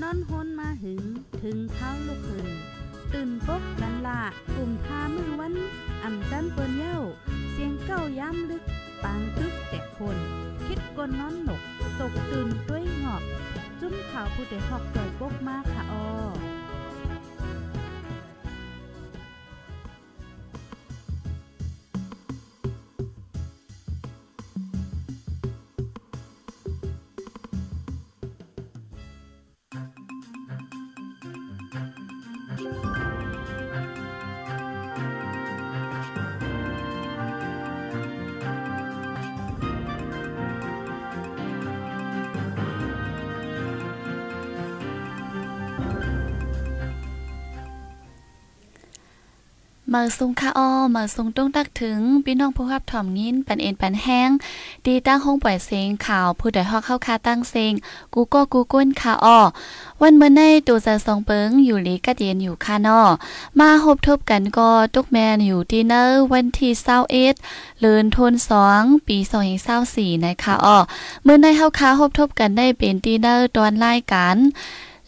[0.00, 1.02] นอนฮนมาหึง
[1.42, 2.48] ถึงเท้าลูกหึง
[3.12, 4.20] ตื่นปกกันละ
[4.54, 5.54] กลุ่มทามือวัน
[6.02, 6.98] อ่ำจันเปิ้นเย้า
[7.50, 8.62] เสียงเก้าย้ำลึก
[9.02, 10.16] ปางตึกแต่คน
[10.66, 11.62] คิดกนนอนหนก
[12.00, 13.22] ตกตื่นด้วยหงอบ
[13.80, 16.51] จุ้มข่าวผู้เดหอกจ่อยปกมากค่ะออ
[49.94, 54.30] มาซุงค่าอ้อมาซุงต้องตักถึงพี่น้องผู้รับถ่อมยินปันเอ็นปันแห้ง
[54.86, 57.72] ดีตั้งห้องปล่อยเสียงข่าวผู้ใดฮอกเข้าคาตั้งเสียง
[58.14, 59.40] กูก็กูก้นค่าอ้อ
[60.00, 63.00] วันเมื่อในตูจะสองเปิงอยู่หลีกัดเย็นอยู่ค่านอ
[63.58, 67.34] มาหบทบกันก็ตุกแมนอยู่ดีเนอร์วันที่เศร้าเอ็ด
[67.80, 70.78] เลือนทนสองปีสองเศร้าสี่นะคะอ้อ
[71.22, 74.36] เมื่อในเฮาคาหบทบกันได้เป็นดีเนอร์ตอนรายการ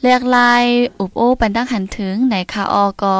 [0.02, 0.64] เรียกลาย
[0.98, 3.16] อุบโอปันตั้งหันถึงในคาออก็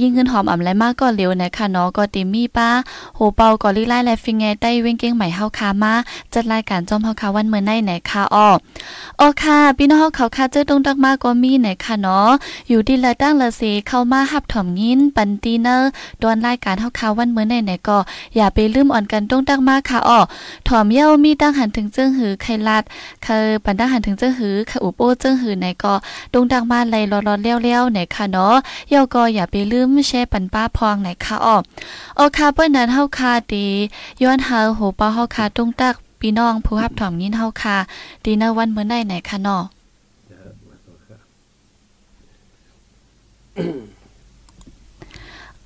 [0.00, 2.68] ยิ่งเงินหอมอ่ำไรมากก็เร็วนะคะเนาะก็ติมีป้า
[3.16, 5.92] โหเปาก็ลิไล่และฟิงไงใต้เว้งเก้งใหม่เฮาคามา
[6.32, 8.48] จัดรายการจอมเฮาคาวันเมื่อในไหนค่ะอ้อ
[9.20, 12.28] อ๋อค่ะพี่น้องเฮาเขาคาเจอตรงตักมากก็มีไหนค่ะเนาะ
[12.68, 15.88] อยู่ดีละตั้งละเสเข้ามาหับถ่อมยินปันตีเนอร์
[16.22, 17.98] ดอนรายการเฮาคาวันเมื่อในไหนก็
[18.36, 20.20] อย่าไปลืมอ่อนกันตรงตักมากค่ะอ้อ
[20.68, 22.82] ถ่อมเย้ามีตั้งหันถึงเจิ้งหือไขลัด
[23.26, 25.94] คือปันตั้งหันถึงเจิ้งหือค่ะอุโปเจิ้งหือไหนก็
[26.32, 28.54] ตรงตักมาไล่รอๆเลี้ยวๆไหนค่ะเนาะ
[28.90, 31.56] เย้าก็อย่าไปลืมมแชร์ปันป้าพองไหนคะอ้อ
[32.16, 33.66] โอคาเปิ้นนั้นเฮาคาดี
[34.22, 37.76] ย้อนเฮาโหป้าเฮาคาตรงตักพี่น้องผู้รับถ่อมยินเฮาคา
[38.24, 39.64] ดีนะวันเมื่อได้ไหนคะนาะ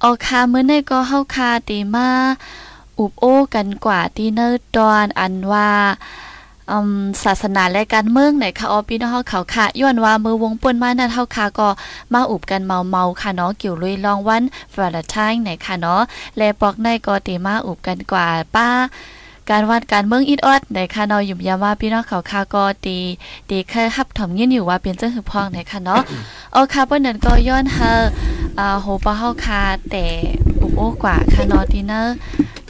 [0.01, 2.09] โอคาเมื่อในก็เฮาคาดีมา
[2.99, 5.71] อุบโอ้กันกว่าดีเนอร์ดอนอันว่า
[7.25, 11.69] ศาสนาและการเมืองไหนคะออพี่น้องเขาค่ะย้อนว่ามือวงป่นมานั่นเฮาค่ะก็
[12.13, 14.43] มาอุบกันเมาเมาค่ะเนาะเกี่ยวลุยลองวัน
[14.73, 16.01] ฟราไทน์ไหนค่ะเนาะ
[16.37, 18.69] และปอกในก็ตีมาอุบกันกว่าป้า
[19.51, 22.97] การวัดการเมืองอิดออดในค่ะเนาะยุ่มยาว่าพี่น้องเขาค่ะก็ตี
[23.51, 26.01] ตีแค่ฮับถมยินอยู่ว่าเป็นเจ้าหือพองไหนค่ะเนาะ
[26.53, 27.91] เอค่ะเปิ้นนั้นก็ย้อนเฮา
[28.59, 30.05] อ่าโหปะเฮาค่ะแต่
[30.61, 32.15] อุบโอ้กว่าค่ะเนาะดีเนอร์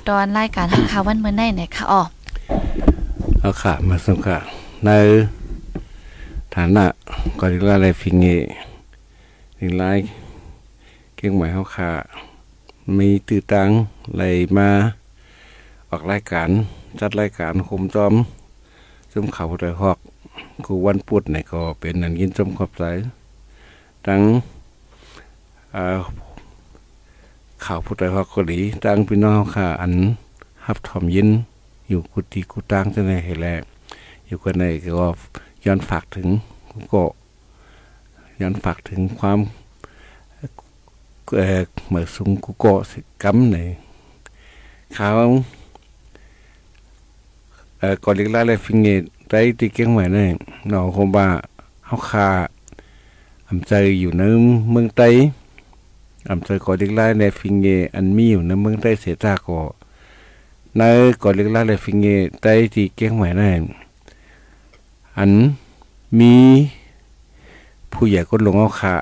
[0.09, 2.03] ตอนรายการเฮาค่ะวันเมื่อไหนไหนค่ะอ๋อ
[3.47, 4.39] เอาขามาสงค่ะ
[4.87, 4.91] ใน
[6.55, 6.85] ฐานะ
[7.39, 8.27] ก่อนที่อะไรฟิงเง
[9.59, 9.85] ถึงไล
[11.17, 11.91] เก่งหมายเขาขา
[12.99, 13.69] มีตื่ตัง
[14.17, 14.23] ไหล
[14.57, 14.69] มา
[15.91, 16.49] ออกรายการ
[17.01, 18.15] จัดรายการคมจอม
[19.13, 19.99] ซึมเขาโดยหอก
[20.65, 22.83] กูวันปุดไหนก็เป็นนันยินจมขอบใจ
[24.07, 24.21] ตั้ง
[27.65, 29.93] ข่าวพุทธหอกกดีตั้งพี่น้องค่ะ อัน
[30.65, 31.31] ฮับทอมยิน
[31.89, 33.47] อยู่กุฏิกุตังจะในเหแล
[34.27, 34.65] อยู่กันใน
[34.99, 35.09] ก็
[35.65, 36.29] ย้อนฝากถึง
[36.93, 37.03] ก็
[38.41, 39.39] ย้อนฝากถึงความ
[41.37, 43.59] เอ่อเหมือสุงกุโกสิกำใน
[44.95, 45.09] เขา
[47.79, 50.29] เอ่อก่อนเล็กๆเลยฟิงเกตได้ตีเก่งไหวเนี่ย
[50.69, 51.27] หนอคงบ่า
[51.87, 52.29] เฮาคา
[53.49, 54.23] อำใจอยู่ใน
[54.71, 55.09] เมืองไต้
[56.31, 59.59] อำใจก่อนเล็กๆในฟิงเกอันมีอยู่ในเมืองไต้เสียตาก็
[60.79, 60.83] ใน
[61.23, 62.07] ก่อนเล็กลาเลยฟิงเก
[62.43, 63.63] ใต้ที่เก้งใหม่นั่น
[65.17, 65.31] อัน
[66.19, 66.35] มี
[67.93, 68.95] ผู้ใหญ่ก็ลงเอาขา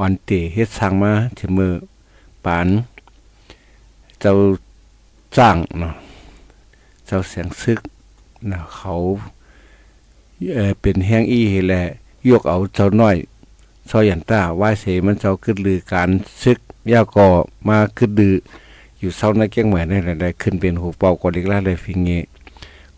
[0.00, 1.72] วันเตเฮ็ดสร้างมาเถมือ
[2.44, 2.68] ปาน
[4.20, 4.32] เจ้า
[5.36, 5.94] จ้างเนาะ
[7.06, 7.80] เจ้าเสียงซึก
[8.50, 8.92] นะเขา
[10.54, 11.82] เออเป็นแห้งอี้แหละ
[12.28, 13.16] ยกเอาเจ้าน้อย
[13.90, 16.08] ซอยยันต้าว่าเสมันเจ้าขึ้นลือการ
[16.42, 16.58] ซึก
[16.92, 17.28] ยาก่อ
[17.68, 18.36] มาขึ้นดือ
[19.00, 22.10] อยู่เศร้าในเก้งเหมือนนี่ได้ขึ้นเป็นหูเป่ากอดิกลาเลยฟิงเง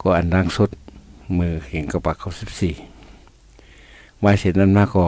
[0.01, 0.71] ก็อันดังสุด
[1.39, 2.75] มือเห็นกระปักเขาสิบสี่
[4.23, 5.07] มาเสร็จนั้นมาก็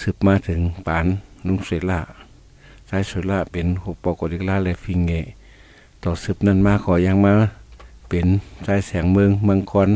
[0.00, 1.06] สืบมาถึงปาน
[1.46, 2.00] นุ่งเสล่า
[2.88, 5.12] สายสุล่าเป็นหูเป่ากอดิกลาเลยฟิงเง
[6.02, 7.34] ต่อสืบนั้นมาก็ยังมา
[8.08, 8.26] เป็น
[8.66, 9.90] สายแสงเมืองเมืองคอน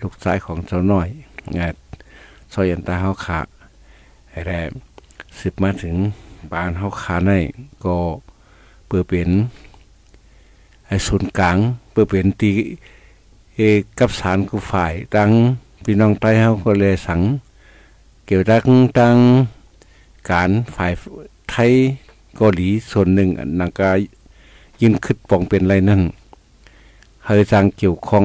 [0.00, 1.08] ลูกชายของเจ้าน้อย
[1.56, 1.68] งา
[2.52, 3.40] ซอยยันตาเฮาขา
[4.30, 4.50] ไอ้แร
[5.38, 5.96] สืบมาถึง
[6.52, 7.30] ปานเฮาขาใน
[7.84, 7.96] ก็
[8.92, 9.30] เพื่อเป็น
[11.06, 11.56] ศูนย์กลาง
[11.90, 12.52] เพื่อเป็นตี
[13.54, 13.60] เอ
[13.98, 15.30] กับสารกูฝ่ายตั้ง
[15.84, 17.20] พี่น้องไต้เฮาก็เลยสัง
[18.26, 18.60] เกี่ยวกับ
[18.98, 19.16] ตั้ง
[20.30, 20.92] การฝ่าย
[21.50, 21.72] ไทย
[22.36, 23.28] เกาหลีส่วนหนึ่ง
[23.60, 23.90] นังกา
[24.80, 26.02] ยินขึ้นปองเป็นไรนั่น
[27.24, 28.24] เฮยจังเกี่ยวข้อง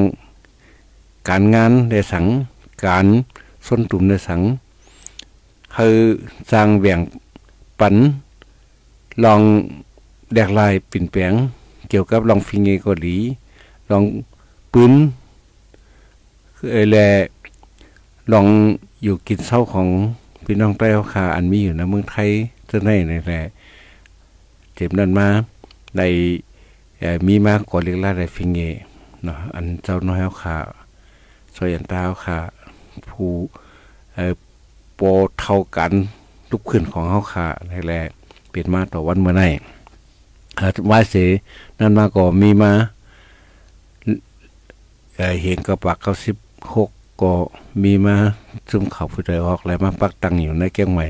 [1.30, 2.26] การงานในสัง
[2.86, 3.06] การ
[3.68, 4.42] ส้นตุ่มในสัง
[5.76, 6.00] เฮอ
[6.52, 7.00] สร้างแหว่ง
[7.80, 7.96] ปัน
[9.26, 9.42] ลอง
[10.34, 11.34] แดกลายปิ่นแปลง
[11.90, 13.18] เกี่ยวกับลองฟิงเงก็ดี
[13.92, 14.04] ลอง
[14.74, 14.94] ปืน
[16.56, 16.98] คือแล
[18.34, 18.48] ลอง
[19.04, 19.88] อยู่กินเศร้าของ
[20.46, 22.30] พี่น้องใต้เขาคาอันมีอยู่ในเมืองไทย
[22.70, 23.42] จะได้ในแหละ
[24.76, 25.28] เจ็บนั้นมา
[25.98, 26.02] ใน
[27.28, 28.60] มีมากกว่าเล็กลาได้ฟิงเง
[29.24, 30.58] เนาะอันเจ้าน้อยเขาคา
[31.56, 32.38] ซอยอันตาเขาคา
[33.10, 33.30] ผู้
[34.14, 34.34] เอ่อ
[34.96, 35.02] โป
[35.42, 35.92] เท่ากัน
[36.50, 38.02] ทุกขึ้นของเขาคาในแหละ
[38.50, 39.48] เปลี่ยนมาต่อวันเมื่อไหร่
[40.92, 41.16] วาเส
[41.80, 42.72] นั่นมาก็มีมา
[45.42, 46.38] เห็นกระปักเขาสิบ
[46.76, 46.90] หก
[47.22, 47.34] ก็
[47.84, 48.16] มีมา
[48.70, 51.06] ซึมเขาผู้ใดออกแล้วมาปักตังอยู่ในแก้งใหม่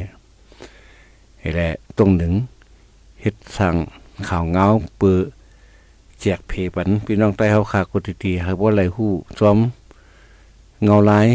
[1.39, 2.33] ไอ้แหละตรงหนึ่ง
[3.21, 3.75] เฮ็ดสั่ง
[4.27, 4.65] ข่าวเงา
[4.97, 5.19] เปือ
[6.21, 9.57] แจกเพปันพี่น้องใต้เฮาคากติตีครับว่าไรหู้จอม
[10.83, 11.27] เงาลาย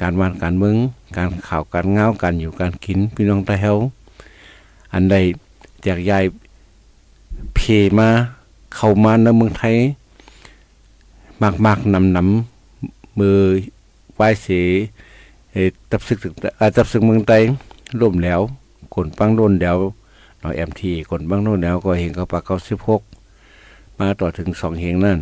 [0.00, 0.76] การวานการเมือง
[1.16, 3.72] การข่าวการเงาการอยู่การกิน พี่น้องใต้เฮา
[4.92, 5.16] อันใด
[5.82, 6.24] แจกยาย
[7.72, 8.10] เพมา
[8.76, 9.76] เข้ามาในเมืองไทย
[11.64, 13.38] มากๆนำนำมือ
[14.14, 14.60] ไหว้เสี
[15.90, 16.18] ตับซึก
[16.76, 17.42] ตับซึกเมืองไทย
[18.00, 18.40] ร่มแล้ว
[18.94, 19.78] คนปังโดนแล้ว
[20.40, 23.02] เนาะแอมทีคนปังโดนแล้วก็เห็นเขาปากเขาสิบหก
[23.98, 25.18] มาต่อถึงสองเฮงนั่น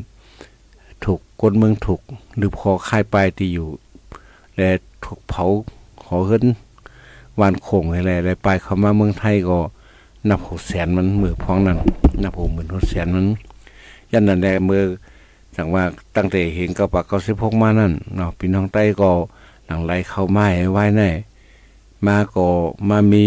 [1.04, 2.00] ถูกคนเมืองถูก
[2.36, 3.68] หรือพอค่ายปลายที่อยู่
[4.56, 4.68] และ
[5.04, 5.44] ถูกเผา
[6.04, 6.44] ขอขึ้น
[7.40, 9.58] วานโขงอะไรอะไรไปเขามาเมืองไทยก็
[10.28, 11.76] นับหกแสนมันมือพ้องนั่น
[12.22, 13.26] นับหกหมื่นหกแสนมัน
[14.12, 14.82] ยันนั่นแหละมือ
[15.56, 15.84] สั่งว่า
[16.16, 19.10] ตั้งแต่เห็นกระปักเขาสิบหกมานั่นเนาะพี่น้องใต้ก็
[19.66, 21.10] หลังไหลเข้าไม้ไว้แน่
[22.06, 22.46] มาก็
[22.88, 23.26] มามี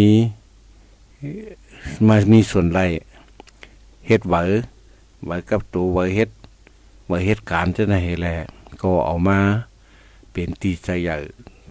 [2.08, 2.80] มามีส่วนไร
[4.08, 4.36] เฮ็ดไหว
[5.26, 6.30] ไหวกับตัวไหวเฮ็ด
[7.08, 8.36] ไหวเฮ็ดการจะไหนแหละ
[8.82, 9.40] ก็เอามา
[10.32, 11.18] เป็นตีใจใหญ่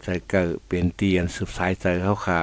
[0.03, 2.39] ใจเกิดเป็นตีอันสืบสายใจเขาค่ะ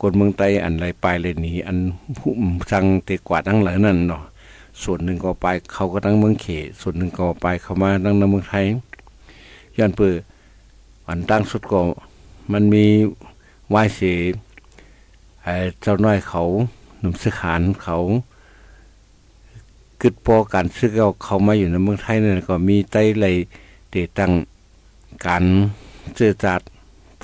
[0.00, 1.78] คนเมืองไตอันไรไปเลยหนีอัน
[2.18, 2.32] ผู้
[2.70, 4.22] สั่งเตกวาดทั้งหลายนั่นเนาะ
[4.82, 6.46] ส่วนหนึ่งก็ไปเขาก็ตั้งเมืองเข
[6.80, 8.64] ส่วนหนึ่งก็ไปเขามาตั้งในเมืองไทย
[9.78, 10.14] ย้อนเปือ
[11.08, 11.80] อันตั้งสุดก็
[12.52, 12.84] มันมี
[13.68, 14.00] ไหว้เส
[15.82, 16.42] เจ้าน้อยเขา
[17.00, 17.96] หนุ่มสือขานเขา
[20.02, 23.26] กึดพอการซื้อเขาเขามาอยู่ในเมืองไทยเนี่ยก็มีไต้ไร
[23.90, 24.32] เตตั้ง
[25.26, 25.44] การ
[26.16, 26.60] เจอจัด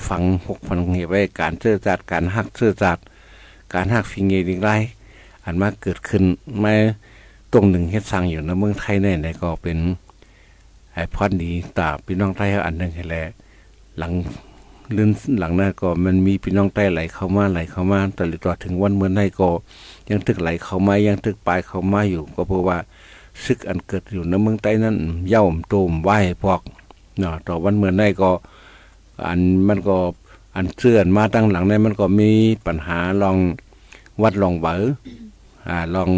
[0.07, 2.97] ฝังหกฝังเหตุไว้การเจอจัดการหักเจอจัด
[3.73, 4.69] การหักฟิงเงดิงไร
[5.43, 6.23] อันมาเกิดขึ้น
[6.63, 6.73] มา
[7.53, 9.77] ตรงหนึ่งเฮ็ดสร้างอยู่ในเมืองไทยเนี่ยก็เป็น
[10.93, 13.23] ไอพอดดีตาพี่น้องไทยอันหนึ่งแหละ
[13.97, 14.11] หลัง
[14.95, 15.09] ลื่น
[15.39, 19.49] หลังนั้นก็มันมีพี่น้องใต้ไหลเข้ามาไหลเข้ามาแต่ต่อถึงวันเมื่อไหร่ก็
[20.09, 22.77] ยังตึกไหลเข้ามายังตึกปลายเข้ามาอยู่ ก็เพราะว่า
[23.43, 24.95] ซึกอันเกิดอยู่ในเมืองใต้นั้น
[25.29, 26.09] เย่าโตมไหว
[26.43, 26.61] พอก
[27.19, 28.31] เนาะต่อวันเมื่อไหร่ก็
[29.25, 29.97] อันมันก็
[30.55, 32.31] อันเสื่อนมาตั้งหลังในมันก็มี
[32.65, 33.37] ปัญหาลอง
[34.21, 34.75] วัดลองเบอ
[35.69, 36.11] อ่าลอง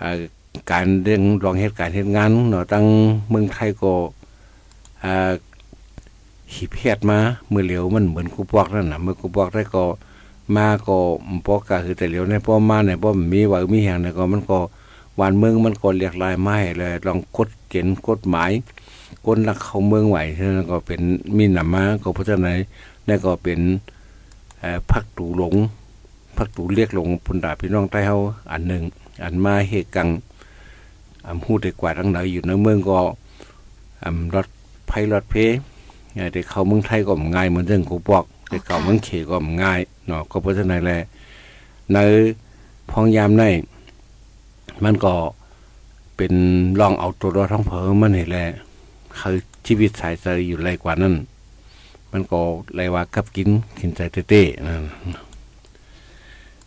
[0.00, 0.16] อ่า
[0.70, 2.84] การเรื่องลองเหตุการณ์เหตุงานเนาะตั้ง
[3.28, 3.92] เมืองไทยก็
[5.04, 5.32] อ่า
[6.54, 7.18] หีเพดมา
[7.48, 9.84] เมื่อเหลียวมันเหมือนกูปอกนั่นน่ะเมื่อกูปอกได้ก็
[10.56, 10.96] มาก็
[11.46, 14.58] ปอกก็คือแต่เหลียวในป้อมาเนี่ยป้อมีว่ามีแห่งเนี่ยก็มันก็
[15.20, 18.50] วานเมืองมันก็เรียกลายไม้เลยลองกดเกณฑ์กฎหมาย
[19.26, 21.00] ก้นรักเขาเมืองไหวฉะนั้นก็เป็น
[21.36, 22.58] มีหนามาก็เพราะฉะนั้น
[23.08, 23.60] นี่ก็เป็น
[24.90, 25.54] พักตูหลง
[26.36, 28.16] พักตูเรียกลงพุนดาพี่น้องใต้เฮา
[28.52, 28.82] อันหนึ่ง
[29.24, 30.08] อันมาเหตุกัง
[31.28, 32.98] อำหูดได้กว่าทั้งไหนอยู่ในเมืองก็
[34.04, 34.46] อำรถ
[34.86, 35.34] ไพรถเพ
[36.32, 40.98] แต่เขาเมืองไทยก็ง่ายเหมือนเรื่องกูบอกแต่เขาเมืองเขก็ง่ายเนาะก็เพราะฉะนั้นแหละ
[41.92, 41.96] ใน
[42.90, 43.42] พองยามใน
[44.84, 45.14] มันก็
[46.16, 46.34] เป็น
[46.80, 48.46] ลองเอาตัวรอดท้องเผอมันเห็นแหละ
[49.20, 51.14] คือชีวิตสายใจอยู่ไรกว่านั้น
[52.12, 52.40] มันก็
[52.76, 54.84] ไรว่ากับกินกินใจเต้ๆนั่น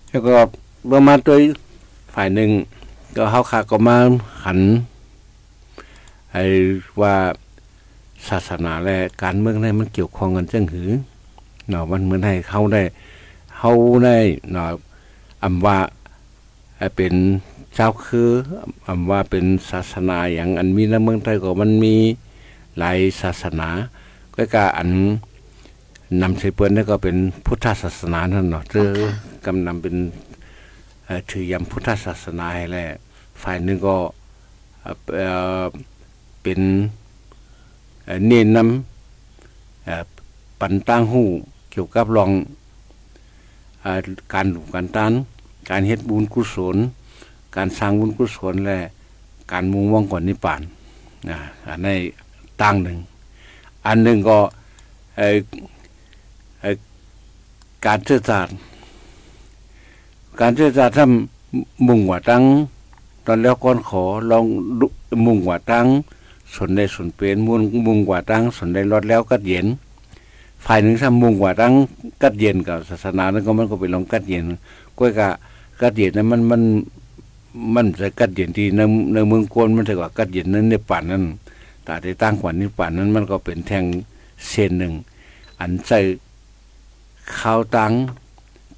[0.10, 0.36] แล้วก็
[0.88, 1.36] เมื่อมาตัว
[2.14, 2.50] ฝ่ายหนึ่ง
[3.16, 3.98] ก็เฮาขาก็มา
[4.44, 4.60] หัน
[6.32, 6.44] ไอ้
[7.02, 7.16] ว่า
[8.30, 10.90] ศาสนาและการเมืองในมันเกี่ยวข้องกันจังหือ
[11.70, 12.82] เนาะมันเหมือนให้เขาได้
[13.58, 13.72] เขา
[14.06, 14.18] ได้
[14.52, 14.70] เนาะ
[15.44, 15.78] อำว่า
[16.96, 17.14] เป็น
[17.76, 18.30] เจ้าคือ
[18.88, 21.96] อำว่าเป็นศาสนาอย่างอันมีในเมืองไทยก็มันมี
[22.78, 23.70] หลายศาสนา
[24.36, 24.90] ก็กาอัน
[26.22, 28.90] นำใช้เปิ้นนี่ก็เป็นพุทธศาสนานั่นเนาะเจอ
[29.46, 29.96] กำนำเป็น
[31.30, 32.86] ถือยำพุทธศาสนาให้แหละ
[33.42, 33.96] ฝ่ายนึงก็
[36.44, 36.60] เป็น
[38.28, 41.24] เน้นนำปันตั้งหู
[41.72, 42.32] เกี่ยวกับลอง
[44.34, 45.12] การดูการตัน
[45.70, 46.78] การเฮ็ดบุญกุศล
[47.56, 48.80] การสร้างบุญกุศลและ
[49.52, 50.62] การมุ่งว่องก่อนนิพพาน
[51.30, 51.88] นะอันใน
[52.62, 53.00] ตั้งหนึ่ง
[53.86, 54.38] อันหนึ่งก็
[57.86, 58.56] การเชื่อศาสตร์
[60.42, 62.44] การเชื่อศาสตร์ทำมุ่งว่าตั้ง
[63.26, 64.46] ตอนแล้วก่อนขอลอง
[65.26, 65.88] มุ่งว่าตั้ง
[66.56, 69.68] สนได้สนเป็นมุ่งมุ่งว่าตั้งสนได้รอดแล้วก็เย็น
[70.66, 71.74] ฝ่ายหนึ่งทำมุ่งว่าตั้ง
[72.22, 74.46] กัดเย็นกับศาสนานั้นก็มันก็เป็นลองกัดเย็น
[74.98, 75.30] ก้อยกะ
[75.82, 76.62] กัดเย็นนั้นมันมัน
[77.76, 78.82] มันจะกัดเย็นที่ใน
[79.14, 81.24] ในเมืองกวนมันจะกว่ากัดเย็นนั้นในป่านนั้น
[81.90, 83.86] แต่ที่ตั้งกว่านี้ป่านนั้นมันก็เป็นแทง
[84.48, 84.94] เส้นหนึ่ง
[85.60, 86.00] อันใส่
[87.38, 87.92] ข้าวตัง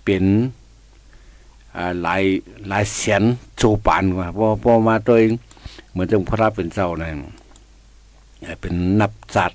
[0.03, 0.25] เป็น
[2.01, 2.23] หลาย
[2.69, 3.23] หลายเสียน
[3.57, 5.31] โจปานกว่าพอพอมาตัวเอง
[5.91, 7.17] เหมือนจังพระเป็นเจ้านั่น
[8.61, 9.51] เป็นนับจัด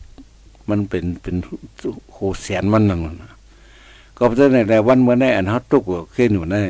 [0.69, 1.37] มันเป็นเป็น
[2.13, 3.01] โหเสียนมันนั่น
[4.17, 5.83] ก็เพราะในแต่วันเมื่อได้อันเฮาตุก
[6.15, 6.63] ขึ้นอยู่นั่น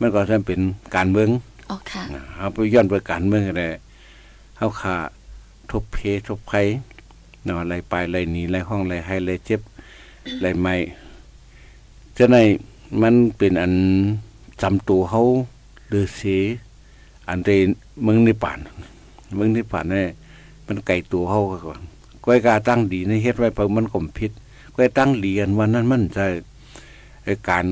[0.00, 0.60] มันก็จะเป็น
[0.96, 1.28] การเมือง
[1.70, 2.02] อ๋อค่ะ
[2.36, 3.68] เฮาไปย้อนไปการเมืองได้
[4.58, 4.94] เฮาขา
[5.72, 6.52] ทบเพทบไผ
[7.44, 9.60] เนาะอะไรไปไรหนีไรห้องไรให้ไรเจ็บ
[10.40, 10.74] ไรไม่
[12.16, 12.36] จะใน
[13.02, 13.72] มันเป็นอัน
[14.62, 15.22] จำตัวเขา
[15.88, 16.36] หรือเสี
[17.28, 17.50] อันเด
[18.06, 18.58] มืองนิป่าน
[19.38, 20.10] มืองนิป่านเนี่ย
[20.66, 21.80] มันไก่ตัวเขาก่อน
[22.24, 24.30] ก้อยกาตั้งดีในเฮ็ดไว้เพิ่มันกลมพิษ
[24.74, 26.24] ก้อยตั้งเรียนวันนั้นมันจะ
[27.48, 27.66] การ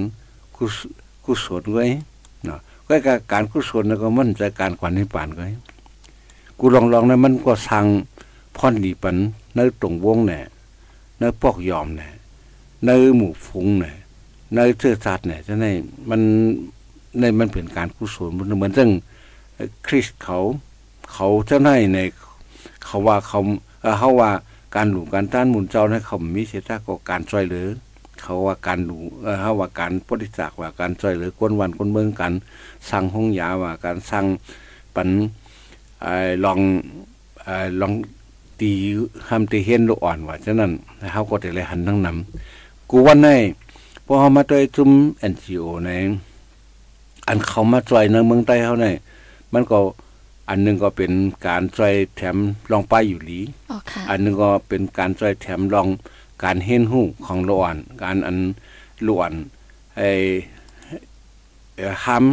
[1.24, 1.86] กุศลไว้
[2.44, 5.48] เนาะก้อยกาการกุศลแล้วก็มันจะการขวัญในป่านไว้
[6.60, 7.86] กูลองลองนะมันก็สั่ง
[8.56, 9.16] พ่อนดีปัน
[9.54, 10.42] ในตรงวงเนี่ย
[11.18, 12.12] ในปอกยอมเนี่ย
[12.86, 13.94] ในหมู่ฟุ้งเนี่ย
[14.54, 15.66] ในเชื้อชาติเนี่ยจะใน
[16.10, 16.20] มัน
[17.20, 18.90] ในมันเป็นการกุศลเหมือนเรื่ง
[19.86, 20.38] คริสเขา
[21.12, 21.98] เขาเจ้าในใน
[22.84, 23.40] เขาว่าเขา
[23.98, 24.30] เขาว่า
[24.76, 27.66] การหลูการต้านมุนเจ้าให้เขามีเสียท่าก็การช่วยเหลือ
[28.22, 28.98] เขาว่าการหลู
[29.40, 32.32] เขาว่าการปฏิจักว่าการช่วยเหลือกวนวันคนเมืองกัน
[32.90, 34.26] สั่งห้องยาว่าการสั่ง
[34.96, 35.08] ปัน
[36.44, 36.58] ลอง
[37.80, 37.92] ลอง
[38.60, 38.72] ตี
[39.28, 40.72] ทำตีเห็นลูกอ่อนว่าฉะนั้น
[41.12, 43.28] เขาก็จะเลยหันทั้งนำกูวันใน
[44.04, 45.90] พอเขามาด้วยจุ่มเอ็นจีโอใน
[47.28, 48.94] อันเขามาจ่อยในเมืองใต้เขาเนี่ย
[49.52, 49.78] มันก็
[50.48, 51.12] อันนึงก็เป็น
[51.46, 52.36] การจ่อยแถม
[52.70, 53.40] ลองป้ายอยู่หลี
[54.10, 55.88] อันนึงก็เป็นการจ่อยแถมลอง
[56.44, 58.36] การเห็นหูของลวนการอัน
[59.06, 59.32] ลวน
[59.96, 60.10] ไอ้
[62.04, 62.24] ห้าม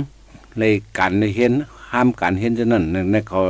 [0.60, 0.64] ใน
[0.98, 1.54] การในเห็น
[1.92, 3.42] ห้ามการเห็นจะนั่นในเขา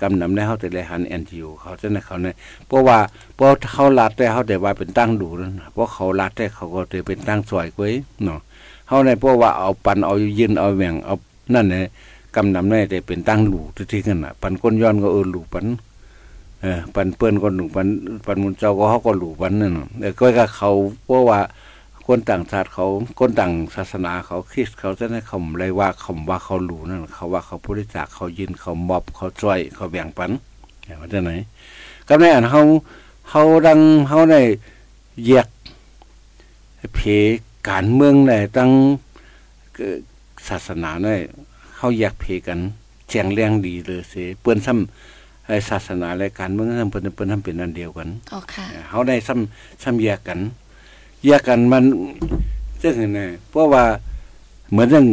[0.00, 2.28] กำนำในเขาแต่ละหันแอนทีูเขาจะในเขาใน
[2.66, 2.98] เพราะว่า
[3.34, 7.92] เพราะเขาลาดแต่เขาแต่ว่าเป็นตั้งดูนั่นเพราะเขาลาดแต่เขาก็จะเป็นตั้งสวยกว้ย
[8.24, 8.40] เนาะ
[8.86, 11.14] เขาในเพราะว่าเอาปันเอายืนเอาแหว่งเอา
[11.54, 11.86] นั่นเนี่ย
[12.36, 13.60] กำนำในแต่เป็นตั้งหลู
[13.92, 15.66] ที่กันอะ ปันก้นย้อนก็เออหลูปัน
[16.62, 17.86] เออปันเปื้อนก็หลูปัน
[18.26, 20.70] ปันมุนเจ้าก็เขาก็หลูปันนั่นแต่ก็กับเขา
[21.04, 21.38] เพราะว่า
[22.08, 22.86] คนต่างชาติเขา
[23.20, 30.30] คนต่างศาสนาเขาคริสเขาจะได้คำอะไรว่าคำว่าเขาหลูนั่นเขาว่าเขาบริจาคเขายินเขามอบเขาช่วยเขาแบ่งปัน
[30.84, 31.32] อย่างว่าจะไหน
[32.08, 32.62] ก็ในอันเขา
[33.28, 34.40] เขาดังเขาได้
[35.26, 35.48] แยก
[36.94, 37.00] เพ
[37.68, 38.70] การเมืองในตั้ง
[40.48, 41.08] ศาสนาใน
[41.76, 42.58] เขาแยกเพกัน
[43.08, 50.40] แจงแรงดีเลยเสเปิ้นซ้ำไอ้ศาสนาและการเมืองซ้ำเปิ้นเปิ้นทำเป็นอันเดียวกันอ๋อค่ะเขาได้ซ้ำซ้ำแยกกัน
[51.26, 51.84] แยกกันมัน
[52.82, 53.84] ซึ่งเนี่ยเพราะว่า
[54.70, 55.06] เหมือนเรื่อง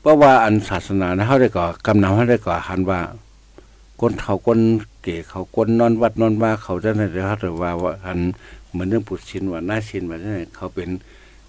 [0.00, 3.00] เพราะว่าอันศาสนานะเขาได้ก่อกำนำเขาได้ก่อหันว่า
[4.00, 4.60] คนเขาคน
[5.02, 8.18] เก๋เขาคนนอนวัดนอนว่าเขาจะในเรื่องเขาว่าว่าอัน
[8.70, 10.88] เหมือนเรื่องปุชินว่าหน้าชินว่าเนี่ยเขาเป็น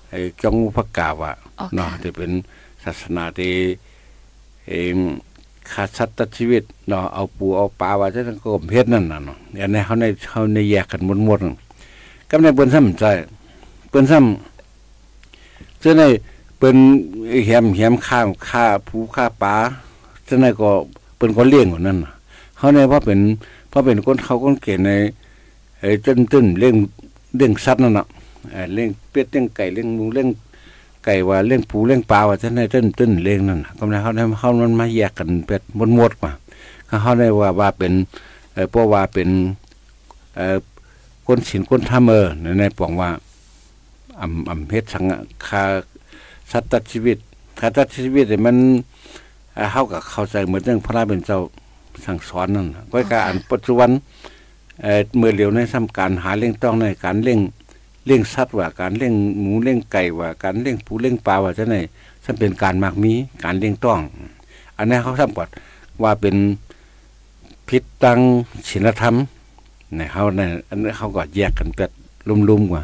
[0.10, 1.32] ไอ้จงพระกาว่า
[1.75, 2.32] เนาะจะเป็น
[2.84, 3.53] ศาสนาที่
[4.70, 4.96] เอง
[5.72, 13.06] ขาดสัตว์ชีวิตเนาะเอาปูเอาปลาว่าจะก็เพชรนั่นน่ะเนาะอย่างนี้เขาในเขาในแยกกันหมดๆก็ในบนซ้ำใจ
[13.91, 16.03] เปิ้นซ้ำจะใน
[16.57, 16.77] เปิ้น
[17.45, 19.55] แหมแหมข้าวข้าผู้ข้าปลา
[20.27, 20.71] จะในก็
[21.17, 21.98] เปิ้นก็เลี้ยงอยู่นั่น
[22.57, 23.19] เขาในเพราเป็น
[23.69, 24.91] เพราะเป็นคนเขาคนเก่งใน
[25.79, 26.75] ไอ้ต้นต้นเลี้ยง
[27.38, 28.05] เลี้ยงสัตว์นั่นน่ะ
[28.74, 30.27] เลี้ยงเป็ดเลี้ยงไก่เลี้ยงหมูเลี้ยง
[31.05, 35.62] ไก่ว่าเลี้ยงปูเลี้ยงปลาว่าจะในต้นต้นเลี้ยงนั่นก็ในเขาในเขามันมาแยกกันเป็ด
[35.95, 36.31] หมดๆกว่า
[37.01, 37.93] เขาในว่าว่าเป็น
[38.71, 39.29] เพราะว่าเป็น
[41.25, 42.27] คนศีลคนทำเออ
[42.60, 43.10] ในปองว่า
[44.22, 45.04] อำอำเฮ็ดสัง
[45.48, 45.63] คา
[46.51, 47.18] สัตว์ชีวิต
[47.60, 48.58] คาตัชีวิตเนี่ยมัน
[49.72, 51.40] เฮากับเข้าใจเหมือนเรื่องพระเป็นเจ้า
[52.06, 53.90] สั่งสอนนั่นก็การอันปัจจุบัน
[54.82, 57.40] เอ่อเมื่อเหลียวในทำการหาเลี้ยงต้องในการเลี้ยง
[58.06, 61.82] เลี้ยงสัตว์ว่าการเลี้ยงหมูเลี้ยงไก่ว่าการเลี้ยงปูเลี้ยงปลาว่าจังได๋
[62.24, 63.13] ซึ่งเป็นการมากมี
[63.44, 64.00] การเลี้ยงต้อง
[64.78, 65.50] อันนี้เขาทำปอด
[66.04, 66.36] ว่าเป็น
[67.68, 68.20] พิษตัง
[68.70, 69.16] ศีลธรรม
[69.96, 71.90] ในเฮาในอันนี้เขาก็แยกกันเป็ด
[72.28, 72.84] ลุ่มๆกว่า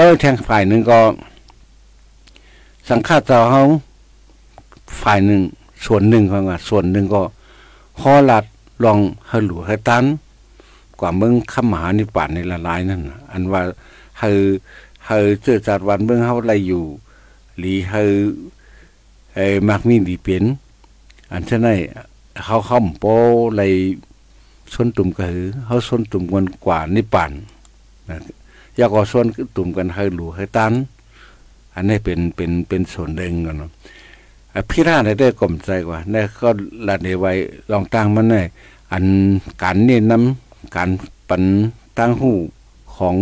[0.00, 1.00] ก็แทงฝ่ายหนึ่งก็
[2.88, 3.62] สังฆาตาเขา
[5.02, 5.42] ฝ่ายหนึ่ง
[5.86, 7.22] ส่วนหนึ่งของส่วนหนึ่งก็
[8.00, 8.44] ฮอลัด
[8.84, 8.98] ลอง
[9.30, 10.04] ฮหลูให้ตัน
[11.00, 13.02] กว่าเมืองขมหานิป่านในละลายนั่น
[13.32, 13.62] อันว่า
[14.18, 14.46] เฮอ
[15.06, 16.84] เฮอเจอจัดวันเมืองเฮาอะไรอยู่
[17.58, 18.02] หลีเฮา
[19.34, 20.44] ไอ้มักมีดีเป็น
[21.32, 21.78] อันเช่นนั้น
[22.44, 23.04] เขาเข้าโป
[23.54, 23.62] ไหล
[24.72, 27.30] ส่วนตุ่มก็คือเขาส่วนตุ่มกันกว่านิปัน
[28.08, 28.18] นะ
[28.78, 30.72] ยากก็ส่วนตุ่มกันให้หลูให้ตัน
[31.74, 33.70] อันนี้เป็นเป็นเป็นส่วนหนึ่งกันเนาะ
[34.70, 36.48] พี่ร่าได้ได้กลมใจกว่านี่ก็
[36.86, 37.32] ละเนไว้
[37.70, 38.42] ลองตั้งมันได้
[38.92, 39.04] อัน
[39.62, 40.90] การเนี่น้ำการ
[41.28, 41.44] ปัน
[41.98, 42.32] ตั้งหู
[42.96, 43.16] ของ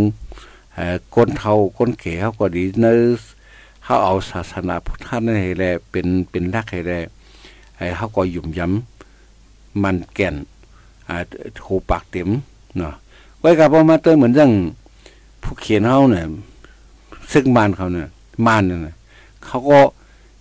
[1.14, 3.00] ก้นเทาก้นเก๋เขาก็ดีเนื้อ
[3.84, 6.92] เขาเอาศาสนาพุทธนี่ให้แลเป็นเป็นรักให้แล
[7.76, 10.34] ไอ้เขาก็หยุ่มย้ำมันแก่น
[11.08, 11.16] อ่า
[11.62, 12.28] โหปากเต็ม
[12.76, 12.92] เนาะ
[13.40, 14.50] ไว้กับพอมาเตอเหมือนจัง
[15.46, 16.26] ผู้เขียนเขาเนี่ย
[17.32, 18.08] ซึ่งมานเขาเนี่ย
[18.46, 18.94] มานเนี่ย
[19.44, 19.80] เขาก็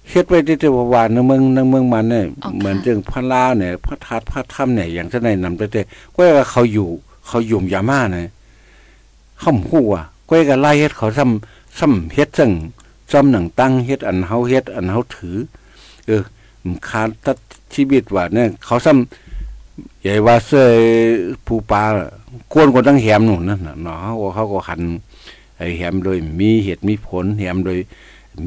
[0.10, 2.26] เฮ็ดไว้ที่วาวานในเมืองในเมืองมันเนี่ย
[2.58, 5.82] เหมือนจังพระลาเนี่ยพระทัดพระถ้ำเนี่ยอย่างจะในนำไปแต่
[6.14, 6.90] ก็ว่าเขาอยู่
[7.28, 8.28] เขาหยุ่มยามาเนี่ย
[9.40, 12.52] เขาหู้อะก็ก็ไล่เฮ็ดเขาซ้ำซ้ำเฮ็ดจัง
[13.12, 15.38] ซ้ำหนังตั้งเฮ็ดอันเฮาเฮ็ดอันเฮาถือ
[16.06, 16.22] เออ
[16.88, 17.38] คาตัด
[17.74, 19.25] ชีวิตว่าเนี่ยเขาซ้ำ
[20.06, 20.68] ใหญ่ว่าเสื้อ
[21.46, 21.84] ผู้ปลา
[22.54, 24.82] กวนคนตั้งแหมหนุนนั่นน่ะเนาะเขาเขาก็หัน
[25.58, 27.78] ไอ้แหมโดยมีเหตุมีผลแหมโดย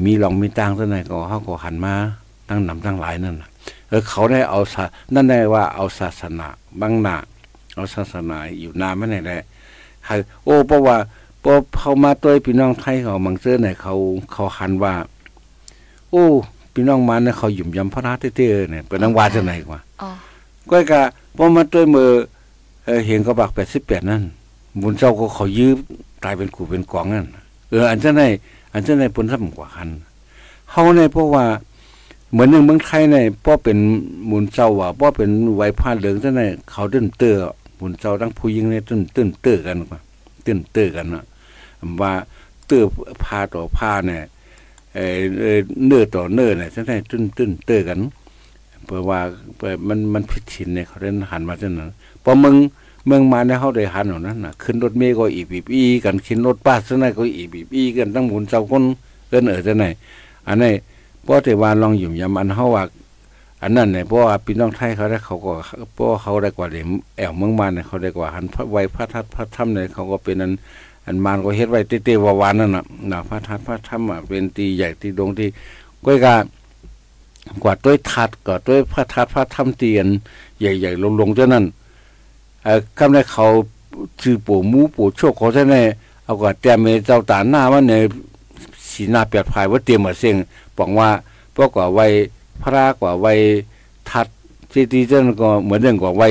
[0.05, 1.93] มีลองมีตังเท่าไหร่ก็เขาก็หันมา
[2.49, 3.49] ตั้งนำตั้งหลายนั่นน่ะ
[3.89, 4.59] เออเขาได้เอา
[5.13, 6.47] นั่นได้ว่าเอาศาสนา
[6.79, 7.17] บางหนา
[7.75, 9.41] เอาศาสนาอยู่นานไม่ไหนแหละ
[10.05, 10.11] ใคร
[10.45, 10.97] โอ้เพราะว่า
[11.43, 13.93] พอเขามาตัวพี่น้องไทยเขาบางเสื้อเนี่ยเขา
[14.31, 14.93] เขาหันว่า
[16.11, 16.25] โอ้
[16.73, 19.79] พี่น้องมาเนี่ยเขาหยุ่มยำพระราชเต้ๆเนี่ยเป็นนางวาจะไหนกว่า
[20.71, 21.01] ก็กะ
[21.37, 22.09] พอมาตัวมือ
[23.07, 24.23] เห็นกระบักแปดสิบแปดนั่น
[24.81, 25.77] บุญเจ้าก็เขายืม
[26.23, 27.27] ตายเป็นกูเป็นกองนั่น
[27.69, 28.23] เอออันเจ้าใน
[28.73, 29.89] อันเจ้าในผลสัมกว่าคัน
[30.71, 31.45] เฮาในเพราะว่า
[32.31, 33.77] เหมือนหนึ่งเมืองไทยในพ่อเป็น
[34.29, 37.35] มุนเจ้าว่าพ่อเป็นไวผ้าเหลืองเจ้าในเขาตื้นเตื้อ
[37.79, 39.99] มุนเจ้าทั้งผู้หญิงในตื้นตื้นเตื้อกันว่า
[40.45, 41.23] ตื้นเตื้อกันนะ
[42.01, 42.11] ว่า
[42.65, 42.83] เตื้อ
[43.23, 44.23] ผ้าต่อผ้าเนี่ย
[44.93, 44.99] เอ
[45.55, 47.99] อเนื้อต่อเนื้อเนี่ยเจ้าในตื้นตื้นเตื้อกัน
[48.89, 49.19] เพราะว่า
[49.59, 51.91] ปมันมันผิดชินเนี่ยเขาเล่นหันมาจ้านั้น
[52.23, 52.55] พอมึง
[53.05, 58.83] เมืองมาในเขาได้หันเอานั้นนะขึ้นรถเมย์ก็อีบีบีกันขึ้นรถบัสนั่นก็อีบีบีกันตั้งหมุนเจ้าคน
[59.29, 59.85] เอิ้นเออจะไหน
[60.47, 60.73] อันนี้
[61.23, 62.83] เพราะแต่ว่าลองอยู่ยามอันเฮาว่า
[63.61, 65.53] อันนั้นเนี่ยเพราะว่าพี่น้องไทยเขาได้เขาก็
[65.93, 70.51] เพราะเขาได้กว่าเดมแอวเมืองมาเนี่ยเขาได้กว่าหันพระไวพระทัดพระธรรมเนี่ยเขาก็เป็นอัน
[71.05, 75.47] อันมานก็เฮ็ดไว้เตๆวานนั่นน่ะนะพระทัดพระธรรมอะเป็นตีใหญ่ตีดงที่
[76.05, 76.35] ก้อยกา
[77.63, 80.07] กว่าด้วยทัดก็ด้วยพระทัดพระธรรมเตียน
[80.59, 81.65] ใหญ่ๆลงๆเจ้านั้น
[82.63, 83.47] เอ่อคำในเขา
[84.21, 85.75] ชื่อปู่มูปู่โชคเขาใช่ไหม
[86.23, 87.93] เอาก็แต่เมเจ้าตาหน้ามันใน
[88.89, 90.35] สีหน้าเปียกภายว่าเตรียมมาเสียง
[90.77, 91.09] บอกว่า
[91.55, 92.05] พวกกว่าไว้
[92.61, 93.33] พระกว่าไว้
[94.09, 94.27] ทัด
[94.71, 96.27] ที่ที่เจ้าก็เหมือนเรื่องกว่าไว้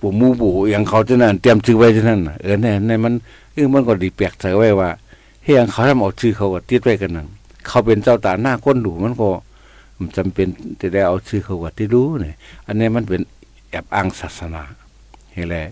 [0.00, 3.12] ปู่มูปู่อย่างเขาเจ้านั้นเตรียมชื่อไว้เจ้านั้นเออเนี่ยในมัน
[3.52, 4.90] เออมันก็ดีเปียกใจไว้ว่า
[5.44, 7.26] เฮียงเขาทำเอาชื่อเขาก็ติดไว้กันนั่น
[7.66, 9.28] เขาเป็นเจ้าตาหน้าก้นดูมันก็
[9.98, 10.48] มันจำเป็น
[10.80, 13.20] จะได้เอาชื่อเขาว่าที่รู้เนี่ยอันนี้มันเป็น
[13.70, 14.62] แอบอ้างศาสนา
[15.32, 15.64] เฮ้แหละ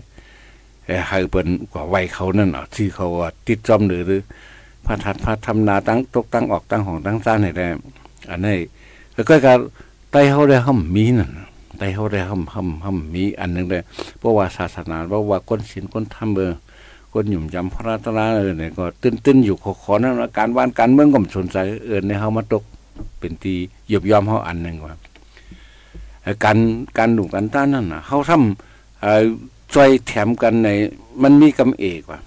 [1.07, 4.21] ให้เปิ้นกว่าไว้เขานั่นอะที่อเขาว่าติดจอมหรือหรือ
[4.85, 7.67] พระทัดพระทำนาตั้งตกตั้งออกตั้งของตั้งซ่านให้ได้
[8.29, 8.57] อันนี้
[9.13, 9.59] แล้วก็การ
[10.11, 11.31] ไต้เขาได้ห้ำมีนั่น
[11.77, 13.79] ไต้เขาได้ห้ำห้ำห้ำมีอันหนึ่งได้
[14.19, 16.51] เพราะว่าศาสนาเพราะว่าคนศีลคนทำเบอ
[17.13, 22.63] คนหยุ่มจำพระราตนาเออเนี่ยก็ตื้นตื้นอยู่ขอขอนั่นการว่านการเมืองก็มสนใจเออในเขามาตก
[23.19, 23.55] เป็นตี
[23.89, 24.95] หยบยอมเขาอันหนึ่งว่า
[26.43, 26.57] การ
[26.97, 30.69] การดูกันต้านนั่นนะเขาทำจอยแถมกันใน
[31.23, 32.19] มันมีกำเอกว่า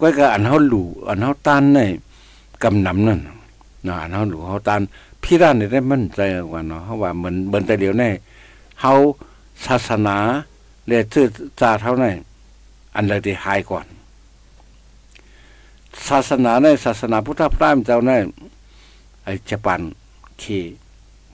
[0.00, 1.80] ก็ก็อันเขาหลูอันเขาต้านใน
[2.62, 4.80] กำนำนั่นนะอันเขาหลูเขาต้าน
[5.22, 6.20] พี่ร้านได้มั่นใจ
[6.50, 8.10] กว่าเนาะเขาว่าเหมือนเหมือนแต่เดียวแน่
[8.80, 8.92] เขา
[9.66, 10.16] ศาสนา
[10.86, 11.26] เรียชื่อ
[11.60, 12.04] จาเท่าไหน
[12.96, 13.86] อันใดที่หายก่อน
[16.08, 18.12] ศาสนาในศาสนาพุทธพราหมณ์เจ้าใน
[19.24, 19.80] ไอ้ญี่ปุ่น
[20.40, 20.44] เค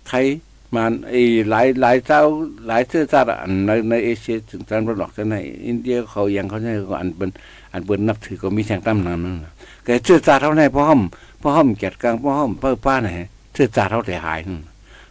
[0.07, 0.27] ไทย
[0.75, 2.21] มันไอ้หลายหลายเจ้า
[2.67, 7.31] หลายเชื้อชาติอันในในเอเชียถึงตะวันออกจะในอินเดียเขายังเขาเนี่ยก็อันเป็น
[7.73, 9.37] อันเป็นนับถือก็มีแทงตั้มนั้นนั่น
[9.85, 11.03] แต่เชื้อชาติเท่าไหนพ่อห้อม
[11.41, 13.09] พ่อห้อมเกียรติกลางพ่อห้อมเป้าป้าไหน
[13.53, 14.41] เชื้อชาติเท่าแต่หาย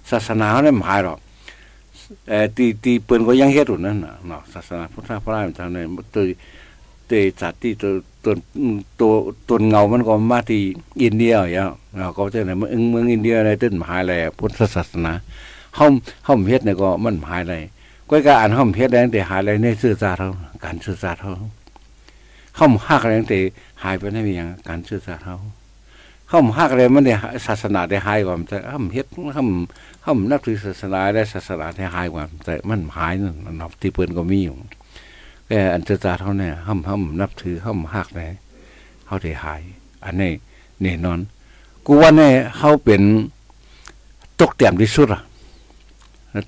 [0.09, 1.19] ศาสนาเขาเนี่ยหายหรอก
[2.29, 5.77] เออตีตีเปิ้นก็ยังเฮ็ดอยู่นั่นน่ะเนาะศาสนาพุทธพระราชทางใน
[6.15, 6.23] ตัว
[7.09, 7.91] เตจัดที่ตัว
[8.23, 8.33] ตัว
[8.99, 9.11] ตัว
[9.47, 10.61] ตัวเงามันก็มาที่
[11.03, 15.13] อินเดียอย่างเราก็จะไหนเมืองเมืองอินเดียในต้นมหาลัยพุทธศาสนา
[15.79, 15.91] ห้อง
[16.27, 17.63] ห้องเฮ็ดเนี่ยก็มันหายเลย
[18.09, 20.29] ก็การอ่านห้องเฮ็ดแรงแต่หายเลยในสื่อสารเขา
[20.65, 21.31] การสื่อสารเขา
[22.59, 23.39] ห้องหักแรงแต่
[23.83, 25.37] หายไปได้มีอย่างการสื่อสารเขา
[26.31, 29.27] ห้องหักอะไรมันเนี่ยศาสนาได้หายกว่าแต่ห้องเฮ็ดห้อง
[30.05, 34.55] ห้องนับถือศาสนาได้ศาสนาได้หายกว่าแต่มันหายนั่นนับที่เปิ้นก็มีอยู่
[35.49, 38.31] แต่อันสื่อสารเขาเนี่ยห้องห้องนับถือห้องหักเลย
[39.05, 39.61] เขาได้หาย
[40.05, 40.31] อันนี้
[40.81, 41.19] แน่นอน
[41.85, 43.01] กูว่าเนี่ยเขาเป็น
[44.39, 45.21] ตกเตี่ยมที่สุดอะ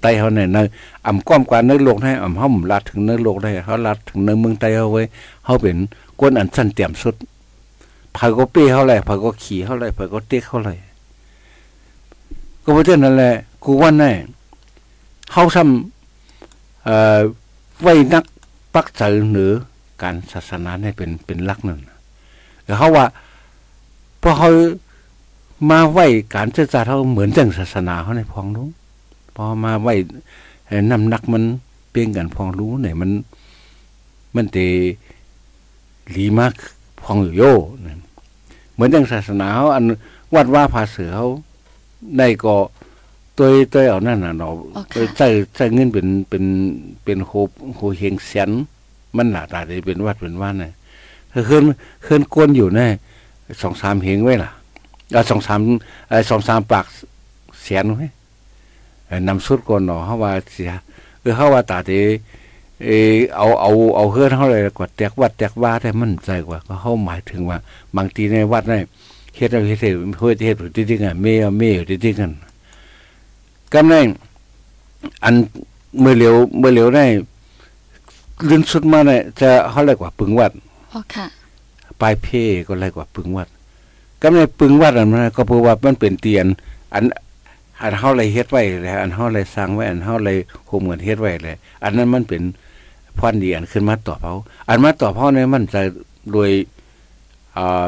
[0.01, 0.57] ไตเขาเนี่ยใน
[1.05, 5.03] อ่ำก้อมกว่าเนื้อโลกให้อ่ำห้อมลัดถึงเนื้อโลกได้เขาลัดถึงเนื้อเมืองไตเขาไว้
[5.43, 5.77] เขาเป็น
[6.19, 7.15] ก้นอันสั้นเตี่ยมสุด
[8.15, 10.77] ผาก็เปี้เขาเลยผาก็ขี่เขาเลยผาก็เต๊กเขาเลย
[12.63, 13.33] ก็เพราะฉะนั้นแหละ
[13.63, 14.11] กูว่าแน่
[15.31, 17.19] เขาทำเอ่อ
[17.81, 18.23] ไว้นัก
[18.75, 19.51] ปักใจหรือ
[20.03, 21.79] การศาสนาเนี่ยเป็นเป็นลักหนึ่ง
[22.63, 23.05] แต่เขาว่า
[24.21, 24.51] พอเขา
[25.69, 25.99] มาไหว
[26.35, 28.69] การเจรจาเขาเหมือนจังศาสนาเขาในพองรู้
[29.35, 29.89] พอมาไหว
[30.91, 31.43] น้ำนักมัน
[31.91, 33.11] เปลี่ยนกันพองรู้เนี่ยมัน
[34.35, 34.57] มันเต
[36.11, 36.53] หลีมาก
[37.01, 37.43] พองอยู่โย
[38.73, 39.83] เหมือนจังศาสนาเขาอัน
[40.35, 41.27] วัดว่าภาเสือเขา
[42.17, 42.55] ในก็
[43.41, 44.53] ตัวตัวเอานั่นน่ะเนาะ
[45.17, 46.43] ใช้ใช้เงินเป็นเป็น
[47.03, 47.31] เป็นโค
[47.75, 48.49] โคเฮงเสียน
[49.15, 50.71] มันหนาตาได้เป็นวัดเป็นว่าเนี่ย
[51.47, 51.63] เคลื่อน
[52.03, 52.89] เคลื่อนกวนอยู่เนี่ย
[53.61, 54.51] สองสามเฮงไว้ล่ะ
[55.11, 55.59] เอาสองสาม
[56.09, 56.85] ไอ้สองสามปาก
[57.61, 58.07] เสียนไว้
[59.27, 60.71] นำสุดก่อนเนาะเขาว่าเสีย
[61.19, 62.01] เออเขาว่าตาดี
[62.85, 67.57] เออเอาเอาเอาเฮือนเขาเลยกว่าแตกวัดแตกว่าได้มันใจกว่าก็เขาหมายถึงว่า
[67.95, 68.83] บางทีในวัดเนี่ย
[69.35, 72.31] เฮ็ดเอาเฮ็ดเฮ็ดเฮ็ดเฮ็ดที่ที่กันเมย์เมย์ที่ที่กัน
[73.75, 74.05] กำลัง
[75.23, 75.35] อัน
[75.99, 77.05] เมื่อเร็วเมื่อเร็วได้
[78.49, 80.51] ลื่นสุดมาเนี่ยจะเขาเรียกว่าปึงวัด
[80.91, 81.25] อ๋อค่ะ
[82.01, 82.27] ปลายเพ
[82.67, 83.47] ก็เรียกว่าปึงวัด
[84.21, 86.45] ก็ในปึงวัดอันนั้นก็เพราะว่ามันเป็นเตียน
[86.93, 87.03] อัน
[87.81, 92.41] อันเฮาเลยเฮ็ดไว้เลยอันเฮาเลยสร้างไว้อันเฮาเลยโฮมกันเฮ็ดไว้เลยอันนั้นมันเป็น
[93.17, 94.33] พรดีอันขึ้นมาต่อเขา
[94.69, 95.81] อันมาต่อเขาเนี่ยมันจะ
[96.31, 96.49] โดย
[97.57, 97.85] อ่า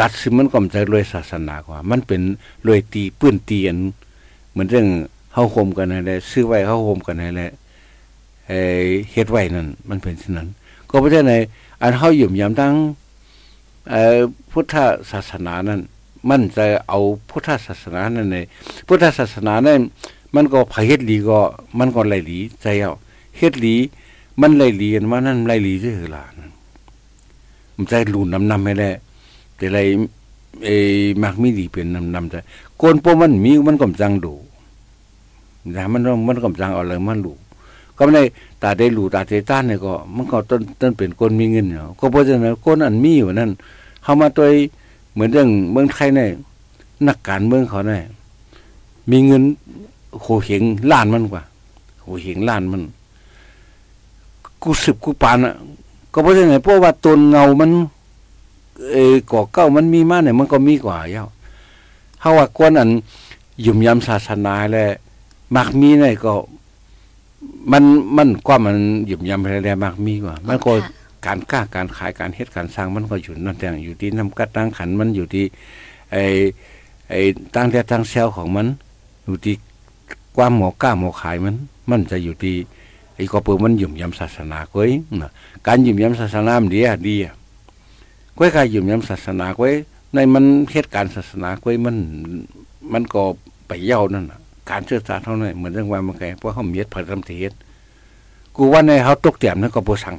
[0.00, 2.22] รัฐสิมันก็จะรวยศาสนากว่า มันเป็น
[2.66, 3.78] รวยตีปื้นตีอัน
[4.56, 4.88] เหมือนเรื่อง
[5.34, 7.50] เฮาโฮมกันนั่นแหละซื้อไว้เฮาโฮมกันนั่นแหละ
[8.48, 10.48] เอ่อเฮ็ดไว้นั่นมันเป็นเช่นนั้น
[10.90, 11.42] ก็เพราะฉะนั้น
[11.82, 12.74] อันเฮาหยุ่มยามทั้ง
[14.50, 14.74] พุทธ
[15.10, 15.80] ศาสนานั้น
[16.28, 16.98] มันจะเอา
[17.30, 18.38] พุทธศาสนานั่นใน
[18.86, 19.80] พุทธศาสนานั้น
[20.34, 21.40] มันก็พเฮ็ดหลีก็
[21.78, 22.92] มันก็ไหลหลีใจเอา
[23.38, 23.74] เฮ็ดหลี
[24.40, 26.22] มันไหลหลีกันว่านั่นไหลหลีซื่อล่ะ
[27.76, 28.90] มันใจหลุนนำนำให้ได้
[29.56, 29.78] แต่ไร
[30.64, 30.68] เอ
[31.22, 32.34] มักมีดีเป็นนำนำใจ
[32.78, 34.34] โกนโปมันมีมันก็จังดู
[35.74, 37.32] นะมันมันก็จังเอาเลยมันดู
[37.96, 38.24] ก็ไม่ได้
[38.62, 43.50] ตาได้หลูตาเตต้านเนี่ยก็ มันก็ต้นต้นเป็นคนมีเงินเนาะก็เพราะฉะนั้นคนอันมีอยู่นั่น
[44.02, 44.46] เขามาตัว
[45.12, 46.28] เหมือนเรื่องเมืองไทยเนี่ย
[47.06, 48.02] นักการเมืองเขาเนี่ย
[49.10, 49.42] มีเงิน
[50.20, 51.42] โหเหงล้านมันกว่า
[52.02, 52.82] โหเหงล้านมัน
[54.62, 55.54] กูสืบกูปานอะ
[56.12, 57.70] ก็เพราะฉะนั้นเพราะว่าตนเงามัน
[58.92, 61.26] เออก่อเก้ามันมีมาเนี่ยมันก็มีกว่าเย้า
[62.20, 62.90] เฮาว่าคนอัน
[63.64, 64.86] ยุ่มยำศาสนาแหละ
[65.54, 66.34] มักมีเนี่ยก็
[67.72, 67.84] มัน
[68.16, 70.72] มันกว่ามันหยุมยำอะไรมากมีกว่า มันก็
[71.26, 75.44] การกล้าการขายการเฮ็ดการสร้างมันก็อยู่นั่นแต่อยู่ที่น้ำกัดตั้งขันมันอยู่ที่
[76.12, 76.24] ไอ้
[77.10, 77.20] ไอ้
[77.54, 78.66] ตั้งแต่ตั้งเซลของมัน
[79.24, 79.54] อยู่ที่
[80.36, 81.54] ความหมอกล้าหมอขายมัน
[81.90, 82.56] มันจะอยู่ที่
[83.14, 84.90] ไอ้ก็เปิดมันหยุ่มยำศาสนาก้อย
[85.22, 85.30] นะ
[85.66, 87.34] การหยุ่มยำศาสนามันดีอะดีอะ
[88.38, 89.74] ก้อยการหยุ่มยำศาสนาก้อย
[90.14, 91.96] ในมันเฮ็ดการศาสนาก้อยมัน
[92.92, 93.22] มันก็
[93.68, 97.52] ไปเย้านั่นน่ะ การเชื่อสาเท่านั้นเหมือนเรื่องว่ามันไงเพราะเขาเมียดผัดทำเทศ
[98.56, 100.14] กูว่าในเขาตกเตียมนั่นก็บ่สั่ง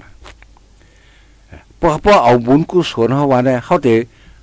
[1.77, 3.89] เพราะเพราะเอาบุญกุศลเขาว่าได้เขาเต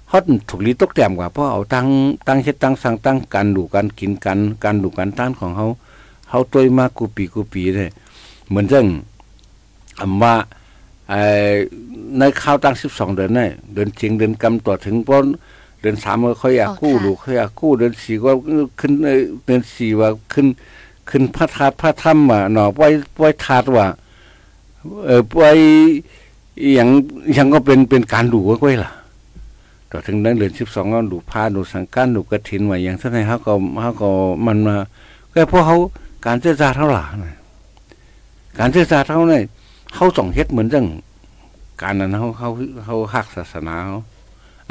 [0.08, 1.86] เขาถูกลีตกเตียมกว่าเพราะเอาตั้ง
[2.26, 5.66] ตั้งเฮ็ดตั้งสั่งตั้งการดูการกินกันการดูการต้านของเขา
[6.28, 7.90] เขาตัวมากกูปีกูปีเลย
[8.48, 8.86] เหมือนเรื่อง
[10.00, 10.34] คำว่า
[12.18, 15.26] ในข้าวตั้งสิบสองเดือนนี่เดือนเชียงเดือนกำต่อถึงป้น
[15.84, 18.30] เดือนสามก็ค่อยอยากกู้ลูกค่อยอยากกู้เดือนสี่ก็
[18.80, 18.92] ขึ้น
[19.46, 20.46] เดือนสี่ว่าขึ้น
[21.08, 23.86] ขึ้นพระธาตุพระธรรมว่าเนาะไว้ไว้ธาตุว่า
[25.04, 25.50] เออไว้
[26.74, 26.88] อย่าง
[27.34, 28.92] อย่างก็เป็นเป็นการดูไว้ล่ะ
[29.90, 34.10] ต่อถึงนั้นเดือนสิบสองก็ดูพาดูสังการดูกระถินว่าอย่างเท่าไหร่เขาก็เขาก็
[34.46, 34.76] มันมา
[35.34, 35.76] ก็เพราะเขา
[36.26, 37.02] การเจรจาเท่าไหร่
[38.58, 39.38] การเจรจาเท่าไหร่
[39.94, 40.86] เขาส่องเฮ็ดเหมือนจัง
[41.82, 42.48] การนั้นเขาเขา
[42.84, 43.98] เขาหักศาสนาเขา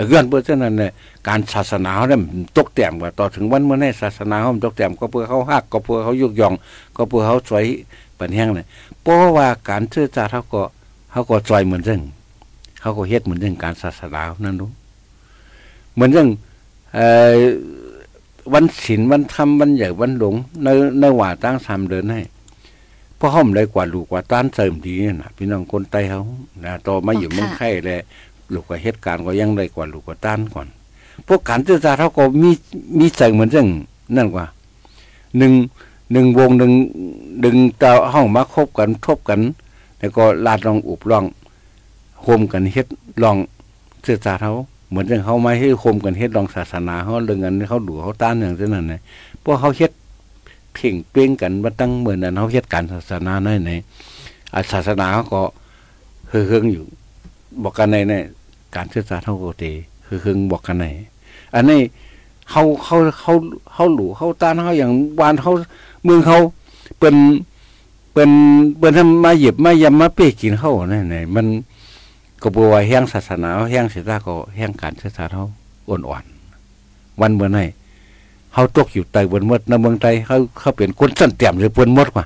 [0.09, 0.91] เรื่องเพื่อฉะนั้นเนี่ย
[1.27, 2.21] การศาสนาเขาเนี่ย
[2.57, 6.53] ตกแต่มว่าต่อถึงวันเมื่อในศาสนาเขาตกแต่มก็เพื่อเขาหักก็เพื่อเขายุกยอง
[6.95, 7.65] ก็เพื่อเขาสวย
[8.19, 8.65] ปัญแห้งเลย
[9.01, 10.61] เพราะว่าการเชื่อจาเขาก็
[11.11, 12.01] เขาก็จอยเหมือนเรื่อง
[12.81, 14.69] เขาก็เฮ็ดเหมือนเรื่องการศาสนานั่นรู้
[15.93, 16.29] เหมือนเรื่อง
[18.53, 20.67] วันศีลวันธรรมวันใหญ่วันหลงใน
[20.99, 22.21] ในว่าตั้งสามเดือนให้
[23.17, 26.21] เพราะห้อมเลยกว่าลูกกว่าต้านเสริมดีนะพี่น้องคนไตเขา
[26.63, 27.99] นะต่อมาอยู่เมืองไทยเลย
[28.53, 30.67] ลูกกับเหตุการณ์ก็ยังได้กว่าลูกกับต้านก่อน
[31.27, 32.51] พวกการเจรจาเขาก็มี
[32.99, 33.67] มีใจเหมือนเรื่อง
[34.15, 34.45] นั่นกว่า
[35.37, 35.53] หนึ่ง
[36.11, 36.71] หนึ่งวงหนึ่ง
[37.43, 39.39] ดึงตาห้องมาคบกันทบกัน
[39.99, 41.25] แล้วก็ลาดลองอุบลอง
[42.23, 42.87] โฮมกันเฮ็ด
[43.23, 43.37] ลอง
[44.03, 44.51] เจรจาเขา
[44.89, 49.01] เหมือนจังเขาไมาให้โคมกันเฮ็ดดองศาสนาเขาเรื่องกันเขาดูเขาต้านอย่างนั้นน่ะ
[49.43, 49.91] พวกเขาเฮ็ด
[50.73, 53.71] เพ่งเป้งกันมาตั้งเหมือนนั้นเขาเฮ็ดการศาสนาในไหน
[54.71, 55.41] ศาสนาเขาก็
[56.29, 56.85] เฮืองอยู่
[57.63, 58.13] บอกกันในใน
[58.75, 59.65] การศึกษาเท่าโกเต
[60.05, 60.85] เฮืองบอกกันใน
[61.55, 61.81] อันนี้
[62.49, 63.33] เขาเขาเขา
[63.73, 65.51] เขาหลูเขาต้านเขาอย่างวานเขา
[66.03, 66.37] เมืองเขา
[66.99, 67.15] เป็น
[68.13, 68.29] เป็น
[68.79, 71.47] เป็นทำมาหยิบมายำมาเป้กินเขาไหนไหนมัน
[72.41, 75.43] ก็บัวแห้งศาสนาแห้งเสียก็แห้งการศึกษาเขา
[75.89, 77.63] อ่อนๆวันเมื่อไหร่
[78.53, 82.25] เขาตกอยู่ใต้บนมดในเมืองไทยเขาเขาเป็นคนสั้นเตี่ยมหรือบนมดกว่า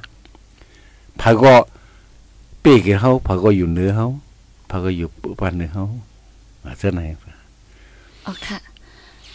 [1.21, 1.53] พาก็
[2.61, 4.07] เป้กินเขาพาก็อยู่เหนือเขา
[4.69, 5.07] พาก็อยู่
[5.39, 5.85] ปันเหนือเขา
[6.79, 7.01] เส้นไหน
[8.25, 8.57] อ๋อค่ะ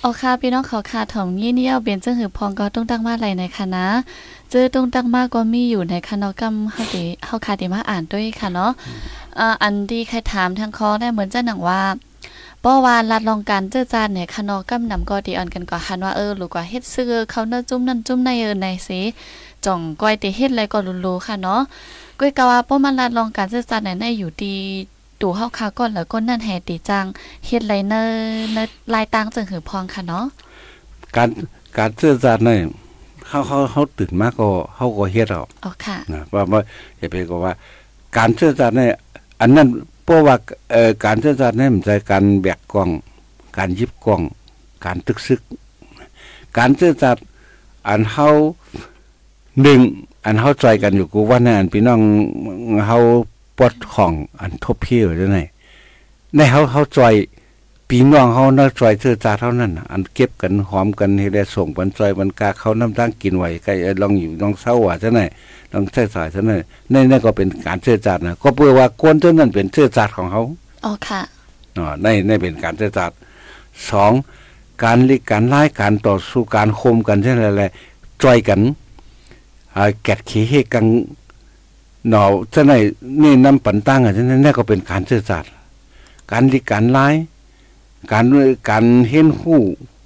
[0.02, 3.84] อ๋อค่ะ พี่น้องขอค่ะถ่อมงี้เนี่ยวเบียนจังหือพองก็ต้องตั้งมาไหลในคณะ
[4.50, 8.70] เจอต้องตั้งมากก็มีอยู่ในคณะกรรมเฮาติเฮาคาติมาอ่านด้วยค่ะเนาะ
[9.38, 11.80] อ่าอันที่ใครถามทางคอได้เหมือนจะหนังว่า
[12.64, 19.00] ป้อว่าลัดลองการเจอจานเนี่ยคณะกรรมนำก็ดีอ่อนกันกว่าหันว่าเออหรือว่าเฮ็ดซื้อเขาเนื้อจุ้มนั่นจุ้มในเออในสิ
[19.64, 21.60] จ่องก้อยติเฮ็ดอะไรก็รู้ๆค่ะเนาะ
[22.20, 24.56] ก้อยกะว่าป้อมันลัดลองการเจอจานเนี่ยในอยู่ดี
[25.22, 27.04] ดูเฮาคาก่อนแล้วก็นั่นแห่ติจัง
[27.46, 28.02] เฮ็ดไรเนอ
[28.52, 28.62] เนอ
[28.94, 30.24] ลายตังจังหือพองค่ะเนาะ
[31.16, 31.28] การ
[31.78, 32.58] การเสื้อจานเนี่ย
[33.26, 36.60] เขาเขาเขาตื่นมากก็เขาก็เฮ็ดเอาอ๋อค่ะนะว่าว่า
[37.00, 37.52] จะเป็นก็ว่า
[38.16, 38.88] การเสื้อจานเนี่ย
[39.40, 39.68] อันนั้น
[40.04, 40.36] เพราะว่า
[40.72, 42.90] เอ่อการเสื้อจานเนี่ยมันใจการแบกกล้อง
[43.58, 44.22] การยิบกล้อง
[44.84, 45.40] การตึกซึก
[46.58, 47.16] การเสื้อจาน
[47.88, 48.28] อันเฮา
[49.62, 49.80] หนึ่ง
[50.24, 52.00] อันเฮาใจกันอยู่กูว่าเนี่ยอันพี่น้อง
[52.88, 52.98] เฮา
[53.58, 55.44] ปลดของอันทบเพี้ยวจังได๋
[56.36, 56.98] ในเฮาเฮาใจ
[57.88, 65.24] ปีน้องเฮาน่าจอยเสื้อจานเท่านั้นน่ะอันเก็บกันหอมกันให้ได้ส่งปันจอยบันกาเขาน้ำตั้งกินไว้ใกล้ลองอยู่ลองเศร้าว่าจังได๋
[65.72, 66.56] ลองใช้สายจังได๋
[66.90, 70.42] ในนั่นก็เป็นการเสื้อจานนะก็เพื่อว่าคนเท่านั้นเป็นเสื้อจานของเขา
[70.84, 71.20] อ๋อค่ะ
[71.78, 73.10] อ๋อในในเป็นการเสื้อจาน
[73.90, 74.12] สอง
[74.84, 77.64] การลิการไล่การต่อสู้การคมกันเช่นอะไร
[78.22, 78.60] จอยกัน
[79.76, 80.86] อ่าแกดขี้เฮกัง
[82.08, 82.22] หนอ
[82.54, 82.76] จังได๋
[83.22, 85.44] นี่นำปันตั้งอะจังได๋นั่นก็เป็นการเสื้อจาน
[86.30, 87.06] การลิการไล่
[88.12, 88.24] การ
[88.70, 89.60] การเห็นหู้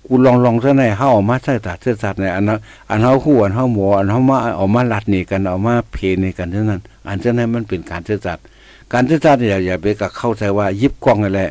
[0.06, 2.58] กูลองลองซะในเฮาออกมาใส่ตาเสื้อสัตว์ในอันนั้น
[2.90, 8.44] อันเฮาคู่อันเฮาหมออันเฮามาเออกมาลัดนี่กันเออกมาเพนี่กันเท่านั้น อันเท่านั้นมันเป็นการเสื้อสัตว์
[8.92, 11.50] การเสื้อสัตว์อย่าอย่าไปกับเข้าใจว่ายิบกล้องนั่นแหละ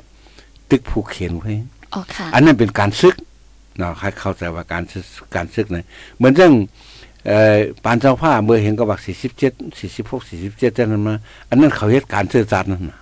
[0.69, 1.51] ตึกผูกเขียนไว้
[1.93, 3.15] อ๋อค่ะอันนั้นเป็นการซึก
[3.77, 5.05] เนาะให้เข้าใจว่าการซึก
[5.35, 5.85] การซึกนะ
[6.17, 6.65] เหมือนเรื่องเอ่อ
[7.83, 11.15] ปานเจ้าผ้าเมื่อเห็นก็บัก47 46 47จังนั้นมา
[11.49, 12.99] อันนั้นเขาเฮ็ดการซื่อสัตย์นั่นน่ะ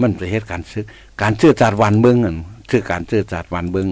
[0.00, 0.84] มันเป็นเฮ็ดการซึก
[1.22, 2.36] การซื่อสัตย์วันเบิ่งนั่น
[2.70, 3.88] คือการซื่อสัตย์วันเบิ่ง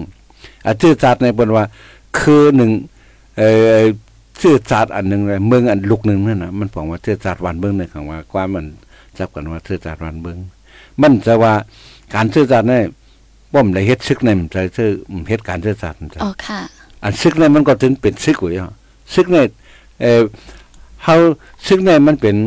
[0.65, 1.63] อะซื่อสัตย์ในบนว่า
[2.19, 2.71] คือหนึ่ง
[3.37, 3.49] เอ่
[3.81, 3.85] อ
[4.41, 8.65] ซื่อสัตย์อันหนึงเลยเมืองอันลูกหนึงนั่นน่ะมันบอกว่าซื่อสัตย์วันเบิ่งในคำว่าความมัน
[9.17, 10.37] จับกันว่าซื่อสัตย์วันเบิ่ง
[11.01, 11.53] มันจะว่า
[12.15, 12.83] การซื่อสัตย์เนี่ย
[13.53, 14.89] บ่มได้เฮ็ดซึกในมันจะซื่อ
[15.29, 16.59] เฮ็ดการซื่อสัตย์มันจะอ๋อค่ะ
[17.03, 18.73] อันซึกเนี่ยมันก็ถึงเป็นซึกอยู่อะ
[19.15, 19.45] ซึกเนี่ย
[20.01, 20.21] เออ
[21.03, 21.15] เฮา
[21.67, 22.37] ซึกเนี่ยมันเป็น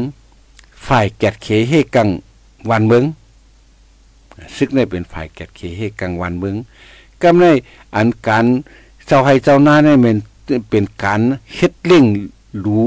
[0.89, 2.09] ฝ่ายแกดเขเฮกัง
[2.71, 3.05] วันเมือง
[4.57, 6.57] ซึกเนี่ยเป็นฝ่ายแกดเขเฮกังวันเมือง
[7.23, 7.47] กำใน
[7.97, 8.45] อันการ
[9.07, 10.17] เจ้าให้เจ้าหน้าเนี่ยมัน
[10.71, 11.21] เป็นการ
[11.55, 12.05] เฮ็ดเร่ง
[12.61, 12.81] หรู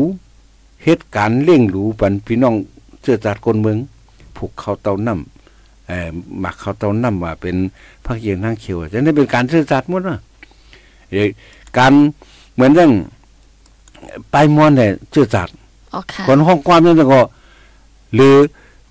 [0.84, 2.56] เฮ็ดการเร่งหรูปันพี่น้อง
[3.02, 3.78] เสื้อจัดคนเมือง
[4.36, 7.56] ผูกเขาเตาน้ำเอ่อหมักเขาเตาน้ำว่าเป็น
[8.06, 10.18] พักเยียงทางเขียวจะนี่เป็นการเสื้อจัดหมดว่ะ
[11.12, 11.28] เอ่อ
[11.78, 11.94] การ
[12.54, 12.92] เหมือนเรื่อง
[14.32, 15.50] ไปมวนเนี่ยชื่อจัด
[15.94, 17.22] อ๋อค่ะคนห้องความนั่นก็
[18.16, 18.36] หรือ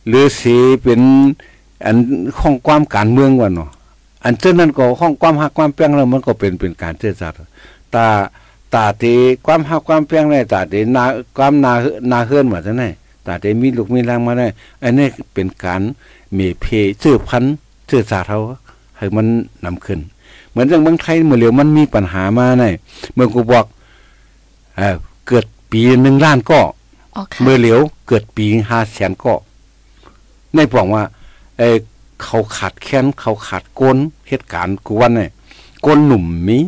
[0.08, 1.00] หรือสีเป็น
[1.84, 1.96] อัน
[2.40, 3.70] ห้องความการเมืองว่าเนาะ
[4.24, 7.32] อันเจ้านั้นก็ห้องความหักความเปียงแล้วมันก็เป็นเป็นการเชื่อจัด
[7.94, 8.06] ตา
[8.74, 9.14] ตาตี
[9.46, 11.04] ความหักความเปียงได้ตาตีนา
[11.36, 11.72] ความนา
[12.10, 12.88] นาเฮือนมาจังได๋
[13.26, 14.46] ตาตีมีลูกมีแรงมาได้
[14.82, 15.80] อันนี้เป็นการ
[16.38, 16.64] มีเพ
[17.02, 17.54] ชื่อพันธุ์
[17.88, 18.38] ชื่อสาเฮา
[18.98, 19.26] ให้มัน
[19.64, 20.00] นำขึ้น
[20.50, 22.64] เหมือนอย่างเมืองไทยเมื่อเหลียวมันมีปัญหามาใน
[23.14, 23.66] เมื่อกูบอก
[24.76, 24.96] เอ่อ
[25.28, 26.60] เกิดปีหนึ่งล้านก็
[27.14, 29.34] อ๋อค่ะเมื่อเหลียวเกิดปีห้าแสนก็
[30.54, 31.04] ในบอกว่า
[31.58, 31.76] เออ
[32.22, 33.96] เขาขาดแค้นเขาขาดโกน
[34.28, 35.30] เหตุการณ์กูวันเนี่ย
[35.82, 36.58] โกนหนุ่มมี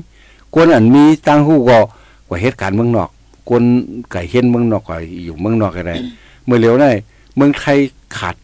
[0.51, 1.79] โกนอันมีตั้งหู้ก็
[2.27, 3.11] กว่าเหตุการณ์เมืองนอก
[3.47, 3.63] โกน
[4.11, 5.97] ไก่เห็นเมืองนอกก็อยู่เมืองนอกก็ได้
[6.45, 6.91] เมื่อเหลียวได้
[7.37, 7.79] เมืองไทย
[8.19, 8.37] ขาด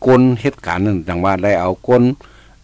[0.00, 2.02] โกนเหตุการณ์นั่นดังว่าได้เอาโกน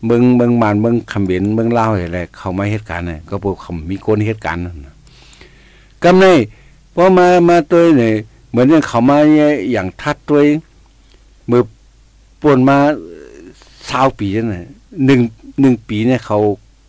[0.04, 4.94] เมืองเมืองมานเมืองคำเบนเมืองลาวอะไรเขามาเหตุการณ์เนี่ยก็พวกเขามีคนเหตุการณ์นั่นน่ะ
[6.02, 6.26] กำใน
[7.00, 8.14] พอมามาตัวเนี่ย
[8.50, 9.18] เหมือนอย่างเขามา
[9.72, 10.40] อย่างทัดตัว
[11.46, 11.62] เมื่อ
[12.40, 12.78] ปวนมา
[13.88, 14.66] ชาวปีนั่นน่ะ
[15.06, 15.20] หนึ่ง
[15.61, 16.38] หนึ่งปีเนี่ยเขา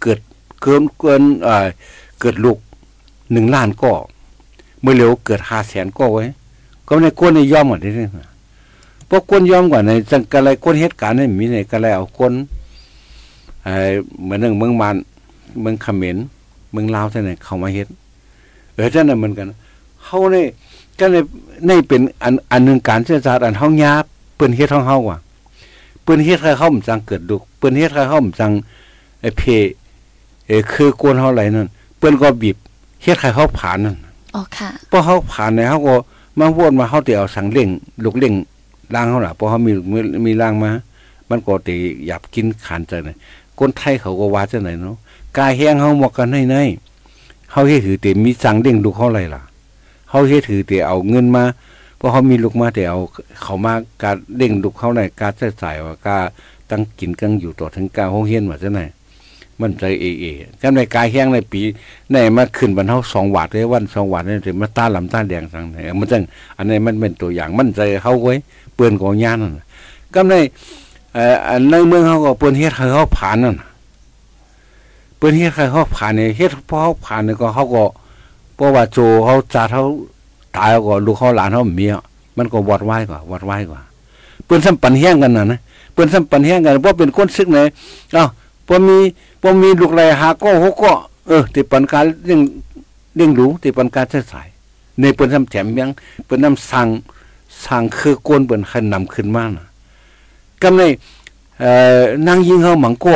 [0.02, 0.20] เกิด
[0.62, 1.68] เกินเกินเอ่อ
[2.20, 2.58] เกิดลูก
[3.32, 3.92] หนึ่งล้านก็
[4.82, 6.24] เมื่อเร็วเกิดห้าแสนก็ไว้
[6.88, 8.30] ก็ในก้นในย่อมหมดนี่นะ
[9.10, 12.34] พวกก้นย่อมกว่าในจังกะไรก้นเหตุการณ์เนี่ยมีในกะไรเอาก้น
[13.64, 13.90] เอ่อ
[14.24, 14.96] เหมือนหนึ่งเมืองมัน
[15.62, 16.18] เมืองเขมร
[16.72, 17.88] เมืองลาวจังไหนเขามาเฮ็ด
[18.74, 19.48] เออจังนั้นเหมือนกัน
[20.06, 20.46] เฮานี่
[21.00, 21.16] ก็ใน
[21.68, 23.92] ในเป็นอันอันหนึงการเชื้อชาติอันเฮายา
[24.36, 25.18] เปิ้นเฮ็ดของเฮาว่ะ
[26.04, 28.52] เปิ้นเฮ็ดให้เฮามันจังเกิดดุกเปิ้นเฮ็ดให้เฮามันจัง
[29.22, 29.42] ไอ้เพ
[30.48, 31.68] เออคือกวนเฮาไหลนั่น
[32.00, 32.58] เปิ้นก็บีบ
[33.04, 33.98] เฮ็ดให้เฮาผ่านนั่น
[34.36, 35.94] อ๋อค่ะพอเขาผ่านเนี่ยเขาก็
[36.40, 37.70] มาวนมาเขาเตียวสังเล่ง
[38.04, 38.34] ลูกเล่ง
[38.94, 40.72] ล่างเขาล่ะพอเขามีมีมีล่างมา
[41.30, 43.10] มันก็ตีหยับกินขานใจไหน
[43.60, 44.96] คนไทยเขาก็ว่าจะไหนเนาะ
[45.38, 46.56] กายแห้งเขาหมอกกันในใน
[47.52, 49.42] เขาเฮ็ดถือเตีมีสังเล่งลูกเขาอะไรล่ะ
[50.10, 51.44] เขาเฮ็ดถือเตีเอาเงินมา
[51.98, 53.00] เพราะเขามีลูกมาแต่เอา
[53.44, 56.24] เขามาการเล่งลูกเขาไหนการใช้จ่ายว่าการ
[56.70, 58.82] ตั้งกินกังอยู่ต่อถึงการห้องเฮียนว่าจะไหน
[59.62, 60.26] มันใจเอเอ
[60.62, 61.62] กันในกายแห้งในปี
[62.12, 66.22] ในมาขึ้นบรรเทาสองวัดเลยวันสองวัดนี่ถึงมาต้านลำต้านแดงสังไหนมันจัง
[66.58, 68.36] อันนี้มันเป็นตัวอย่างมันใจเขาไว้
[68.76, 69.54] เปื้อนของยานนั่น
[70.14, 70.34] ก็ใน
[71.14, 73.68] เอ่ออันในเมืองเขาก็เปื้อนเฮ็ดให้เขาผ่านนั่นน่ะ
[75.18, 77.84] เปื้อนเฮ็ดให้เขาผ่านเนี่ยเฮ็ดพอเขาผ่านเนี่ยก็เขาก็
[78.60, 79.84] เพราะว่าโจเขาจ่าเขา
[80.58, 81.94] ตายก็ลูกเขาหลานเขาเมีย
[82.38, 83.82] มันก็วอดไหวกว่าวัดไหวกว่า
[84.46, 85.60] เปื้อนซ้ำปันแห้งกันนะนะ
[85.94, 87.60] เปื้อนซ้ำปันแห้งกันเพราะเป็นคนซึกไหน
[88.14, 88.26] เอ้า
[88.68, 88.98] พอมี
[89.42, 90.92] พอมีลูกไรหาก็หกก็
[91.28, 92.42] เออติปันการเรื่อง
[93.16, 94.48] เรื่องรู้ติปันการใช้สาย
[95.00, 95.90] ในเปิ้อนทำแถมยัง
[96.26, 96.88] เปิ้อนน้ำสั่ง
[97.66, 99.66] สั่งคือกนเปิ้อนคันนำขึ้นมานะ
[100.62, 100.82] กำใน
[101.60, 103.16] เอ่อนางยิงเฮาหมังก็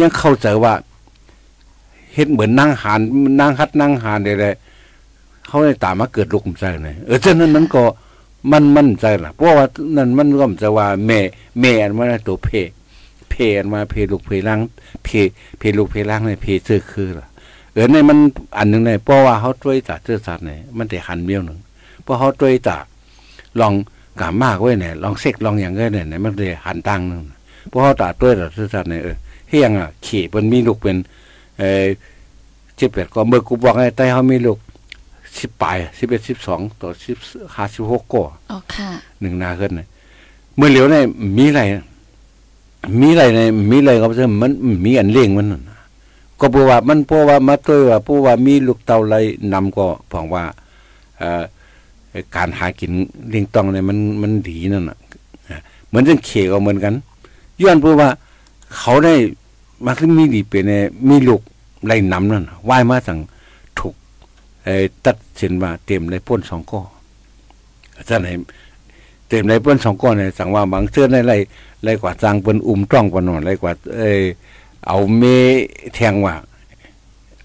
[0.00, 0.72] ยังเข้าใจว่า
[2.16, 3.00] เฮ็ดเหมือนนางหาน
[3.40, 7.82] นางฮัดนางหานได้ๆเขาได้ตามมาเกิดลูกใจไหนเออฉะนั้นมันก็
[8.52, 11.18] มันมั่นใจล่ะ เพราะว่านั่นมันก็จะว่าแม่
[11.60, 12.48] แม่อันว่าตัวเพ
[13.30, 14.60] เพอันมาเพลูกเพล้าง
[15.04, 15.08] เพ
[15.58, 17.26] เพลูกเพล้างในเพเสื้อคือล่ะ
[17.72, 18.18] เออในมัน
[18.58, 21.58] อันหนึ่งในเพราะว่าเขาช่วยตาเสื้อสัตว์เนี่ยมันแต่หันเบี้ยวหนึ่ง
[22.02, 22.78] เพราะเขาช่วยตา
[23.60, 23.74] ลอง
[24.20, 27.20] กามากไว้เนี่ยลองเซ็กลองอย่างเงี้ยเนี่ยมันเลยหันตังหนึ่ง
[27.68, 29.16] เพราะเขาตาช่วยตาเสื้อสัตว์เนี่ยเออ
[29.50, 30.96] เฮียงอะขี่มันมีลูกเป็น
[31.58, 31.86] เออ
[32.76, 34.58] เจ็ดแปดก็เมื่อกูบอกให้ใต้เขามีลูก
[35.38, 37.16] สิบปลายสิบเอ็ดสิบสองต่อสิบ
[37.54, 38.88] ห้าสิบหกก็อ๋อค่ะ
[39.20, 39.86] หนึ่งนาขึ้นเนี่ย
[40.56, 41.04] เมื่อเหลียวเนี่ย
[41.38, 41.62] มีอะไร
[43.00, 44.50] มีอะไรเนี่ยมีอะไรก็จะมัน
[44.84, 45.60] มีอันเลี้ยงมันน่ะ
[46.40, 49.14] ก็เพราะว่ามันเพราะว่ามาตัวว่าเพราะว่ามีลูกเต่าไร
[49.52, 50.44] นำก็เพราะว่า
[51.18, 51.42] เอ่อ
[52.36, 52.92] การหากิน
[53.30, 54.98] เลี้ยงตองเนี่ยมันมันดีนั่นน่ะ
[55.88, 56.94] เหมือนเรื่องเขก็เหมือนกัน
[57.60, 58.08] ย้อนเพราะว่า
[58.78, 59.14] เขาได้
[59.84, 60.72] มาที่มีดีเป็นเน
[61.08, 61.42] มีลูก
[61.86, 63.18] ไรน้ำนั่นว่ายมาสั่ง
[63.78, 63.94] ถูก
[64.64, 66.80] เอ่อตัดเสินว่าเต็มในพ้นสองก้อ
[67.96, 68.28] อาจารย์ไหน
[69.28, 71.34] เต็มในพ้นสองก้อเนี่ยสั่งว่าบางเชื่อในไร
[71.84, 74.20] ไรกว่าจางเปิ้นอุ้มจ้องปนนอนไรกว่า เอ้ย
[74.86, 75.22] เอาเม
[75.94, 76.34] แทงว่า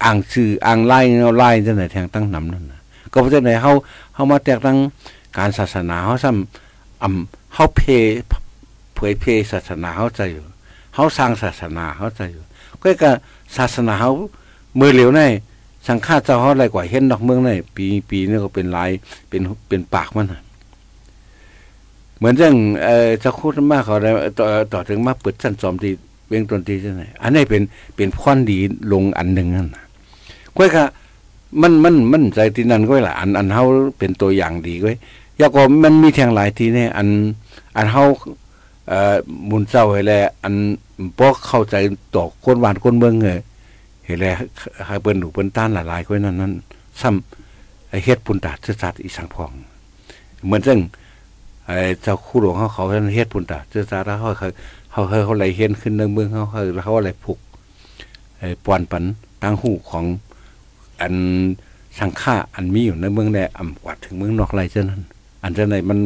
[0.03, 2.79] อ่างชื่ออ่างไล่เอาไล่จังไหนแทงตั้งนำนั่นนะ
[3.11, 3.71] ก็เพราะฉะนั้นเฮา
[4.15, 4.77] เฮามาแตกตั้ง
[5.37, 7.81] การศาสนาเฮาซ้ำอำเฮาเพ
[8.93, 10.45] เผยเพศาสนาเฮาใจอยู่
[10.95, 12.43] เฮาสร้างศาสนาเฮาใจอยู่
[12.81, 13.11] ก็ก็
[13.57, 14.11] ศาสนาเฮา
[14.75, 15.21] เมื่อเหลวใน
[15.87, 18.89] สังฆาเจ้าเฮาอะไรกว่าเห็นดอกเมืองในปีปีนี้ก็เป็นลาย
[19.29, 20.41] เป็นเป็นปากมันนะ
[22.17, 25.89] เหมือนเรื่องเอ่อเจ้าคุณมากเขาได้ต่อต่อถึงมาเปิดชั้นสอมที
[26.27, 27.63] เวียงดนตรีจังไหนอันนี้เป็น
[27.95, 28.57] เป็นพรดี
[28.91, 29.85] ลงอันหนึ่งนั่นนะ
[30.57, 30.85] ก้อยค่ะ
[31.61, 33.63] มันมันมันใจที่นั่นก้อยละอันอันเฮา
[33.97, 34.95] เป็นตัวอย่างดีก้อย
[35.39, 37.07] ยาก็มันมีแทงหลายทีเนี่ยอัน
[37.77, 38.03] อันเฮา
[39.49, 40.55] มุนเจ้าให้แลอัน
[41.19, 41.75] บ่เข้าใจ
[42.15, 43.35] ตอกคนหวานคนเมืองเอ้
[44.05, 44.25] เฮแล
[44.87, 46.53] ให้เปิ้นหนูเปิ้นต้านหลายๆก้อยนั่นนั่น
[47.01, 49.51] ซ้ำไอ้เฮ็ดปุนตาซื่อสัตย์อีสังพอง
[50.45, 50.79] เหมือนซึ่ง
[51.65, 52.83] ไอ้เจ้าคู่หลวงเขาเขา
[53.15, 54.51] เฮ็ดปุนตาซื่อสัตย์แล้วเขาเคย
[54.91, 57.39] เขาเขาไหลเห็นขึ้นในเมืองเขาเขาเขาอะไรผูก
[58.39, 59.03] ไอ้ปอนปัน
[59.41, 60.05] ตั้งหูของ
[61.01, 61.15] อัน
[61.99, 65.01] สังฆาอันมีอยู่ในเมืองแดอ่ำกว่าถึงเมืองนอกไรเช่นนั้น
[65.43, 65.99] อันเช่นไหนมัน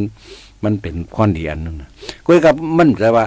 [0.65, 1.89] มันเป็นข้อดีอันนึงนะ
[2.25, 3.25] ก็กับมันแต่ว่า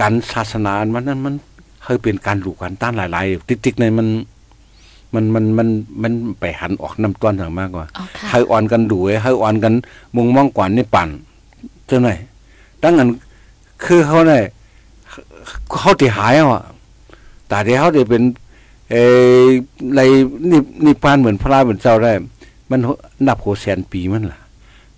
[0.00, 1.34] การศาสนาอันมันนั้นมัน
[1.82, 4.08] เคยเป็นการหลูกการต้านหลาย ๆ ติ๊กๆในมัน
[5.14, 5.68] มันมันมัน
[6.02, 9.72] มันไปหันออกน้ำต้นอย่างมากกว่าอ๋อค่ะให้อ่อนกันดูให้อ่อนกัน
[10.16, 11.08] มุงมองกว่านี่ปั่น
[11.86, 12.10] เจ้าไหน
[12.82, 13.08] ดังนั้น
[13.84, 14.42] คือเขาเนี่ย
[15.78, 16.64] เขาที่หายอะ
[17.48, 18.22] แต่ที่เขาได้เป็น
[18.90, 18.96] เอ
[19.40, 19.44] อ
[19.96, 20.00] ใน
[20.50, 22.12] นินิพพานเหมือนพระเหมือนเจ้าได้
[22.70, 22.80] มัน
[23.26, 24.45] นับโหแสนปีมันล่ะแ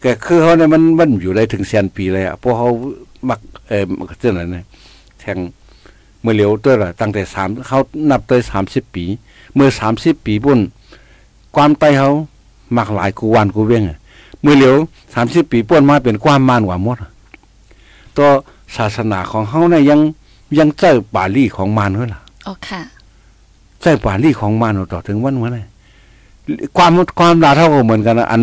[0.03, 2.69] กคือเขาเนี่ยมันมันอยู่ได้ถึงแสนปีเลยอะเพราะเขา
[3.29, 3.39] มัก
[3.69, 3.85] เออ
[4.19, 4.65] เจ้าไหนเนี่ย
[5.21, 5.39] แทง
[6.23, 7.79] เมื่อเหลียวตัวละตั้งแต่สามเขา
[8.11, 9.05] นับตัวสามสิบปี
[9.55, 10.61] เมื่อสามสิบปีบุ่น
[11.57, 12.11] ความไตเขา
[12.77, 13.99] มักหลายกูวันกูเว้งอะ
[14.43, 14.75] เมื่อเหลียว
[15.15, 17.11] สามสิบปีป่วนมาเป็นความมานกว่าหมดอะ
[18.17, 18.29] ตัว
[18.77, 20.01] ศาสนาของเขาเนี่ยยัง
[20.59, 22.81] ยังเจ้าบาลีของมารเท่าล่ะอ๋อค่ะ
[23.81, 25.59] เจ้าบาลีของมารต่อถึงวันวันไหน
[26.77, 28.41] ความความลาเท่ากันเหมือนกันนะอัน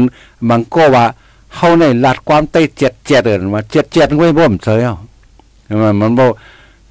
[0.50, 1.06] บางก็ว่า
[1.56, 4.98] เขาในลาดความเต้เจ็ดเจ็ดเอินมาเจ็ดเจ็ดไว้บ่มเฉยอะ
[5.84, 6.26] มันมันบ่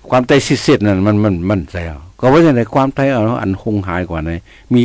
[0.09, 4.41] ความใจสิสร็จนั่นมันมันมันใจเอาก็ว่าอย่างไรความใจเอาอันคงหายกว่านั้น
[4.75, 4.83] มี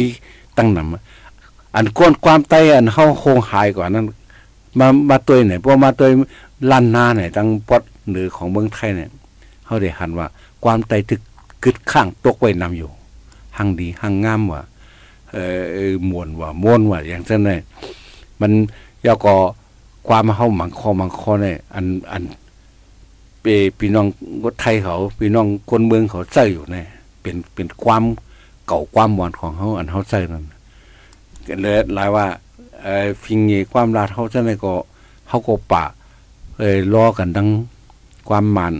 [0.58, 4.06] ตั้งนำอันก้นความใจอันเฮาคงหายกว่านั้น
[4.80, 6.08] มามาตัวไหนพอมาตัว
[6.72, 9.10] ลั่นหน้าไหนตั้งปดหรือของเมืองไทยเนี่ย
[9.66, 10.28] เฮาได้หันว่า
[10.64, 11.22] ความใจตึก
[11.64, 12.90] กึดข้างตกไว้นำอยู่
[13.58, 14.62] หังดีหังงามว่า
[15.32, 15.44] เอ่
[15.92, 17.60] อมวนว่าม่วนว่าอย่างเช่นนั้น
[18.42, 18.52] มัน
[19.06, 19.36] ยาก็
[20.08, 22.24] ความเฮาหมังคอหมังคอเนี่ยอันอัน
[23.42, 23.46] เป
[23.80, 24.08] พี่น้อง
[24.44, 26.86] คนไทยเขาพี่น้องคนเมืองเขาใจอยู่เนี่ย
[27.22, 28.04] เป็นเป็นความ
[28.68, 30.46] เก่าความมวนของเขาอันเขาใจนั่น
[31.62, 32.26] เลยหลายว่า
[32.82, 34.74] เอ่อฟิงเงความลาดเขาจะไหนก็
[35.28, 35.84] เขาก็ปะ
[36.58, 37.50] เอ้ล้อกันทั้ง
[38.30, 38.74] ความมัน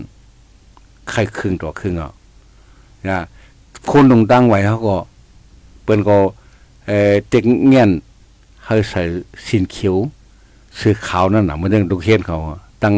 [1.10, 2.12] ใครครึ่งต่อครึ่งอะ
[3.08, 3.18] นะ
[3.90, 4.96] คนลงตั้งไว้เขาก็
[5.84, 6.18] เปิ้นก็
[6.86, 7.90] เอ่อเต็กเงี้ยน
[8.62, 9.02] เขาใส่
[9.46, 9.96] สินเขียว
[10.76, 12.36] เสื้อขาวนั่นน่ะมันเรื่องดูเขียนเขา
[12.82, 12.94] ตั้ง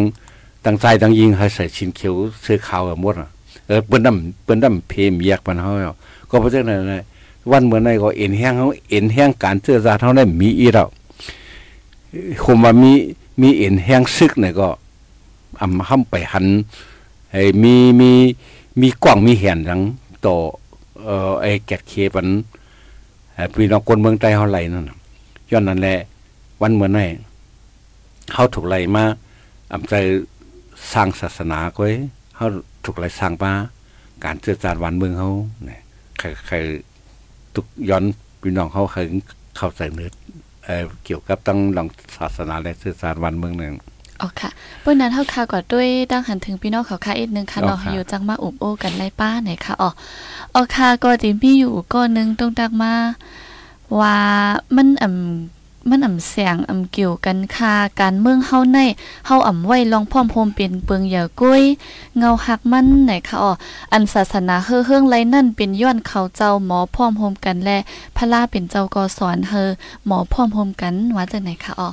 [0.65, 3.29] ตั้งใจตั้งยิงให้ใส่สินเขียวเสื้อขาวหมดอะ
[3.67, 5.71] เออเปิ้นนำเปิ้นนำเพมแยกปันเฮา
[6.31, 7.03] ก็เพราะฉะนั้นนะ
[7.51, 10.89] วันเมื่อไหร่ก็เอ็นแห้งเขาเอ็นแห้งการเสื้อซาเท่านั้นมีอีแล้ว
[12.45, 12.93] คงว่ามี
[13.41, 14.69] มีเอ็นแห้งซึกเนี่ยก็
[15.61, 16.47] อำห้ำไปหัน
[17.31, 18.11] ไอ้มีมี
[18.81, 19.81] มีกว้างมีแหนจัง
[20.27, 20.35] ต่อ
[21.05, 22.27] เอ่อไอ้แกดเคปัน
[23.55, 24.91] พี่น้องคนเมืองใต้เฮาไหลนั่น
[25.51, 25.95] ย้อนนั่นแหละ
[26.61, 27.05] วันเมื่อไหร่
[28.35, 29.05] เฮาถูกไหลมา
[29.73, 29.95] อำใจ
[30.93, 31.93] สร้างศาสนาก็ไว้
[32.37, 32.47] เฮา
[32.85, 33.53] ถูกไหลสร้างมา
[34.25, 35.31] การเจือจานวันเมืองเฮา
[35.65, 35.81] เนี่ย
[36.19, 36.57] ใครใคร
[37.55, 38.05] ทุกย้อน
[38.41, 39.07] พี่น้องเฮาเคย
[39.57, 40.11] เข้าใจเนื้อ
[40.65, 43.75] เออเกี่ยวกับตั้งหลังศาสนาและเจือจานวันเมืองหนึ่ง
[44.21, 44.51] อ๋อค่ะ
[44.81, 49.91] เปิ้นนั้นเฮาค่ะก็ด้วยดังหันถึงพี่น้องเขาค่ะอีกหนึ่งค่ะอ๋อเนาอยู่จังมาอุบโอกันในป้าไหนค่ะอ๋อ
[50.55, 52.93] อ๋อค่ะก็ที่มีอยู่ก็นึงตรงตักมา
[54.01, 54.17] ว่า
[54.77, 58.79] มันอ่ำ มันอ่ำเสียงอ่ำเกี่ยวกันค่ะการเมืองเฮาใน
[59.27, 61.63] เฮาอ่ำไว้ลองพร้อมโฮมเป็นเปิงเหยากุ้ย
[62.19, 63.53] เงาหักมันไหนคะอ๋อ
[63.93, 67.79] อันศาสนาเฮอเฮืองไรนั่นเป็นย้อนเขาเจ้าหมอพร้อมโฮมกันและ
[68.17, 69.71] พระลาเป็นเจ้าก็สอนเฮอ
[70.07, 71.91] หมอพร้อมโฮมกันว่าจังไหนคะอ๋อ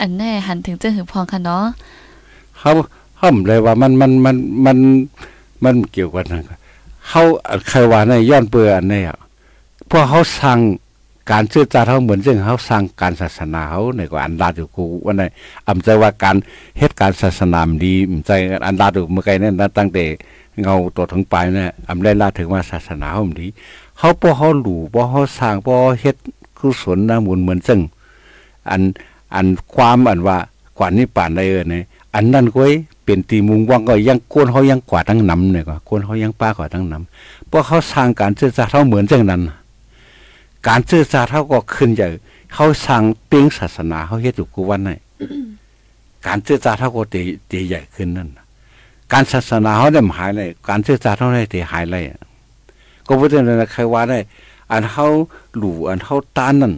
[0.00, 1.64] อันแน่หันถึงจะหึงพองค่ะเนาะ
[2.58, 2.70] เขา
[3.20, 4.36] ห้ามเลยว่ามันมันมัน
[4.66, 4.78] มัน
[5.64, 6.58] มันเกี่ยวกันนะ
[7.08, 7.22] เขา
[7.68, 9.18] ใครว่าในย้อนเปื่ออันนี้อะ
[9.86, 10.58] เพราะเขาสั่ง
[11.30, 15.22] การเชื่อจาเขาเหมือนซึ่งเขาสั่งการศาสนาเขาในก็อันดาดูกูว่าใน
[15.68, 16.36] อำใจว่าการ
[16.78, 18.30] เฮ็ดการศาสนามดีอำใจ
[18.66, 20.04] อันดาอยู่เมื่อไกลเนี่ยตั้งแต่
[20.62, 23.46] เงาตัวถึงปลายเนี่ยอำได้ลาถึงว่าศาสนาเขาดี
[23.98, 26.16] เขาพอเขาหลู่พอเขาสร้างพอเฮ็ด
[26.58, 27.80] กุศลนะมุนเหมือนซึ่ง
[28.70, 28.82] อัน
[29.34, 30.38] อันความอันว่า
[30.78, 31.82] กว่านี้ป่านได้เออเนี่ย
[32.14, 32.70] อันนั้นก็ไว้
[33.04, 39.42] เป็นตีมุงว่างก็ยังโกนเขายังกว่าทั้งน้ำเนี่ยก็โกนเขายังป้ากว่าทั้งน้ำเพราะเขาสร้างการซื่อสัตย์เขาเหมือนเช่นนั้น
[40.68, 42.10] การซื่อสัตย์เขาก็ขึ้นจาก
[42.54, 44.96] เขาสร้างเป้งศาสนาเขาเฮ็ดอยู่กูวันนี่
[46.26, 48.28] การซื่อสัตย์เขาก็ตีตีใหญ่ขึ้นนั่น
[49.12, 52.04] การศาสนาเขาได้หายเลยการซื่อสัตย์เขาได้ตีหายเลย
[53.06, 54.18] ก็เพราะฉะนั้นใครว่าได้
[54.72, 55.06] อันเขา
[55.56, 56.74] หลู่อันเขาต้านนั่น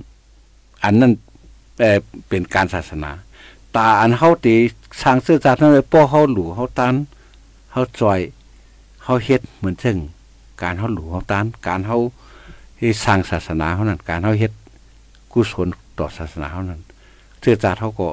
[0.84, 1.12] อันนั้น
[1.80, 3.10] เออเป็นการศาสนา
[3.76, 4.54] ตาอันเฮาตี
[5.02, 6.94] สร้างซื่อสัตย์นั่นเลยป้อเฮาหลู่เฮาตัน
[7.72, 8.20] เฮาจอย
[9.04, 9.96] เฮาเฮ็ดเหมือนซึ่ง
[10.62, 11.96] การเฮาหลู่เฮาตันการเฮา
[12.84, 14.52] ที่สร้างศาสนาเฮานั้นการเฮาเฮ็ด
[15.32, 15.68] กุศล
[15.98, 16.80] ต่อศาสนาเฮานั้น
[17.42, 18.08] ซื่อสัตย์เฮาก็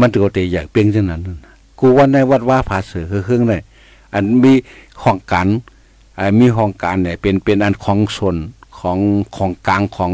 [0.00, 1.38] มันตัวเตใหญ่เปียงจังนั้นนั่น
[1.78, 3.58] กูว่าในวัดว่าผาเสือคือเครื่องได้
[4.14, 4.52] อันมี
[5.02, 5.48] ของการ
[6.18, 8.36] อ่ามีของการเนี่ยเป็นเป็นอันของส่วน
[8.78, 8.98] ของ
[9.36, 10.12] ของกลางของ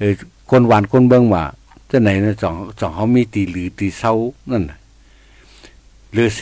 [0.00, 0.02] อ
[0.50, 1.44] คนหวานคนเบิ่งว่า
[1.90, 4.12] จะไหนนะจ่องจ่องเขามีตีหรือตีเศร้า
[4.50, 4.78] นั่นน่ะ
[6.12, 6.40] เรือเส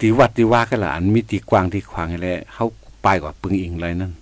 [0.00, 2.66] ตีวัดตีว่ากันละอันมีตีกวางตีขวางอะไรเขา
[3.02, 4.12] ไปกว่าปึงอิงอะไรนั่น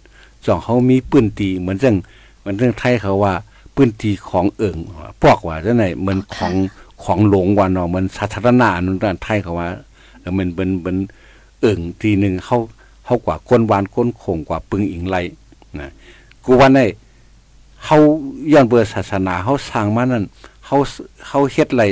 [0.46, 1.96] จ่องเขามีปืนตีเหมือนเรื่อง
[2.38, 3.34] เหมือนเรื่องไทยเขาว่า
[3.74, 4.76] ปืนตีของเอิ่ง
[5.20, 6.52] พวกว่าจะไหนเหมือนของ
[7.02, 9.68] ของหลงวันเนาะเหมันสาธารณะนั่นไทยเขาว่า
[10.20, 10.96] เออมันเป็นเป็น
[11.60, 12.58] เอิ่งทีหนึ่งเขา
[13.04, 15.16] เขากว่าก้นวานก้นโขงกว่าปึงอิงไร
[15.80, 15.90] นะ
[16.44, 16.80] กูว่าใน
[17.84, 17.98] เขา
[18.52, 20.24] ย้อนเบื่อศาสนาเขาสร้างมานั่น
[20.64, 20.76] เขา
[21.26, 21.84] เขาเฮ็ดอะไร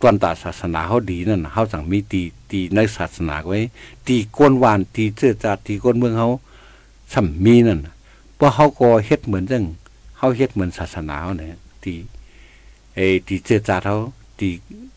[0.00, 3.60] ตวนตาศาสนาเขาดีนั่นเขาสั่งมีตีตีในศาสนาไว้
[4.06, 6.30] ตีก้นวานตีเสื้อจาตีก้นเมืองเขา
[7.12, 7.80] สัมมีนั่น
[8.36, 9.64] เพราะเขาก็เฮ็ดเหมือนจัง
[10.16, 11.94] เขาเฮ็ดเหมือนศาสนาเนี่ยตี
[12.94, 13.96] ไอ้ตีเสื้อจาเขา
[14.40, 14.48] ตี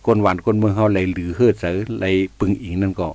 [0.05, 3.07] ก้นวานก้นเมืองเขาเลยหรือเฮือเสือเลยปึงอิงนั่นก็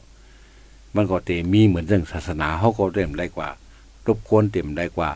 [0.94, 3.48] มันก็เตมีเหมือนจังศาสนาเขาก็เต็มได้กว่า
[4.06, 5.08] รบกวนเต็มได้กว่า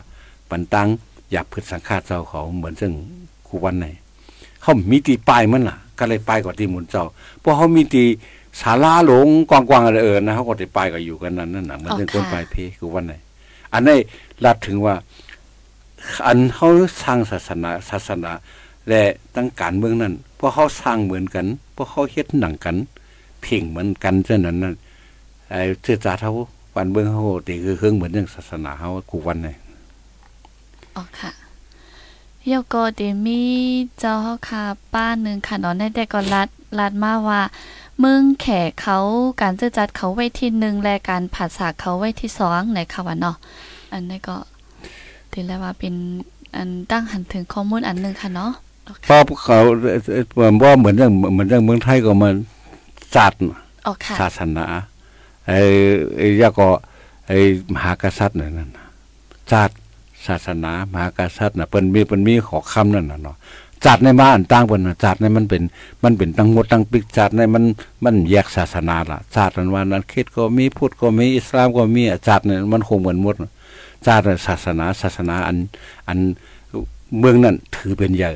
[0.49, 0.87] ปันตัง
[1.31, 2.91] อยากพืชสังฆาตเจ้าเขาเหมือนซึ่ง
[3.47, 3.85] คูวันไหน
[4.61, 7.05] เขามีตีป้ายมันล่ะ ก็เลยป้ายกว่าที่หมุนเจ้า
[7.39, 8.03] เพราะเขามีตี
[8.61, 13.13] ศาลาหลงกว้างๆอะไรเออนะเขาก็ได้ป้ายก็อยู่กันนั้นนั่นน่ะเหมือนซึ่งอ๋อคนค่ะปลายเพคูวันไหน
[13.73, 13.99] อันนี้
[14.45, 14.95] ลัดถึงว่า
[16.25, 16.67] อันเขา
[17.03, 18.31] สร้างศาสนาศาสนา
[18.89, 19.01] และ
[19.35, 22.75] ตั้งการเมืองนั้นเพราะเขาสร้างเหมือนกันเพราะเขาเฮ็ดหนังกัน
[23.41, 24.75] เพ่งเหมือนกันเช่นนั้นนั่น
[25.49, 26.31] ไอ้ชื่อจาเฮา
[26.75, 29.53] วันเบิ่งเฮาติคือเครื่องเหมือนเรื่องศาสนาเฮากูวันนี่
[30.95, 31.31] อ๋อค่ะ
[32.47, 33.41] เยาก็เดมี
[33.99, 34.63] เจ้าเฮาค่ะ
[34.93, 36.49] ป้าหนึ่งค่ะเนาะในแต่ก็รัด
[36.79, 37.41] รัดมาว่า
[38.03, 38.99] มึงแขกเขา
[39.41, 43.35] การจะจัดเขาไว้ที่หนึ่งและการผัดสากเขาไว้ที่สองในค่ะว่าเนาะ
[43.93, 44.35] อันนี้ก็
[45.31, 45.93] ถือแล้วว่าเป็น
[46.55, 48.51] อันตั้งหันถึงข้อมูลอันหนึงค่ะเนาะ
[49.05, 49.57] เพราะเขา
[50.63, 52.35] ว่าเหมือนเรื่องเหมือนเรื่องเมืองไทยก็มัน
[53.15, 53.39] ศาสตร์
[53.85, 54.65] อ๋อค่ะศาสนา
[55.47, 55.59] ไอ้
[56.17, 56.69] ไอ้ยาก็
[57.27, 57.37] ไอ้
[57.73, 58.87] มหากษัตริย์นั่นน่ะ
[59.51, 59.77] ศาสตร์
[60.27, 63.37] ศาสนามหากษัตริย์น่ะเปิ้นมีเปิ้นมีขอคำนั่นน่ะเนาะ
[63.85, 65.63] จัดในบ้านต่างเปิ้นจัดในมันเป็น
[66.03, 67.63] มันเป็นตั้งหมดตั้งปิกจัดในมัน
[68.03, 73.35] มันแยกศาสนาละจัดนั้นว่านั้นคิดก็มีพุทธก็มีอิสลามก็มีจัดเนี่ยมันคงเหมือนหมด
[74.07, 75.57] จัดศาสนาศาสนาอัน
[76.07, 76.19] อัน
[77.19, 78.31] เมืองนั้นถือเป็นใหญ่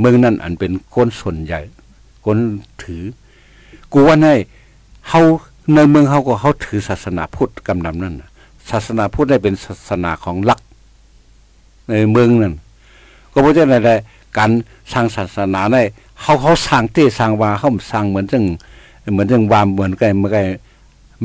[0.00, 1.60] เมืองนั้นอันเป็นคนส่วนใหญ่
[2.24, 2.38] คน
[2.82, 3.02] ถือ
[3.92, 4.28] กูว่าใน
[5.08, 5.20] เฮา
[5.74, 8.14] ในเมืองเฮาก็เฮาถือศาสนาพุทธกำนำนั่น
[8.70, 10.60] ศาสนาพุทธได้เป็นศาสนาของหลัก
[11.88, 12.54] ในเมืองนั่น
[13.32, 13.94] ก็เพราะฉะนั้นได้
[14.38, 14.50] การ
[14.92, 15.82] สร้างศาสนาได้
[16.22, 18.44] เฮาเขาสร้างเต้สร้างวาเฮาสร้างเหมือนจัง
[19.12, 20.38] เหมือนจังวามเหมือนกันเมื่อไง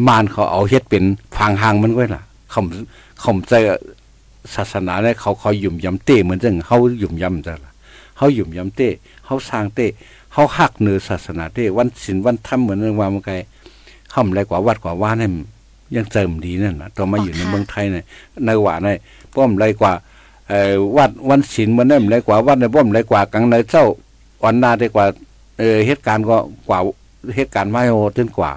[0.07, 1.03] มารเขาเอาเฮ็ดเป็น
[1.37, 2.61] ฟางหางมันไว้ล่ะเขา
[3.19, 3.53] เขาใจ
[4.55, 7.71] ศาสนาเนี่ยเขาเขาหยุ่มยำเต้เหมือนจังเฮาหยุ่มยำจังล่ะ
[8.17, 8.89] เฮาหยุ่มยำเต้
[9.25, 9.85] เฮาสร้างเต้
[10.31, 13.33] เขาหักเนื้อศาสนาที่วันศีลวันธรรมเหมือนเรื่องว่ามันไกล
[14.09, 15.31] เข้ามาไรกว่าวัดกว่าว่าเนี่ย
[15.95, 18.05] ยังเจิมดีนั่นนะตัวมาอยู่ในเมืองไทยเนี่ย
[18.45, 18.87] ในว่าใน
[19.33, 20.10] ป้อมไรกว่าเอ่อ
[20.97, 23.85] วัดวันศีลมันนี่ยไรกว่าวัดในป้อมไรกว่ากังในเจ้า
[24.43, 25.05] วันนาได้กว่า
[25.85, 26.37] เหตุการณ์ก็
[26.69, 26.79] กว่า
[27.35, 28.51] เหตุการณ์ไม่โหดขึ้นกว่า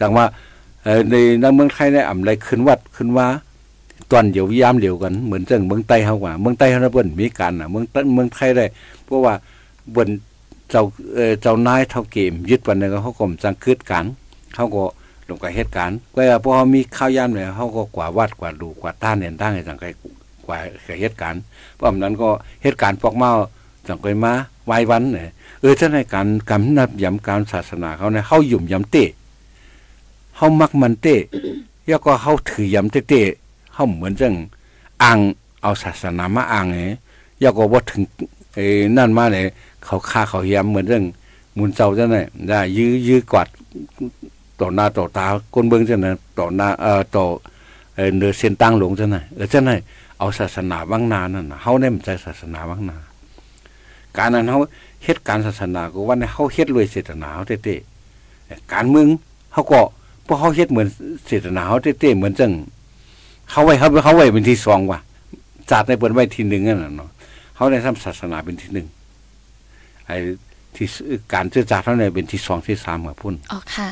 [0.00, 0.24] จากว่า
[1.10, 3.26] ในในเมืองไทยเนี่ยอ่ำไรขึ้นวัดขึ้นว่า
[4.10, 8.66] ตอนเดียวยามเดียวกันเหมือนเจังเมืองใต้เฮากว่าเมืองใต้เฮาเปิ้นมีการน่ะเมืองเมืองไทยได้
[9.04, 9.34] เพราะว่า
[9.94, 10.08] บน
[10.70, 10.82] เจ้า
[11.42, 14.04] เจ้านายเท่าเกม ยึดวันนึงเขาก็จังคืดกัน
[14.54, 14.84] เขาก็
[15.28, 19.84] ลงกับเหตุการณ์ก็พอมีข้าวยามเนี่ยเขาก็กว่าวัดกว่าดูกว่าต้านเนี่ยตั้งให้จังไก
[20.46, 20.58] กว่า
[21.00, 21.42] เหตุการณ์
[21.74, 22.28] เพราะนั้นก็
[22.62, 23.32] เหตุการณ์พวกเมา
[23.88, 24.32] จังไกมา
[24.66, 25.30] ไว้วันเนี่ย
[25.60, 29.10] เออถ้าในการกำนับย้ำการศาสนาเขาเนี่ยเขาหยุ่มย้ำเตะ
[30.36, 31.22] เขามักมันเตะ
[31.86, 33.22] แล้วก็เขาถือย้ำเตะเตะ
[33.72, 34.34] เขาเหมือนจัง
[35.02, 35.18] อ่าง
[35.62, 36.96] เอาศาสนามาอ่างเนี่ย
[37.40, 38.02] แล้วก็ว่าถึง
[38.54, 38.66] เอ้
[38.96, 39.46] นั่นมาเนี่ย
[39.84, 41.04] เขาฆ่าเขาย้ำเหมือนเรื่อง
[41.58, 43.48] มุนเจ้าเจ้าเนี่ยได้ ยื้อยื้อกวาด
[44.60, 47.24] ต่อหน้าต่อตาคนเบิ้งเจ้าเนี่ยต่อหน้าเอ่อต่อ
[47.96, 49.78] เออเนือเส้นตั้งหลงเจ้าเนี่ยเออเจ้าเนี่ย
[50.18, 52.96] เอาศาสนาวังนานั่นนะเฮาเนี่ยมันใจศาสนาวังนา
[54.16, 54.58] การนั้นเฮา
[55.02, 59.06] เฮ็ดการศาสนาก็ว่าเฮาเฮ็ดรวยเศรษฐนาเฮาเต้ๆการเมือง
[59.52, 59.80] เฮาก็
[60.26, 60.88] พวกเฮาเฮ็ดเหมือน
[61.26, 62.52] เศรษฐนาเฮาเต้ๆเหมือนจัง
[63.50, 64.98] เฮาไว้เฮาเขาไว้เป็นที่สองว่ะ
[65.70, 67.10] จัดในเปิ้นไว้ที่หนึ่งนั่นน่ะเนาะ
[67.56, 68.86] เฮาได้ทำศาสนาเป็นที่หนึ่ง
[70.06, 70.16] ไอ้
[70.74, 70.86] ที่
[71.32, 73.88] การเจรจาเท่านี้เป็นที่สองที่สามกับพุ่นอ๋อค่ะ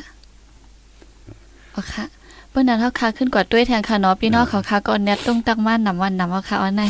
[1.76, 2.04] อ๋อค่ะ
[2.54, 6.82] เปิ้นนั้นเฮาค่ะขึ้นกว่าด้วยแทนค่ะเนาะพี่น้องเขาค่ะก็แนตต้องตั้งมานำวันนำว่าค่ะอ๋อไหน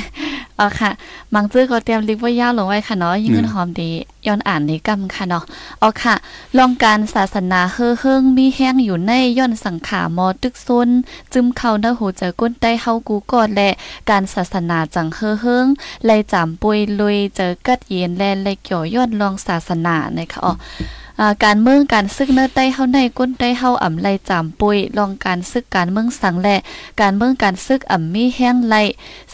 [0.59, 0.91] อ๋อค่ะ
[1.35, 3.91] มังซื้อก็เตรียมลิกว่ายาวลงไว้ค่ะเนาะยิ่งเงินหอมดี
[4.27, 5.45] ย้อนอ่านในกำค่ะเนาะ
[5.83, 6.15] อ๋อค่ะ
[6.59, 10.89] ลองการศาสนาเฮ้อเฮิงมีแห้งอยู่ในย่อนสังขามอตึกซน
[11.33, 13.71] จึมเข้าเนื้อหูเจอก้นได้เฮากูกอดและ
[14.11, 15.67] การศาสนาจังเฮ้อเฮิง
[16.05, 21.04] ไล่จำปุยลุยเจอกัดเย็นแลไล่เกี่ยวย้อนลองศาสนานะคะอ๋ออ่า
[21.45, 26.57] การเมืองการซึกเนื้อใต้เฮาในก้นใต้เฮาอ่ำไลจามปุยลองการซึกการเมืองสังและ
[27.01, 28.77] การเมืองการซึกอ่ำมีแห้งไล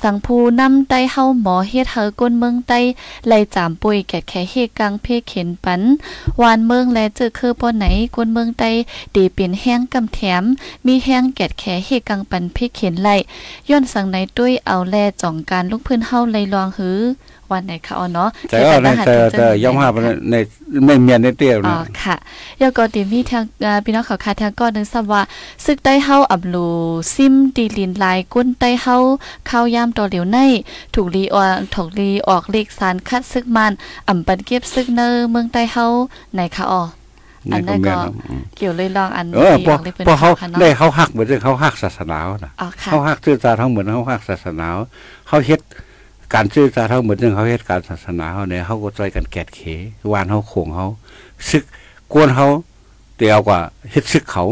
[0.02, 2.80] สังภูนำใต้เฮาหมอเฮ็ดเฮาก้นเมืองใต้
[3.28, 5.82] ไลจามปุยแก่แค่เฮกังเพเข็นปัน
[6.42, 7.84] วานเมืองและเจอคือป้อไหน
[8.16, 8.70] ก้นเมืองใต้
[9.14, 10.42] ดีเป็นแห้งกำแถม
[10.86, 13.08] มีแห้งแก่แค่เฮกังปันเพเข็นไล
[13.68, 17.00] ย้อนสังในด้วยเอาแลจ่องการลูกพื้นเฮาไลลองหือ
[17.52, 19.88] วันไหนคะอ๋อเนาะแต่ก็ในแต่แต่ย่อมห้า
[20.30, 20.34] ใน
[20.84, 22.16] ไม่เมียนในเตี้ยอ๋อนะค่ะ
[22.62, 25.22] ยากอติมีทางอ่าพี่น้องเขาคาทางก็นึงซ้ำว่า
[25.64, 26.68] ซึกใต้เฮาอับลู
[27.14, 28.96] ซิมดีลินลายก้นใต้เฮา
[29.48, 30.38] ข้าวยามต่อเหลียวใน
[30.94, 33.72] ถูกลีออกถูกลีออกเลขสารคัดซึกมัน
[34.08, 35.86] อ่ำปันเก็บซึกเนอเมืองใต้เฮา
[36.34, 36.82] ไหนคะอ๋อ
[37.52, 37.96] อันนั้นก็
[38.56, 44.66] เกี่ยวเลยลองอันเออพอลยเป็นพอเขาค่ะเนาะได้เขาหักเหมือนเขาหักศาสนาน่ะอ๋อค่ะเขาหักชื่อจาทั้งเหมือนเขาหักศาสนา
[45.28, 45.60] เขาเฮ็ด
[46.34, 49.60] การชื่อจาทั้งเหมือนเขาเฮ็ดการศาสนาเขาเนี่ยเขาก็ใจกันแกดเข
[50.12, 50.86] วานเขาโขงเขา
[51.48, 51.64] ซึก
[52.12, 52.48] กวนเขา
[53.16, 53.58] เตียวกว่า
[53.90, 54.44] เฮ็ดซึกเขา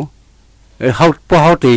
[0.79, 1.73] เออเขาพวกเขาตี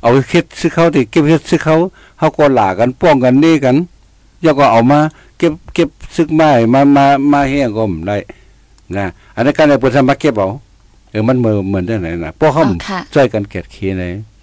[0.00, 1.76] เอาเฮ็ดซึกเขาตีเก็บเฮ็ดซึกเขา
[2.18, 3.76] เขาก็หลากันป้องกันนี่กัน
[4.42, 4.98] แล้วก็เอามา
[5.38, 8.16] เก็บเก็บซึกไม้มามามาเฮียก็มได้
[8.96, 10.48] นะอันนั้นการในปุถะมาเก็บเอา
[11.10, 14.35] เออมันเหมือนเหมือนได้ไหนนะพวกเขาอ๋อค่ะใจกันแกดเคในแต่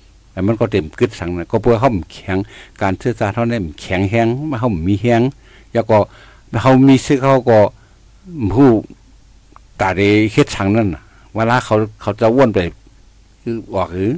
[0.47, 2.38] มันก็เต็มกึดสังนะก็เพื่อเขาแข็ง
[2.81, 5.21] การเชื่อจาเท่านั้นแข็งแห้งมาเขามีแห้ง
[5.73, 5.97] แล้วก็
[6.61, 7.59] เขามีซื้อเขาก็
[8.53, 8.69] ผู้
[9.79, 10.88] ตาเดเฮ็ดสังนั่น
[11.34, 12.59] เวลาเขาเขาจะว่นไป
[13.41, 14.11] คือออกหรือ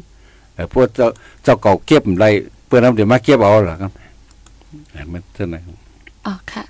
[0.54, 1.08] เอพวกเจ้า
[1.44, 2.26] เจ้าเก่าเก็บไร
[2.66, 3.92] เพื่อนน้ำเดี๋ยวมาเก็บเอาเหรอครับ
[5.12, 5.60] มันเท่าไหร่
[6.26, 6.64] อ๋อค่ะ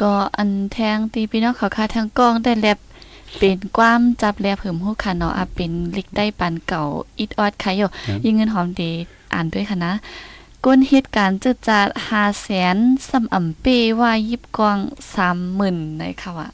[0.00, 2.78] ก็อันแทงตีพี่น้องเขาค่ะทางกล้องได้แลบ
[3.38, 6.82] เป็นความจับแลบเผิมฮู้ค่ะเนาะอะเป็นลิกได้ปันเก่า
[7.18, 7.82] อิดออดค่ะโย
[8.24, 8.90] ยิงเงินหอมดี
[9.32, 9.92] อ่านด้วยค่ะนะ
[10.64, 12.76] ก้นเหตุการณ์จืดจาด5แสน
[13.08, 13.66] สำอ่ำเป
[14.00, 14.78] ว่ายิบกอง
[15.38, 16.48] 30,000ในค่ะว่า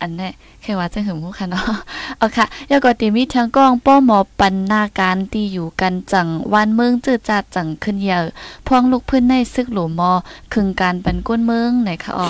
[0.00, 0.28] อันนี้
[0.62, 1.64] แค่ว่าจะหึมฮู้ค่ะเนาะ
[2.18, 8.24] เอาค่ะยากอติมีทางกล้องป้อหมอปันนาการที่อยู่กันจังวันเมืองจืดจาดจังขึ้นเยอะ
[8.66, 10.10] พองลูกพื้นในซึกหลูมอ
[10.52, 12.28] คึงการปันก้นเมืองไหนคะอ๋อ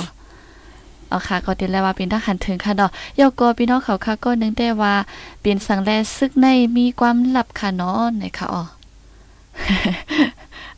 [1.08, 2.90] เอาค่ะก็ติแล้วว่าเป็นทหารถึงค่ะเนาะ
[3.20, 4.94] ยากอพี่น้องเขาค่ะก็นึงได้ว่า
[5.42, 6.46] เป็นสังแลซึกใน
[6.76, 8.62] มีความลับค่ะเนาะไหนคะอ๋อ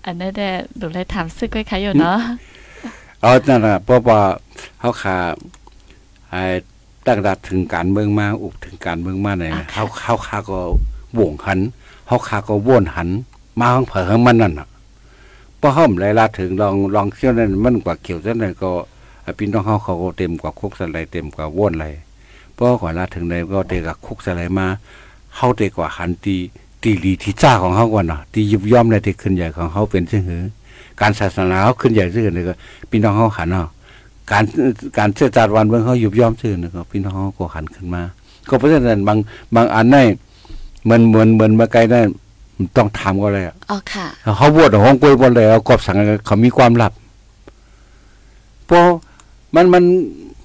[0.05, 0.51] อันนั้นแหละ
[0.81, 2.19] ดูเลยถามซึกไว้ค่ะอยู่เนาะ
[3.21, 4.21] เอานั่นน่ะเพราะว่า
[4.79, 5.17] เขาขา
[6.31, 6.43] ไอ้
[7.07, 10.59] ตั้งดัดถึงการเมืองมาอุกถึงการเมืองมาเนี่ยเขาเขาขาก็
[11.19, 11.61] วงหัน
[12.07, 13.09] เขาขาก็ว่นหัน
[13.61, 14.69] มาข้างเผอข้างมันนั่นน่ะ
[15.61, 18.71] พอห้อมไรลาถึงลองลองเที่ยวนั่นมันกว่าเกี่ยวนั่นเลยก็
[19.39, 21.87] พี่น้องเขาเขาก็เต็มกว่าคุกสไลเต็มกว่าว่นไร
[22.55, 24.67] เพราะก่อนลาถึงในก็เตะกับคุกสไลมา
[25.35, 26.37] เขาเตะกว่าหันตี
[26.83, 30.43] ตีลีที่จ้าของเขาก่อนเนาะตียุบย่อมในที่ขึ้นใหญ่ของเขาเป็นซึ่งหือ
[31.01, 32.55] การศาสนาเขาขึ้นใหญ่ซื่อนี่ก็
[32.91, 33.69] พี่น้องเขาหันเนาะ
[34.31, 34.45] การ
[34.99, 38.03] การเชื่อจาดวันเมืองเขายุบย่อมซื่อนี่ก็พี่น้องเขาก็หันขึ้นมา
[38.49, 39.19] ก็เพราะฉะนั้นบาง
[39.55, 40.05] บางอันนี่
[40.85, 42.07] เหมือนเหมือนเหมือนมาไกลนั่น
[42.77, 44.07] ต้องถามก็เลยอะอ๋อค่ะ
[44.37, 46.93] เขาบวชของกล้วยบนเลยเอากอบสังเขามีความลับ
[48.67, 48.85] เพราะ
[49.55, 49.85] มันมัน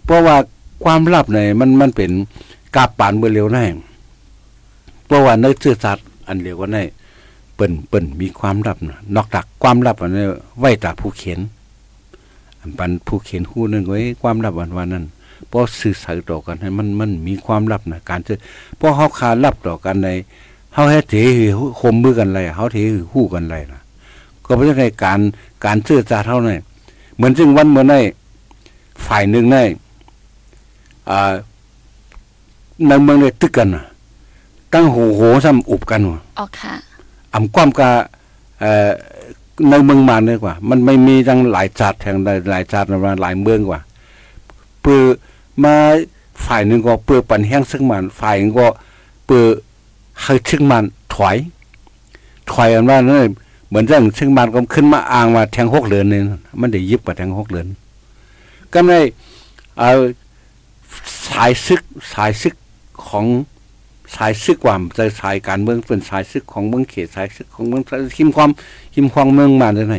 [0.05, 0.35] เพราะว่า
[0.83, 2.11] ความลับเนี่ยมันมันเป็น
[2.75, 3.65] กาบปานเบอร์เร็วแน่
[5.05, 6.83] เพราะว่าในเชื่อสัตว์อันเร็วก็ได้
[7.55, 10.25] เปิ่นเปิ่นมีความลับนะนอกจากความลับอันนี้
[10.59, 11.39] ไว้ตาผู้เขียน
[12.59, 15.05] อันปันผู้เขียนคู่นึงไว้ความลับวันวันนั้น
[15.47, 18.39] เพราะสื่อสารต่อกันให้มันมันมีความลับนะการเจอ
[18.77, 20.09] เพราะเขาขาลับต่อกันใน
[20.71, 21.15] เขาให้เท
[21.79, 22.77] คมมือกันไรเขาเท
[23.13, 23.81] หู้กันไรนะ
[24.45, 25.19] ก็เพราะฉะนั้นการ
[25.65, 26.59] การเชื่อจาเท่านั้น
[27.15, 27.95] เหมือนซึ่งวันเมื่อใน
[29.07, 29.57] ฝ่ายหนึ่งใน
[31.09, 31.33] อ่า
[32.87, 33.85] ในเมืองในตึกกันน่ะ
[34.73, 36.73] ตั้งโหโหซ้ำอุบกันว่ะอ๋อค่ะ
[37.33, 37.89] อ่ำความกะ
[38.59, 38.91] เอ่อ
[39.69, 43.81] ในเมืองมานเลยกว่า มันไม่มีทั้งหลายจัดแห่งใดหลายจัดมาหลายเมืองกว่า
[44.81, 45.03] เปือ
[45.63, 45.75] มา
[46.45, 48.67] ฝ่ายหนึ่งก็เปือปันแห้งซึ่งมัน ฝ่ายหนึ่งก็
[49.25, 49.45] เปือ
[50.21, 50.83] ให้ซึ่งมัน
[51.15, 51.37] ถอย
[52.51, 53.29] ถอยอันว่านั่น
[53.67, 56.21] เหมือนเรื่องซึ่งมันก็ขึ้นมาอ้างมาแทงหกเหรียญนี่
[56.59, 57.67] มันได้ยิบกว่าแทงหกเหรียญ
[58.73, 58.93] ก็ใน
[59.79, 59.89] เอา
[61.27, 61.81] สายซึก
[62.13, 62.55] สายซึก
[63.07, 63.25] ของ
[64.15, 67.81] สายซึกคว่าจะสายการเมืองเป็นสายซึกของเมืองเขตสายซึกของเมือง
[68.17, 68.49] คิมความ
[68.93, 69.95] คิมความเมืองมาได้ไหน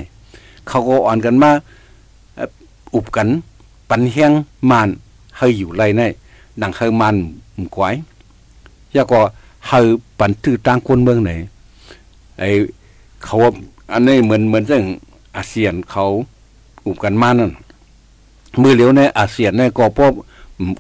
[0.69, 1.51] เขาก็อ่อนกันมา
[2.95, 3.29] อุบกัน
[3.91, 4.33] ปันเฮียง
[4.71, 4.89] มาน
[5.37, 6.03] ให้อยู่ไรใน
[6.63, 7.17] ดังให้มัน
[7.75, 7.95] กวย
[8.95, 9.21] ยาก็
[9.69, 9.79] ให้
[10.19, 11.31] ปันตื้อตั้งคนเมืองไหน
[12.39, 12.43] ไอ
[13.25, 13.51] เขาว่า
[13.93, 14.85] อันนี้เหมือนเหมือนเรื่อง
[15.37, 16.05] อาเซียนเขา
[16.87, 17.53] อุบกันมานั่น
[18.63, 20.13] มือเหลียวในอาเซียนในก็พวก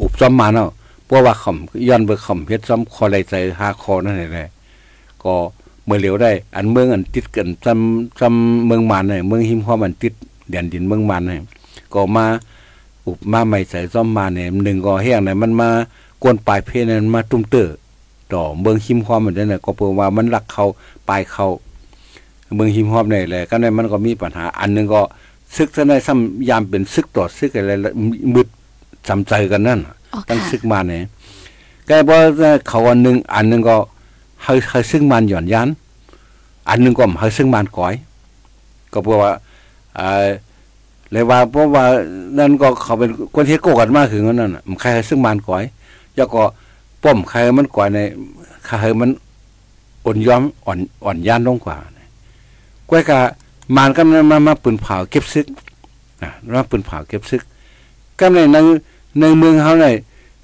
[0.02, 0.70] อุบซ้อมมาเนาะ
[1.08, 4.48] พราะว่าขำย้อนเบอร์ขำเฮ็ดซ้อมคอไรใจหาคอนั่นแหละ
[5.22, 5.34] ก็
[5.84, 10.14] เมื่อเหลียวได้ อันเมืองอันติดกันซ้ำซ้ำเมืองมานเนี่ยเมืองหิมความอันติด
[10.50, 11.42] แดนดินเมืองมานเนี่ย
[11.94, 12.26] ก็มา
[13.06, 15.68] อุบมาใหม่ใส่ซ้อมมาเนี่ยหนึ่งก็แห้งเนี่ยมันมา
[16.22, 17.74] กวนปลายเพนั้นมาตุ้มเตอร์
[18.32, 20.64] ต่อเมืองหิมความเหมือนนั้นน่ะก็เปิดว่ามันหลักเขา
[21.08, 21.46] ปลายเขา
[22.54, 25.02] เมืองหิมความเนี่ยแหละก็ในมันก็มีปัญหา อันหนึงก็
[25.56, 27.90] ซึกซะในซ้ำยามเป็นซึกต่อซึกอะไรละ
[28.34, 28.46] มืด
[29.08, 31.02] จำใจกันนั่นน่ะอ๋อตั้งค่ะซึกมาเนี่ย
[31.86, 33.76] แกบอกว่าเขาอันหนึ่งอันหนึ่งก็
[34.44, 35.68] ให้ให้ซึ่งมันหย่อนยัน
[36.68, 37.94] อันหนึ่งก็ให้ซึ่งมันก้อย
[38.92, 39.32] ก็เพราะว่า
[39.96, 40.26] เอ่อ
[41.10, 41.84] เลยว่าเพราะว่า
[42.38, 45.64] นั่นก็เขาเป็นคนที่โกกันมากถึงนั่นน่ะมันใครให้ซึ่งมันก้อย
[46.16, 46.42] แล้วก็
[47.02, 47.98] ป้อมใครมันก้อยใน
[48.66, 49.10] ใครมัน
[50.04, 51.76] อ่อนยอมอ่อนอ่อนย่านลงกว่า
[52.90, 53.20] ก้อยกะ
[53.76, 55.46] มานก็มามามาปืนเผาเก็บซึก
[56.22, 57.42] อะมาปืนเผาเก็บซึก
[58.18, 58.56] ก็ในใน
[59.20, 59.94] ในเมืองเขาเนี่ย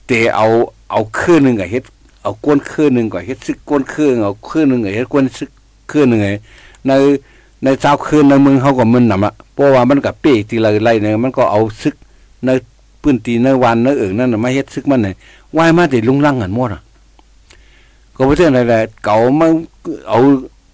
[0.06, 0.46] เตเอา
[0.90, 1.84] เอาเครื่องหนึ่งกับเฮ็ด
[2.22, 5.50] เอาก้นเครื่องหนึ่งกับเฮ็ดซึกก้นเครื่องเอาเครื่องหนึ่งกับเฮ็ดก้นซึก
[5.88, 6.30] เครื่องหนึ่งไง
[6.86, 6.92] ใน
[7.64, 11.94] ในเจ้าคืนในเมืองเขาก็มันนำอะเพราะว่ามันกับเป้ตีเลยไล่เนี่ยมันก็เอาซึก
[12.44, 12.50] ใน
[13.02, 15.14] ปืนตีในวันในเอิงนั่นน่ะมาเฮ็ดซึกมันเนี่ย
[15.56, 16.82] ว่ายมาแต่ลุงลังกันหมดอะ
[18.16, 19.46] ก็บ่ใช่อะไรแหละเก่ามา
[20.08, 20.18] เอา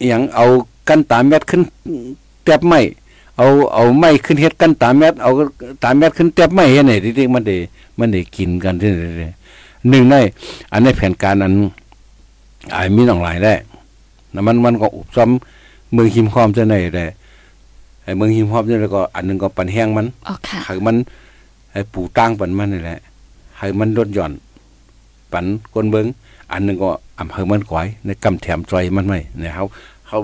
[0.00, 0.46] อหยังเอา
[0.88, 1.62] กันตามแมตขึ้น
[2.46, 2.80] แตบไม้
[3.36, 5.30] เอาเอาไม้ขึ้นเฮ็ดกันตามแมตเอา
[5.84, 7.56] ตามแมตขึ้นแตบไม้เฮ็ดไหนที่มันได้
[7.98, 9.24] มันได้กินกันที่ไหน
[9.88, 10.14] หนึ่งใน
[10.72, 11.52] อันในแผนการอัน
[12.72, 13.54] ไอ้มีน้องหลายได้
[14.34, 15.30] นะมันมันก็อุบซ้อม
[15.92, 17.04] เมืองหิมความจะไหนได้
[18.02, 20.96] ไอ้เมืองหิมความจะไหนก็อันหนึงก็ปันแห้งมันอ๋อค่ะให้มัน
[21.72, 22.98] ไอ้ปูตั้งปันมันนี่แหละ
[23.58, 24.32] ให้มันลดหย่อน
[25.32, 26.06] ปันคนเบิง
[26.52, 26.90] อันหนึงก็
[27.20, 29.64] อำเภอมันก้อยในกำแถมจอยมันไม่เนี่ยเขา
[30.06, 30.18] เขา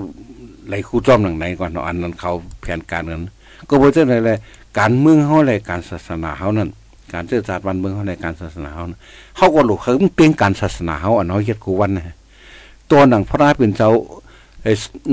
[0.67, 3.23] ไหลคู่จ้อมหนังไหนก่อนเนาะอันนั้นเขาแผนการนั้น
[3.69, 4.37] ก็บ่เจอไหนเลย
[4.79, 6.69] การเมืองเฮาเลยการศาสนาเฮานั่น
[7.13, 8.83] การเจอศาสตร์วันเมืองเฮาในการศาสนาเฮา
[9.37, 12.15] เฮาก็รู้เฮิมเป็นการศาสนาเฮาอันเฮาเฮ็ดกูวันนะ
[12.91, 13.89] ตัวหนังพระราเป็นเจ้า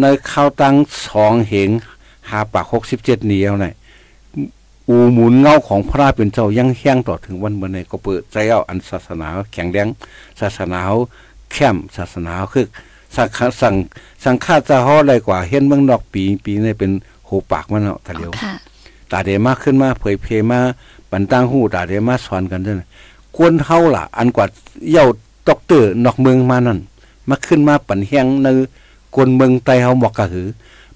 [0.00, 0.74] ในข้าวตั้ง
[1.06, 1.70] สองเหง
[2.30, 3.74] หาปาก67เหนียวน่ะ
[4.88, 9.88] อูหมุนเงาของพระราเป็นเจ้ายังแห้งต่อถึงวันเมื่อในก็เปิดใจเอาอันศาสนาแข็งแรง
[10.40, 10.96] ศาสนาเขา
[11.52, 12.66] เข้มศาสนาคือ
[13.16, 13.28] สัง
[13.60, 13.74] สั่ง
[14.24, 16.90] สังฆาจะห่ออะไรกว่า เห็นเมืองนอกปีปีนี้เป็น
[17.28, 18.32] หูปากมันเนาะตะเลียว
[19.10, 20.60] ตาเดมาขึ้นมาเผยเพมา
[21.10, 22.80] ปันตั้งหูตาเดมาสอนกันเด้อ
[23.36, 24.46] ควรเฮาล่ะ อันกว่า
[24.92, 25.06] เย้า
[25.48, 26.78] ตอกเตอร์นอกเมืองมานั่น
[27.28, 28.48] มาขึ้นมาปันแห้งใน
[29.14, 30.48] กวนเมืองไตเฮาบอกกะหือ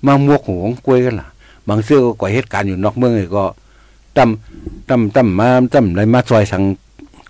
[0.07, 1.29] มามวกหงกล้วยกันล่ะ
[1.69, 3.45] บางเสื้อก็ก่อเหตุการณ์อยู่นอกเมืองก็
[4.17, 6.63] ตำตำตำมาตำในมาซอยสัง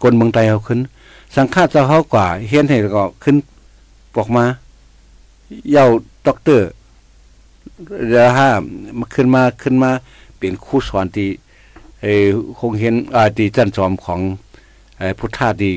[0.03, 0.78] กวนเมืองไตเฮาขึ้น
[1.35, 3.37] สังฆาจะเฮากว่าเฮียนให้ก็ขึ้น
[4.16, 4.45] บอกมา
[5.73, 5.85] เย้า
[6.27, 6.69] ด็อกเตอร์
[8.09, 8.49] เดี๋ยวห้า
[8.99, 9.91] มาขึ้นมาขึ้นมา
[10.39, 11.29] เป็นครูสอนที่
[12.01, 12.07] เอ
[12.59, 14.21] คงเห็นอาที่จันจอมของ
[15.01, 15.73] อพุทธาที่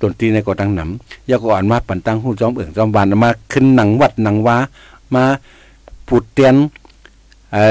[0.00, 4.56] ดนตรีในกอตังหนำยาก็อ่านมาปันตั้งหู้จอมเอิ่งจอมบานมาขึ้นหนังวัดหนังว้า
[5.14, 5.24] มา
[6.06, 6.54] ปูดเตียน
[7.52, 7.64] ไอ้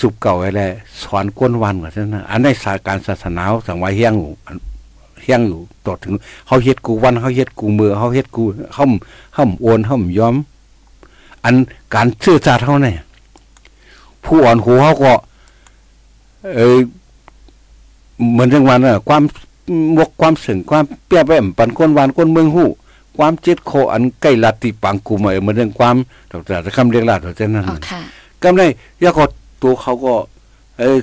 [0.00, 0.62] จุบเก่าอะไร
[1.02, 4.32] สอนก้นวันกว่านั้นนะอันในสาการศาสนาสังวาเฮียงอยู่
[5.22, 6.12] เฮียงอยู่ต่อถึง
[6.46, 8.44] เขาเฮ็ดกูวันเขาเฮ็ดกูมือเขาเฮ็ดกู
[8.76, 8.92] ห่อม
[9.36, 10.34] ห่อมโอนห่อมย้อม
[11.44, 11.54] อัน
[11.94, 12.96] การเชื่อจาเท่าเนี่ย
[14.24, 15.12] ผู้อ่อนหูเขาก็
[16.54, 16.78] เออ
[18.32, 19.22] เหมือนจังวันน่ะความ
[19.96, 22.68] มกความสึงความเปียบแอมปันก้นวานก้นเมืองหู้
[23.16, 25.96] ความเจ็ดโคอันใกล้ลาติปังกูมาเหมือนเรื่องความ
[26.30, 27.64] ดอกแต่คำเรียกลาดเท่านั้น
[28.42, 28.66] ก็ได้
[29.02, 29.20] ยาก
[29.62, 30.14] ตัวเขาก็
[30.78, 30.98] เออ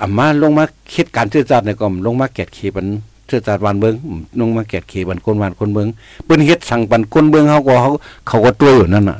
[0.00, 2.86] อามาลงมาคิดการเชื่อจัดในก็ลงมาแกะเขบัน
[3.26, 3.94] เชื่อจัดวันเบิง
[4.40, 5.88] ลงมาแกะเขบันก้นวานก้นเบิง
[6.24, 7.90] เปิ้นเฮ็ดสั่งปันก้นเบิงเขาก็เขา
[8.28, 9.18] เขาก็ตัวอยู่นั่นน่ะ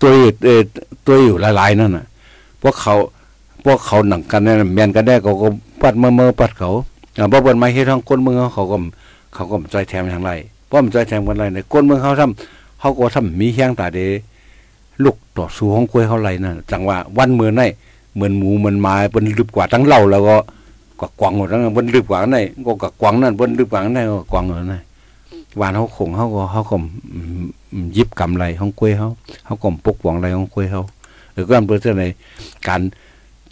[0.00, 0.48] ตัวอยู่เอ
[1.06, 2.06] ตัวอยู่หลายๆนั่นน่ะ
[2.62, 2.94] พวกเขา
[3.64, 5.46] พวกเขาหนังกันเนี่ยแมนกันได้เขาก็
[5.82, 6.70] ปัดเมื่อเมื่อปัดเขา
[7.18, 8.76] อ่าบ่เปิ้นมาเฮ็ดทางก้นเมืองเขาก็
[9.34, 10.32] เขาก็ใจแถมทางไร
[10.66, 14.00] เพราะมันใจแถมกันไรในก้นเมืองเขาทำเขาก็ทำมีเฮียงตาเด
[15.04, 17.62] ลูกต่อสู้ของกล้วยเขาไรนั่นจังว่าวันเมื่อไน
[18.14, 20.36] เหมือนหมูเหมือนไม้เปิ้นลึกกว่าทั้งเหล่าแล้วก็
[21.00, 24.82] ก็กวางหมดทั้งเปิ้นลึกกว่าไหนก็กกวางนั่นเปิ้นลึกกว่าไหนก็กวางนั่น
[25.60, 26.76] วานเขาคงเขาก็เขาก็
[27.96, 29.10] ยิบกำไรของกล้วยเขา
[29.44, 30.82] เขาก็ปกป้องไรของกล้วยเขา
[31.32, 32.04] หรือก็เพื่อใน
[32.68, 32.82] การ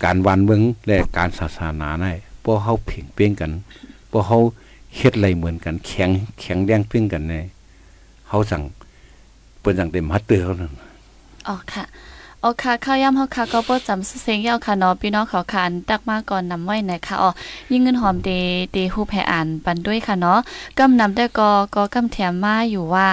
[0.05, 2.07] การวันเมืองและการศาสนาใน
[2.45, 3.51] พวกเขาเพ่งเป้งกัน
[4.11, 4.39] พวกเขา
[4.97, 6.11] เฮ็ดอะไรเหมือนกัน แข็ง
[6.41, 7.35] แข็งแดงเป้งกันใน
[8.29, 8.63] เขาสั่ง
[9.61, 10.73] เปิ้นสั่งเต็มฮัตเตอร์เขานั่น
[11.49, 11.85] อ๋อค่ะ
[12.43, 17.31] โอค่ะข้าวย่ำเฮาค่ะก็บ่จำเสียงยาวค่ะเนาะพี่น้องเขาคันตักมาก่อนนำไว้นะคะอ๋อ
[17.71, 18.31] ยิ่งเงินหอมเด
[18.73, 20.39] เดฮู้ให้อ่านปันด้วยค่ะเนาะ
[20.79, 23.07] กำนำได้ก็ก็กำแถมมาอยู่ว่า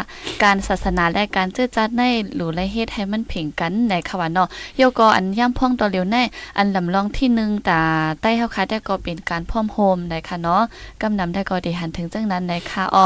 [0.44, 2.02] การศาสนาและการเจื้อจัดใน
[2.36, 4.48] หรือและเฮ็ดให้มันเพ่งกันในค่ะว่าเนาะ
[4.78, 6.18] โยก็อันย่ำพ่องต่อเร็วใน
[6.58, 7.82] อันลำลองที่1ตา
[8.22, 10.62] ใต้เฮาค่ะได้ก็เป็นการพร้อมโฮมนะคะเนาะ
[11.02, 13.06] กำนำได้ก็ได้หันถึงจังนั้นนะคะอ๋อ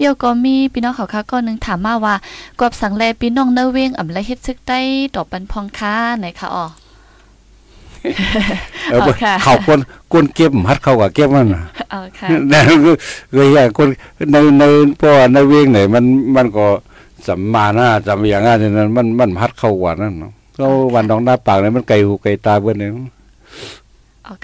[0.00, 2.14] โยก็มีพี่น้องเขาค่ะก็นึงถามมาว่า
[2.60, 4.80] กอบสังแลพี่น้องเนเวงอำละเฮ็ดซึกได้
[5.16, 6.66] ตอบปันพองค่ะไหนคะอ๋อ
[9.42, 9.78] เขาคน
[10.12, 11.46] คนเก็บมัดเขาก็เก็บมัน
[11.92, 12.92] อ๋อค่ะนั่นก็
[13.32, 13.88] เลยอย่างคน
[14.32, 14.64] ในใน
[14.98, 16.04] เพราะในเวงไหนมัน
[16.36, 16.66] มันก็
[17.26, 20.14] สัมมานะจำอย่างนั้นมันมันมัดเข้ากว่านั่น
[20.58, 23.08] ก็วันดองหน้าปากนั้นมันไกลหูไกลตาเบิ่นเองอ๋อ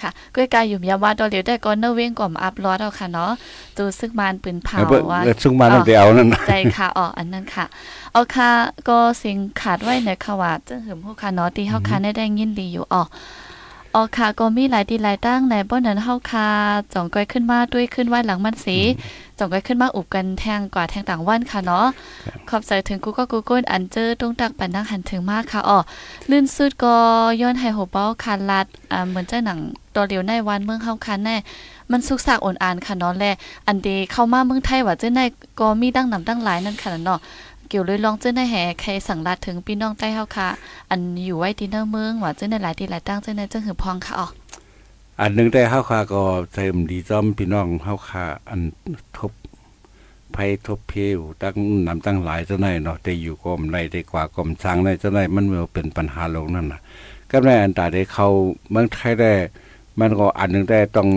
[0.03, 3.31] ค่ะก้วยกายอยู่ยาว่าดอเหลียวได้ก่อนเนเว้งก่อมอัพลอดเอาค่ะเนาะ
[3.77, 4.79] ตูซึกมานปืนเผา
[5.11, 7.65] ว่าซึกมานนั่นเอานั่นใจค่ะอ๋ออันนั้นค่ะ
[8.13, 8.51] เอาค่ะ
[8.89, 13.03] ก็สิ่งขาดไว้ในค่ะว่าจะหึมฮู้ค่ะเนาะที่เฮาค่ะได้ได้ยินดีอยู่อ๋อ
[13.95, 16.49] อ๋อค่ะก็มีหลายดีหลายตั้งในบ่นั้นเฮาค่ะ
[16.93, 18.79] จ่องก้อยขึ้นมาด้วยขึ้นไว้หลังมันสี
[19.39, 21.87] จ่องก้อยขึ้นมาอุบกันแทงกว่าแทงต่างวันค่ะเนาะ
[22.49, 25.79] ขอบใจถึงกูก็กูก้นอันเจอตรงตักปันนังหันถึงมากค่ะอ๋อ
[26.31, 26.95] ลื่นสุดก็
[27.41, 29.59] ย้อนให้หัวเป้าคันลัดอ่าเหมือนเจ้าหนัง
[29.95, 31.37] ตัวเดียวในวันเมืองเฮาคันแน่
[31.91, 33.25] มันสุกสากอ่อนอานค่ะเนาะแล
[33.67, 35.21] อันเดเข้ามาเมืองไทยว่าเจ้าใน
[35.61, 37.19] ก็มีดังนำดังหลายนั่นค่ะเนาะ
[37.69, 40.49] เกี่ยวเลยลองเจ้าในแห่ใครสั่งลาดถึงพี่น้องใต้เฮาค่ะ
[40.91, 44.27] อันอยู่ไว้ที่เนอเมืองว่าเจ้าในหลายที่หลายตั้งเจ้าในเจ้าหือพองค่ะอ๋อ
[45.21, 46.23] อันนึงได้เฮาค่ะก็
[46.55, 48.61] เติมดีจอมพี่น้องเฮาค่ะอัน
[49.17, 49.33] ทบ
[50.35, 51.55] ภัยทบเพวตั้ง
[51.87, 55.45] นำตั้งหลายเจ้าในเนาะแต่อยู่กรมในได้กว่ากรมช้างในเจ้าในมัน
[55.75, 56.81] เป็นปัญหาลงนั่นน่ะ
[57.31, 58.27] ก็ในอันตาได้เข้า
[58.71, 59.33] เมืองไทยได้
[59.99, 61.09] มันก็อันนึงได้ต้อง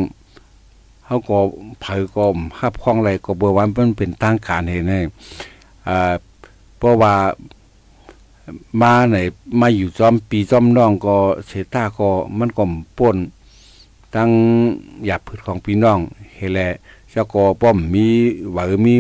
[1.06, 1.40] เฮาก็
[1.82, 5.00] เผยกรมฮับคล้องไรก็บ่ว่ามันเป็นตั้งการเห็นให้
[5.88, 6.14] อ่า
[6.82, 7.16] เพราะว่า
[8.82, 9.18] มาไหน
[9.60, 11.16] มาอยู่จอมปีจอมน้องก็
[11.48, 12.64] เสตาก็มันก็
[12.98, 13.18] ป่น
[14.16, 14.30] ตั้ง
[15.06, 16.00] หยาบพืชของพี่น้อง
[16.36, 16.60] เฮแล
[17.12, 18.06] เจ้าก็ป้อมมี
[18.56, 18.94] ว่ามี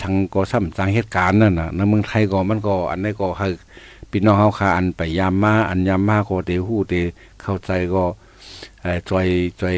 [0.00, 3.52] สังก็ซ้ำสังเหตุการณ์นั่นน่ะในเมืองไทยก็มันก็อันนี้ก็คือ
[4.10, 6.94] พี่น้องเฮาคาอันไปยามมาอันยามมาก็เตฮู้เต
[7.42, 8.04] เข้าใจก็
[9.08, 9.26] จอย
[9.60, 9.76] จอย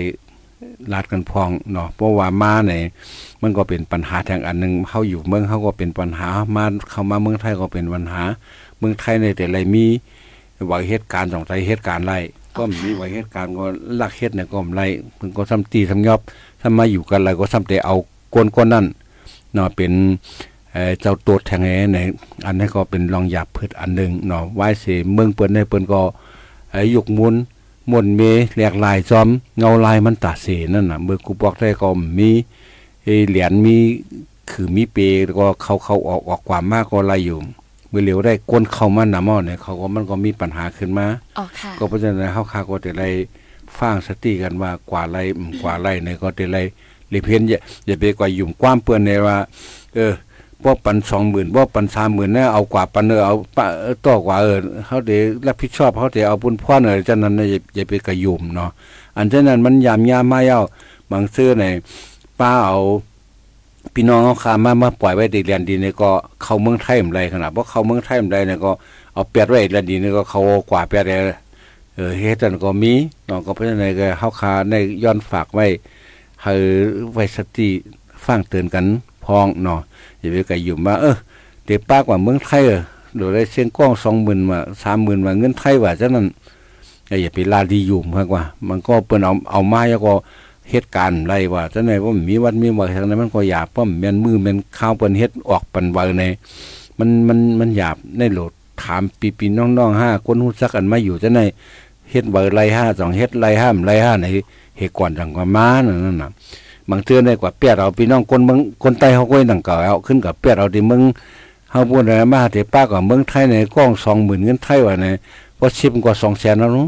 [0.92, 2.82] ลาดกันพองเนาะเพราะว่ามาเนี่ย
[3.42, 8.22] มันก็เป็นปัญหาทางอันหนึงเฮาอยู่เมืองเฮาก็เป็นปัญหามาเข้ามาเมืองไทยก็เป็นปัญหา
[8.78, 9.86] เมืองไทยในแต่ไรมี
[10.70, 12.14] ว่าเหตุการณ์สองใจเหตุการณ์ไร
[12.56, 13.64] ก็มีว่าเหตุการณ์ก็
[14.00, 14.82] ลักเฮ็ดเนี่ยก็ไร
[15.16, 16.20] เพิ่นก็ซ้ำตีซ้ำยอบ
[16.61, 17.96] ถ้ามาอยู่กันอะไรก็ซ้ำแต่เอา
[18.34, 18.86] กวนก้นนั่น
[19.52, 19.92] เนาะเป็น
[21.00, 21.98] เจ้าตัวแทงแหน
[22.46, 26.00] อันนี้ก็เป็นรองหยาบพืชอันหนึ่งเนาะไว้เสเมืองเปิ้นได้เปิ้นก็
[26.70, 27.34] เอ่อยกมุน
[27.91, 28.20] มวนเม
[28.55, 29.28] แหลกลายจอม
[29.59, 32.31] เงาลายมันตาเสนั่นน่ะเมื่อกูบอกได้ก็มี
[33.05, 33.76] เอ่อเหรียญมี
[34.51, 34.97] คือมีเป
[35.39, 37.39] ก็เข้าเข้าออกออกกว่ามากก็ไรอยู่
[37.89, 41.07] เมื่อเหลียวได้ก้นเข้ามาหนาหม้อเนี่ยเขาก็มันก็มีปัญหาขึ้นมา
[41.39, 43.09] อ๋อค่ะก็เพราะฉะนั้นเฮาคาก็จะได้
[43.78, 46.62] ฟังสติกันว่ากว่าไรอืมกว่าไรเนี่ยก็จะได้
[47.11, 49.37] เลยเพี้ยนอย่าอย่าไปกว่ายุ่มความเปื้อนในว่า
[49.95, 50.12] เออ
[50.64, 53.66] บ่าปัน20,000บ่นว่าปัน30,000นะเอากว่าปันเออเอาปะ
[54.04, 58.70] ต่อกว่าเออเฮาได้รับผิดชอบเฮาได้เอาบุญพรเออจังนั้นน่ยอย่าไปกระยุ่มเนาะ
[59.16, 60.61] อันฉะนั้นมันยามยามมาเย้า
[61.11, 61.64] บางซื่อใน
[62.38, 62.78] ป้าเอา
[63.94, 66.11] พี่น้องเขาขามามาปล่อยไว้ติดแดนดินเนี่ยก็
[66.42, 68.70] เข้าเมืองไทยมไรขนาดเพราะเข้าเมืองไทยมไรเนี่ยก็
[69.14, 70.40] เอาเปียดไว้แดนดินเนี่ยก็เขา
[70.70, 71.38] กว่าเปียดเลย
[71.94, 72.92] เออเฮ็ดันก็มี
[73.28, 75.66] น้องก็เพราะฉะนั้นก็เฮาคาในย้อนฝากไว้
[76.42, 76.52] ให้
[77.12, 77.68] ไว้สติ
[78.24, 78.84] ฟังเตือนกัน
[79.25, 79.81] พองเนาะ
[80.21, 81.16] อย่าไปไกอยู่มาเออ
[81.64, 82.81] เดี๋ยวปากว่าเมืองไทยเออ
[83.16, 86.27] โดยได้เสียงกล้อง20,000ว่นมา30,000ว่นมาเงินไทยว่าจังนั้น
[87.23, 90.12] อย่าไปลาดีอยู่มากกว่า มันก็เปิ้นเอาเอามาแล้วก็
[90.71, 96.25] เหตุการณ์ไรว่าจังไดว่ามีวัดมีว่าทางนั้นมันก็หยาบเพราะม่นมือม่นข้าวเปิ้นเฮ็ดออกปันไว้ใน
[96.99, 98.53] มันมันมันหยาบในโหลด
[98.83, 99.03] ถาม
[99.39, 101.41] ปีๆน้องๆห้าคนฮู้จักกันมาอยู่จังได
[102.11, 104.27] เฮ็ดไว้ไรห้าสองเฮ็ดไรห้ามไรห้าไหน
[104.79, 106.31] เหตุก่อนจังกว่ามานั่นนั่นน่ะ
[106.91, 111.03] บางเทื่อได้กว่าเปียดเอาพี่น้องคนเมืองคนใต้เฮาก็ดังเก่าเอาขึ้นกับเปียดเอาที่เมือง
[111.70, 115.07] เฮาพูดอะไรมาที่ป้ากับเมืองไทยในกล้อง20,000เงินไทยว่าใน
[115.59, 116.86] พอชิมกว่า200,000แล้วนู้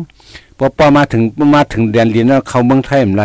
[0.58, 1.22] พอป้ามาถึง
[1.54, 3.24] มาถึงแดนดินแล้วเขาเมืองไทยมันไร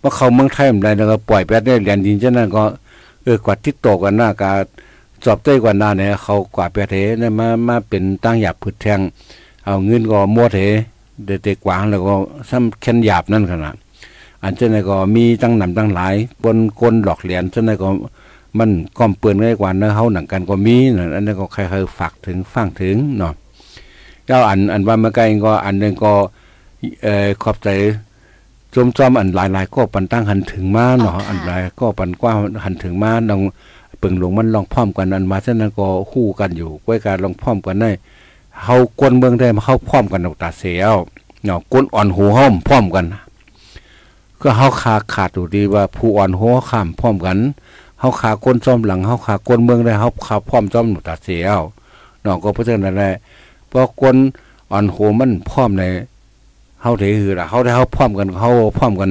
[0.00, 2.64] พอเขาเมืองไทยมันไรแล้วก็ปล่อยไปได้เหรียญดินฉะนั้นก็
[3.24, 4.50] เออกว่าที่ตกกันหน้ากา
[5.24, 9.00] จอบเต้กว่านาเนี่ยเขากว่าไปเทเนี่ยมามาเป็นตั้งหยาบผืดแทง
[9.64, 10.58] เอาเงินก็มัวเท
[11.24, 12.14] เดเตกวางแล้วก็
[12.50, 13.76] ซ้ำแค้นหยาบนั่นขนาด
[14.44, 16.14] อันเจ้าไหนก็มีตั้งนำตั้งหลาย
[16.44, 17.88] บนกลหลอกเหรียญเจ้าไหนก็
[18.58, 23.34] มันก้อมเปือนง่ายกว่าเนื้อเฮาหนังกันก็มีนั่นอันนั้นก็ใครๆฝากถึงฟังถึงเนาะ
[24.26, 26.12] เจ้าอันอันว่าเมื่อไกลก็อันหนึงก็
[27.02, 27.68] เอ่อขอบใจ
[28.74, 33.40] จมจอมอันหลายๆก็ปันตั้งหันถึงมาเนาะอ๋อค่ะอันหลายก็ปันกว้างหันถึงมาลอง
[33.98, 37.90] เปิงหลงมันลองพร้อมกันอันมาฉะนั้นก็คู่กันอยู่ก้วยการลองพร้อมกันได้
[38.64, 40.94] เฮากวนเมืองได้มาเฮาพร้อมกันออกตาเสียว
[41.44, 43.04] เนาะกวนอ่อนหูห้อมพร้อมกัน
[44.44, 47.38] ก็เฮาคาขาดอยู่ดีว่าผู้อ่อนหัวข้ามพร้อมกัน
[48.00, 51.60] เฮาขาก้นจอมหลังเฮาขากวนเมืองได้เฮาขาพร้อมจอมหนุตาเสียว
[52.22, 53.10] เนาะก็เพราะฉะนั้นแหละ
[53.68, 54.16] เพราะกวน
[54.70, 55.84] อ่อนหูมันพร้อมใน
[56.82, 59.10] เฮาได้คือล่ะเฮาได้เฮาพร้อมกันเฮาพร้อมกัน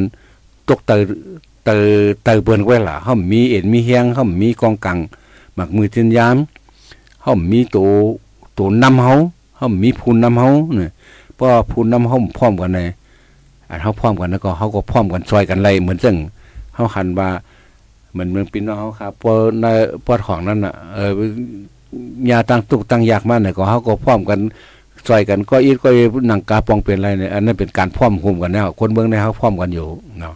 [0.67, 0.97] ตกเตอ
[1.65, 1.75] เตอ
[2.23, 4.97] เตอเปิ้นไว้ล่ะเฮามีเอ็นมีเฮียงเฮามีกองกัง
[5.55, 6.35] หมักมือจินยาม
[7.23, 7.87] เฮามีตัว
[8.57, 9.13] ตัวนำเฮา
[9.57, 10.91] เฮามีผู้นำเฮาเนี่ย
[11.35, 12.79] เพราะผู้นำเฮาพร้อมกันใน
[13.69, 16.15] อันเฮาพร้อมกันแล้วก็เฮาก็พร้อมกันช่วยกันไล่เหมือนจัง
[16.75, 17.29] เฮาหันว่า
[18.11, 19.65] เหมือนเมืองพี่น้องเฮาครับพอใน
[20.05, 21.11] พอของนั้นน่ะเออ
[22.31, 24.39] ยาตั้งตุกตั้งยากมาเนี่ยก็เฮาก็พร้อมกัน
[25.07, 29.87] ซอยกันก็อีดก็อีหนังกาปองเป็นอะไรเนี่ยอันนั้นเป็นการพร้อมคุมกันแล้วคนเมืองในเขาพร้อมกันอยู่
[30.19, 30.35] เนาะ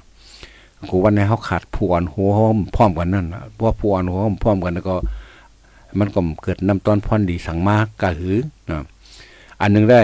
[0.90, 2.44] กูวันในเขาขาดผู้อ่อนหัวเขา
[2.76, 3.26] พร้อมกันนั่น
[3.56, 4.96] เพราะผู้อ่อนหัวเขาพร้อมกันแล้วก็
[6.00, 8.38] มันก็เกิดน้ำต้นพรดีสังมากกะหือ
[8.70, 8.84] นะ
[9.62, 10.02] อันหนึงได้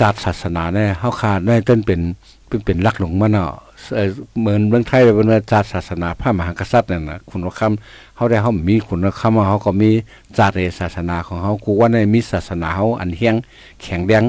[0.00, 2.00] จาตศาสนาเนี่ยเขาขาดได้ต้นเป็น
[2.48, 3.50] เป็นเป็นลักหลงมาเนาะ
[3.94, 9.90] เออเหมือนเมืองไทยเป็นว่าจาตศาสนาพระมหากษัตริย์นั่นนะคุณคำเขาได้เขามีคุณคำเขาก็มี
[10.38, 13.34] จาตศาสนาของเขากูว่าในมีศาสนาเขาอันเฮียง
[13.82, 14.24] แข็งแดง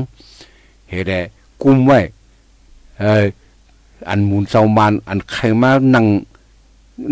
[0.90, 1.20] เฮดได้
[1.64, 2.00] กุมไว้
[3.00, 3.24] เออ
[4.10, 6.06] อันมูลเซามานอันใครมานั่ง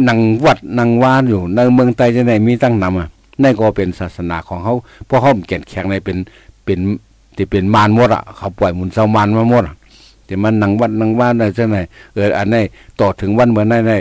[0.07, 3.07] นั่งวัดนั่งวานอยู่ในเมืองไทยจะไหนมีตั้งนำอะ
[3.41, 4.73] นั่นก็เป็นศาสนาของเขา
[5.05, 6.17] เพราะเขาแก่นแข็งในเป็น
[6.65, 6.79] เป็น
[7.35, 9.75] ที่เป็นมารมดอะเขาปล่อยมูลเซามานมาหมดอะ
[10.25, 11.77] แต่มันหนังวัดนั่งว่านได้จังไหน
[12.13, 12.63] เอออันนี้
[12.99, 13.91] ต่อถึงวันเหมือนในใน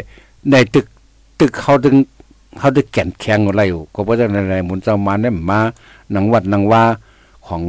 [0.50, 0.86] ในตึก
[1.40, 1.94] ตึกเขาถึง
[2.58, 5.60] เขาได้แก่นแข็งอะไรอยู่ก็เพราะฉะนั้นในมูลเซามานได้มา
[6.12, 6.82] หนังวัดหนังว่า
[7.46, 7.62] ของ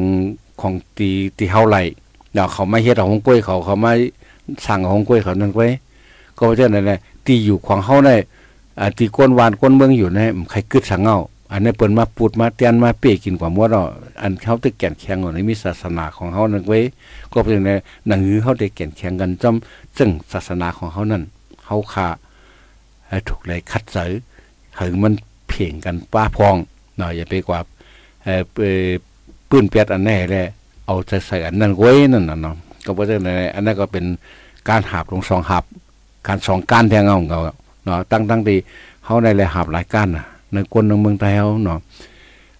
[0.61, 1.77] ของตีตีเฮาไหล
[2.33, 3.91] เดี๋ยวเขาไม่เฮ็ดเอาของกล้วยเขาเขาไม่
[4.65, 5.67] สั่งของกล้วยเขานั่นไว้
[6.37, 8.15] ก็เพราะฉะนั้นแหละตีอยู่ของเฮาได้
[8.79, 10.19] อ่าตีก้นวานก้นเมืองอยู่ใน
[10.51, 11.17] ใครกึดสังเงา
[11.51, 13.87] อันนี้เปิ้นมาปูดมาเตียนมาเป้กินกว่าหมดเนาะ
[14.21, 16.79] อันเขาตึกแก่นแข็งในมีศาสนาของเฮานั่นไว้
[17.31, 19.55] ก็เพราะฉะนั้นหนังหือเฮาได้แก่นแข็งกันจอม
[19.97, 21.23] ซึ่งศาสนาของเฮานั่น
[21.65, 22.07] เฮาขา
[23.27, 24.11] ถูกเลยคัดเสย
[24.79, 25.13] หึงมัน
[25.47, 26.55] เพ่งกันป้าพอง
[26.97, 27.59] เนาะอย่าไปกว่า
[28.23, 28.89] เออเอ่อ
[29.49, 30.47] ปึปืนเปียดอันแน่แหละ
[30.85, 34.05] เอาใจใส่อันนั้นไว้นั่นน่ะเนาะก็บ่ได้ไหนอันนั้นก็เป็น
[34.69, 35.63] การหาบลงสองหาบ
[36.27, 37.41] การสองการแทงเอาของเขา
[37.85, 38.57] เนาะตั้งตั้งที่
[39.05, 40.25] เฮาได้เลยหาบหลายการน่ะ
[40.55, 41.79] ในคนในเมืองไทยเฮาเนาะ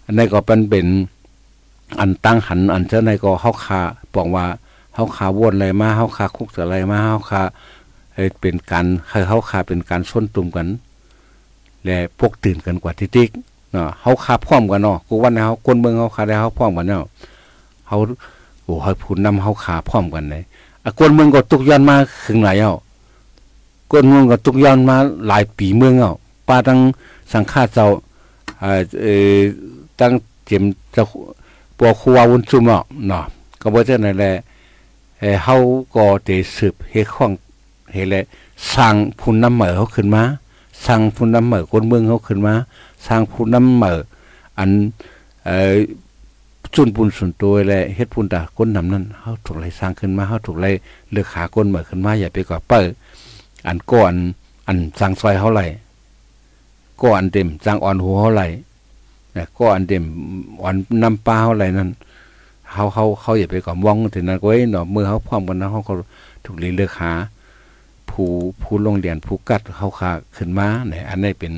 [0.05, 0.87] อันนี้ก็เป็นเป็น
[1.99, 3.79] อันตั้งหันอันเจ้าในก็เฮาคา
[4.15, 4.45] บอกว่า
[4.95, 7.41] เฮาคาวนอะไรมาเฮาคาคุกอะไรมาเฮาคา
[8.41, 8.85] เป็นการ
[9.29, 10.67] เฮาคาเป็นการส้นตุ่มกัน
[11.85, 13.29] และพวกตื่นกันกว่าที่ติ๊ก
[13.71, 17.09] เนาะเฮาคาพร้อมกันเนาะกูว่าเฮาคนเมืองเฮาคาได้เฮาพร้อมกันเนาะ
[17.87, 17.97] เฮา
[18.63, 20.43] โอ้เฮาพูดนำเฮาคาพร้อมกันเลย
[20.83, 21.95] อะคนเมืองก็ตุกย้อนมา
[22.27, 22.73] ถึงไหลเอ้า
[23.91, 24.95] คนเมืองก็ตุกย้อนมา
[25.27, 26.13] หลายปีเมืองเอ้า
[26.47, 26.79] ป้าตั้ง
[27.31, 27.87] สังฆาเจ้า
[28.61, 29.41] เอ่อ
[29.99, 30.11] ตั้ง
[30.45, 31.05] เจียมเจ้า
[31.79, 33.23] ปอครัววุนซุ่มเนาะเนาะ
[33.61, 34.31] ก็บ่จังได๋แหละ
[35.19, 35.55] เอเฮา
[35.95, 37.31] ก็ได้สืบเฮ็ดของ
[37.93, 38.21] เฮ็ดแหละ
[38.73, 40.23] สร้างผู้นำเหมอเฮาขึ้นมา
[40.85, 42.53] สร้างผู้นำเหมอคนเมืองเฮาขึ้นมา
[43.07, 43.93] สร้างผู้นำเหมอ
[44.57, 44.69] อัน
[45.45, 45.75] เอ่อ
[46.75, 50.71] จุนปุ่นสุนตัวแหละเฮ็ดปุ่นตาคนนำนั้นเฮาถูกไล่สร้างขึ้นมาเฮาถูกไล่
[51.11, 52.83] เลือกหาคนเหมอขึ้นมาอย่าไปก่อเปิ้
[53.67, 54.13] อันก่อน
[54.67, 55.61] อันสร้างซอยเฮาไหล
[57.01, 58.43] ก็อันเต็มสร้างอ่อนหัวเฮาไหล
[59.57, 60.03] ก็อันเต็ม
[60.61, 61.89] อ่อนนำปลาเฮาไหลนั่น
[62.71, 65.93] เฮาเฮาเขาอย่าไปก่อมองถึงนั้นไว้เนาะมือเฮาพร้อมกันนะเฮาก็
[66.45, 67.11] ถูกเลือกหา
[68.09, 68.27] ผู้
[68.61, 71.53] ผู้โรงเรียนผู้กัดเขาคาขึ้นมาเนี่ยอันนี้เป็น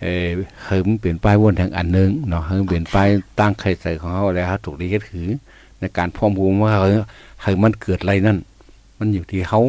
[0.00, 0.28] เออ
[0.64, 5.28] เฮิมเปลี่ยนป้ายวนทางอันหนึงเนาะเฮิมเปลี่ยนป้ายตั้งไข่ใส่ของเขาแล้วถูกดีเฮ็ดถือ
[5.78, 8.38] ในการพร้อมภูมิว่าเฮ้ยมมันเกิดอะไรนั่น
[8.98, 9.60] มันอยู่ที่เขา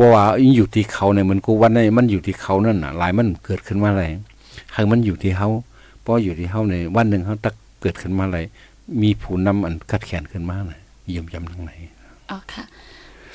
[0.00, 0.24] ราะว่า
[0.56, 4.04] อยู่ที่เขาเนี่ยมันกูวันนี้มันอยู่ที่เขานั่นน่ะหลายมันเกิดขึ้นมาอะไร
[4.72, 5.48] เฮิมมันอยู่ที่เขา
[6.02, 8.38] เพราะอยู่ที่เขาในวันหนึ่งเขาตักเกิดขึ้นมาอะไร
[9.02, 11.72] มีผู้นำอันกัดแขนขึ้นมาน่ะเยี่ยมยำทางไหน
[12.30, 12.64] อ๋อค่ะ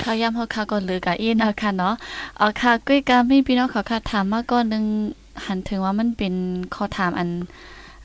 [0.01, 1.93] ข้าวยำเฮาค่ะก่อนเลยกะอีนเอาค่ะเนาะ
[2.37, 4.85] เอาค่ะกุ้ยกามีพี่น้องเขาค่ะถามมาก่อนนึง
[5.45, 6.33] หันถึงว่ามันเป็น
[6.75, 7.29] ข้อถามอัน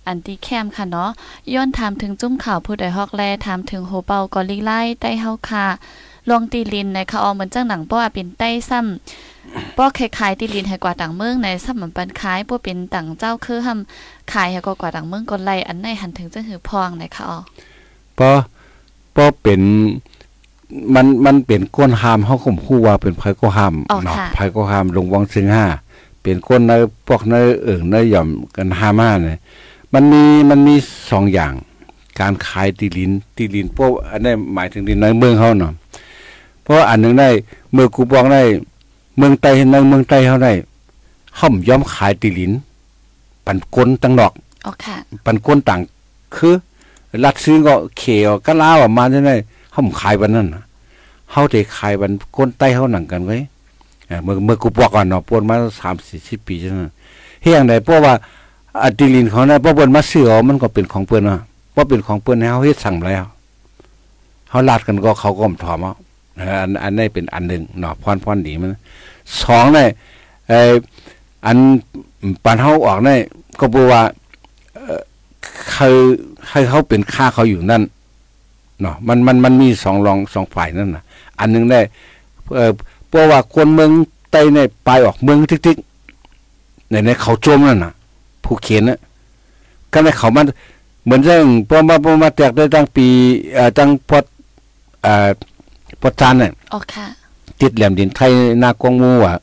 [0.06, 1.10] อันที่แคมค่ะเนาะ
[1.54, 5.66] ย้อนถามถึงจุ้มข่าวผู้ใดฮอกแลถามถึงโหเปากอลิไล่ใต้เฮาค่ะ
[6.28, 17.38] ลองตีลินในค่ะออเหมือนจังหนังป้อเป็นใต้ซ้ำป้อคล้ายๆตีลินให้กว่าต่างเมืองในซ้ำเหมือนปันคล้ายป้อเป็นต่างเจ้าคือหำขายให้กว่าต่างเมืองกนไล่อันในหันถึงจังหือพองในค่ะออ
[18.16, 18.36] เพราะ
[19.12, 19.60] เพราะเป็น
[20.94, 25.66] มันมันเป็นก้นหามเฮาข่มคู่ว่าเป็นไผก็หามเนาะไผก็หามลงวังซึ่งห้า
[26.22, 26.72] เป็นก้นใน
[27.06, 29.38] พวกในเอิงในหย่อมกันหามาเนี่ย
[29.92, 30.74] มันมีมันมี
[31.10, 31.52] สองอย่าง
[32.20, 35.72] การขายตีลินตีลินพวกอันนี้หมายถึงดินในเมืองเฮาเนาะ
[36.62, 37.28] เพราะอันนึงได้
[37.72, 38.42] เมื่อกูบอกได้
[39.16, 40.52] เมืองใต้ในเมืองใต้เฮาได้
[41.38, 42.52] ห่อมยอมขายตีลิน
[43.46, 44.32] ปันก้นตั้งดอก
[44.66, 45.80] อ๋อค่ะ ปันก้นต่าง
[46.36, 46.54] คือ
[47.24, 49.32] รัดซื้อก็เขียวก็ลาวออกมาได้ได
[49.72, 50.48] เฮาขายบันนั้น
[51.32, 53.36] เฮาได้ขายบันก้นใต้เฮาหนังกันไว้
[54.24, 55.56] เมื่อเมื่อกูบอกก่อนเนาะปวนมา
[55.94, 56.90] 3 40ปีจังนั้น
[57.42, 58.12] เฮียงใดเพราะว่า
[58.82, 61.38] อติลินเขานะเพราะเปิ้นมาซื้อเอามันก็เป็นของเปิ้นอะ
[61.72, 63.24] เพราะเป็นของเปิ้นให้เฮาเฮ็ดสั่งแล้ว
[64.50, 65.94] เฮาลาดกันก็เขาก็ถอมเอา
[66.60, 68.74] อันอันนี้เป็นอันหนึ่งเนาะพรพรดีมัน
[69.42, 69.88] สองเนี่ย
[70.48, 70.72] เออ
[71.46, 71.56] อัน
[72.44, 73.18] ปันเฮาออกเนี่ย
[73.60, 74.02] ก็บอกว่า
[75.72, 75.88] เขา
[76.50, 77.82] ให้เขาเป็นค่าเขาอยู่นั่น
[78.80, 81.04] เนาะมันมันมันมีสองรองสองฝ่ายนั่นน่ะ
[81.38, 81.80] อันนึงได้
[82.54, 82.72] เออ
[83.08, 83.90] เพราะว่าคนเมือง
[84.30, 87.92] ใต้ในปลายออกเมืองทิกๆในในเขาโจมนั่นน่ะ
[88.44, 88.98] ผู้เขียนน่ะ
[89.92, 90.46] ก็ในเขามัน
[91.04, 93.06] เหมือนเรื่องพอมาพอมาแตกได้ตั้งปี
[93.54, 94.24] เอ่อตั้งพอด
[95.02, 95.28] เอ่อ
[96.00, 97.06] พอดจานน่ะอ๋อค่ะ
[97.60, 98.32] ติดแหลมดินไทย
[98.62, 99.34] นากองมูอะ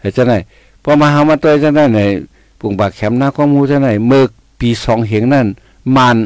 [0.00, 0.38] เฮ็ดจังได๋
[0.82, 2.00] พอมาหามาตัวจังได๋ใน
[2.58, 4.22] ปุ่งบากแขมนากองมูจังได๋เมื่อ
[4.60, 5.46] ปี2เหงนั้น
[5.96, 6.16] มาน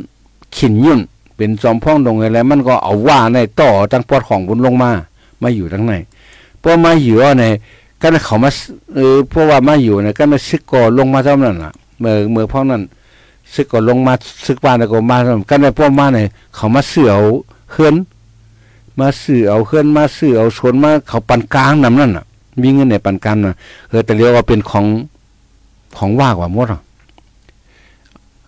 [0.56, 1.00] ขินยุ่น
[1.36, 4.90] เป็นจอมพ่องลงอะไรมันก็เอาว่าในต่อตั้งปอดของบุญลงมา
[5.42, 5.92] มาอยู่ทั้งใน
[6.62, 7.44] พอมาอยู่ใน
[8.00, 8.50] ก็เขามา
[8.94, 12.82] เออเพราะว่ามาอยู่เนี่ยก็มาซึกก่อลงมาเท่านั้นน่ะเมื่อเมื่อพ่อนั้น
[13.54, 14.12] ซึกก่อลงมา
[14.46, 15.16] ซึกบ้านแล้วก็มา
[15.50, 17.22] ก็ในพวกมาเนี่ยเขามาเสือเอา
[17.72, 17.94] เฮือน
[19.00, 22.24] มาซื้อเอาเฮือนมาซื้อเอาชนมาเขาปันกลางนำนั่นน่ะ
[22.62, 23.56] มีเงินในปันกลางน่ะ
[23.88, 24.86] เออแต่เรียกว่าเป็นของ
[25.98, 26.80] ของว่ากว่ามดอะ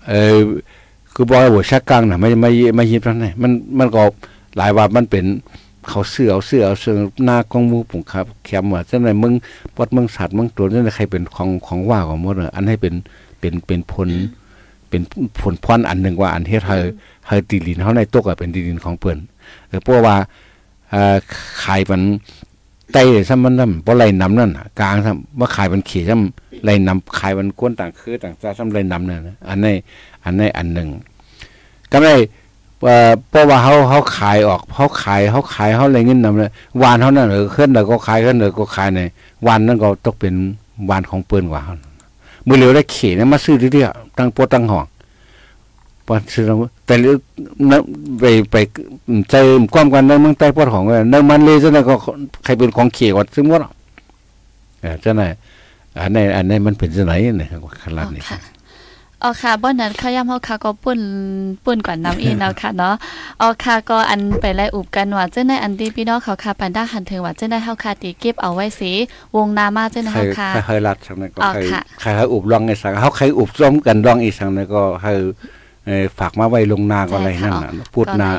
[0.08, 0.36] เออ
[1.12, 4.02] คือบอกว่าหัวชักกลางน่ะไม่ไม่ไม่ยิบนั่นไงมันมันก็
[4.56, 5.24] หลายว่ามันเป็น
[5.88, 9.32] เขาเสื้อเอาเสื้อเอาเสื้อหน้ากองมูปุ่งครับแคมว่าจังไดมึง
[9.76, 12.94] ปอดมึงสัตว์มึงตัวนั่นใครเป็นของของว่าของมดอันให้เป็น
[13.40, 14.08] เป็นเป็นผล
[14.88, 15.02] เป็น
[15.40, 16.76] ผลพรอันหนึ่งว่าอันเฮ็ดให้
[17.28, 19.18] ให้ตีลินเฮาในตกอะเป็นตีลินของเปิ้น
[19.68, 20.16] เออเพราะว่า
[20.90, 21.16] เอ่อ
[21.64, 22.02] ขายมัน
[22.92, 29.74] ไต้ซ้ำมันซ้ำบ่ไหลน้ำนั่นกลางซ้ำว่าขายมันเขีซ้ำไหลน้ำขายมันก้นต่างคือต่างซาซ้ำไหลน้ำนั่นอันนี้
[30.24, 30.88] อันนี้อันหนึ่ง
[31.92, 32.14] ก็ไม่
[33.30, 36.50] เพราะว่าเขาเขาขายออกเขาขายเขาขายเขาอะไรเงินนำเลย
[36.82, 39.00] วานเขานั่นเออขึ้นแล้วก็ขายขึ้นแล้วก็ขายใน
[39.46, 40.34] วันนั้นก็ต้องเป็น
[40.90, 41.62] วานของเปิ้นกว่า
[42.46, 44.86] มือเหลียวได้เขนะมาซื้อทีเดียวตั้งโปตั้งห้อง
[46.06, 46.44] ปอนซื้อ
[46.86, 47.16] แต่เรื่อง
[48.20, 48.56] ไปไป
[49.30, 51.94] เจอความกันในเมืองใต้ปอดของเนมันเลยซะนะก็
[52.44, 53.60] ใครเป็นของเขียวซึ่งหมด
[54.84, 55.22] อ่าจังไหน
[55.98, 57.48] อันไหนอันไหนมันเป็นจังไหนเนี่ย
[57.82, 58.40] ขนาดนี้ค่ะ
[59.22, 61.00] อ๋อค่ะบ่นั้นเขาย่ำเฮาค่ะก็ป่น
[61.64, 62.94] ป่นกว่าน้ำอีเนาะค่ะเนาะ
[63.40, 68.92] อ๋อค่ะก็อันไปไล่อุบกันว่าจังได๋อันที่พี่น้องเขาค่ะปันดาหันถึงว่าจังได๋เฮาค่ะติเก็บเอาไว้สิ
[69.36, 75.26] วงนามาจังได๋ใครเฮาค่ะใครเคยรัดสังนั้นก็อ๋อใครค่ะใครให้อุบลองไอ้สังเขาใครอุบซ้อมกันลองอีสังนั้นก็ให้เอ่อ
[76.18, 78.30] ฝากมาไว้ลงนาก็อะไรนั่นน่ะพูดนา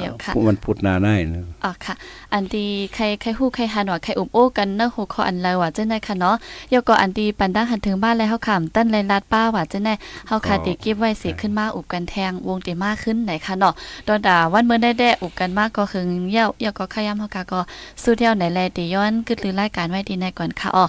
[0.47, 1.95] มันพูดนาได้นะอ๋อค่ะ
[2.35, 6.35] อันที่ใครใครฮู้ใครหันว่าใครอุบโอ้กันเนาะหัวข้ออันไรว่าจังได๋ค่ะเนาะ
[6.73, 9.93] ยกก็อันที่ปันดาหันถึงบ้านแล้วเฮาค่ะตั้นไรลาดป้าว่าจังได๋
[10.27, 13.73] เฮาค่ะติเก็บไว้สิขึ้นมาอุบกันแทงวงติมากขึ้นไหนค่ะเนาะ
[14.07, 17.59] ดอนดาวันเมื่อได้แด้อุบกันมากก็คือเยี่ยวยก็ขยำเฮาค่ะก็
[18.01, 20.85] สู้เที่ยวไหนแลติย้อนกึดหรือรายการไว้ดีในก่อนค่ะอ๋อ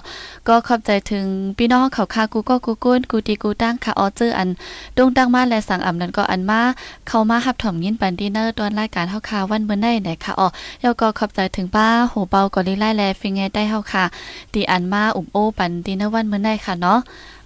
[0.47, 1.25] ก็ขอบใจถึง
[1.57, 4.49] พี่น้องเขาค่ะกูก็กูก้นกูตีกูตั้งค่ะอ๋อเจออัน
[4.97, 6.61] ดงดังมาและสั่งอำนั้นก็อันมา
[7.07, 10.47] เข้ามาหับถ่อมยินปันดีเนอร์ตอนรายการเฮาค่ะวันเมื่อได้ไหนค่ะอ๋อ
[10.83, 14.05] ยก็ขอบใจถึงป้าโหเบาก็ลิไล่แลฟิงไงได้เฮาค่ะ
[14.53, 16.99] ตีอันมาอุบโอปันดีเนอร์วันเมื่อได้ค่ะเนาะ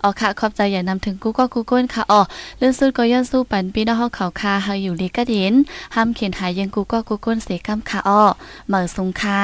[0.03, 2.21] อ๋อค่ะ ขอบใจอย่านำถึงกูก็กูก้นค่ะอ๋อ
[2.57, 5.53] เรื่องสุดก็ย้อนสู้ปันพี่น้องเฮาเขาค่ะเฮาอยู่ลีกะดิน
[5.95, 8.23] ห้ามเขียนหายยังกูก็กูก้นเสกำค่ะอ๋อ
[8.67, 9.43] เหมอสุงค่ะ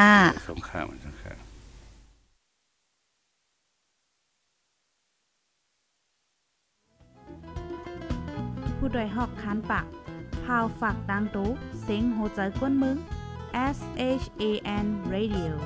[0.50, 1.38] สงครามสงคราม
[8.78, 9.86] ผู้ดยหอกคันปาก
[10.44, 11.50] พาวฝากดังตู้
[11.84, 12.98] เซ็งโหใจกวนมึง
[13.58, 15.58] S H A N Radio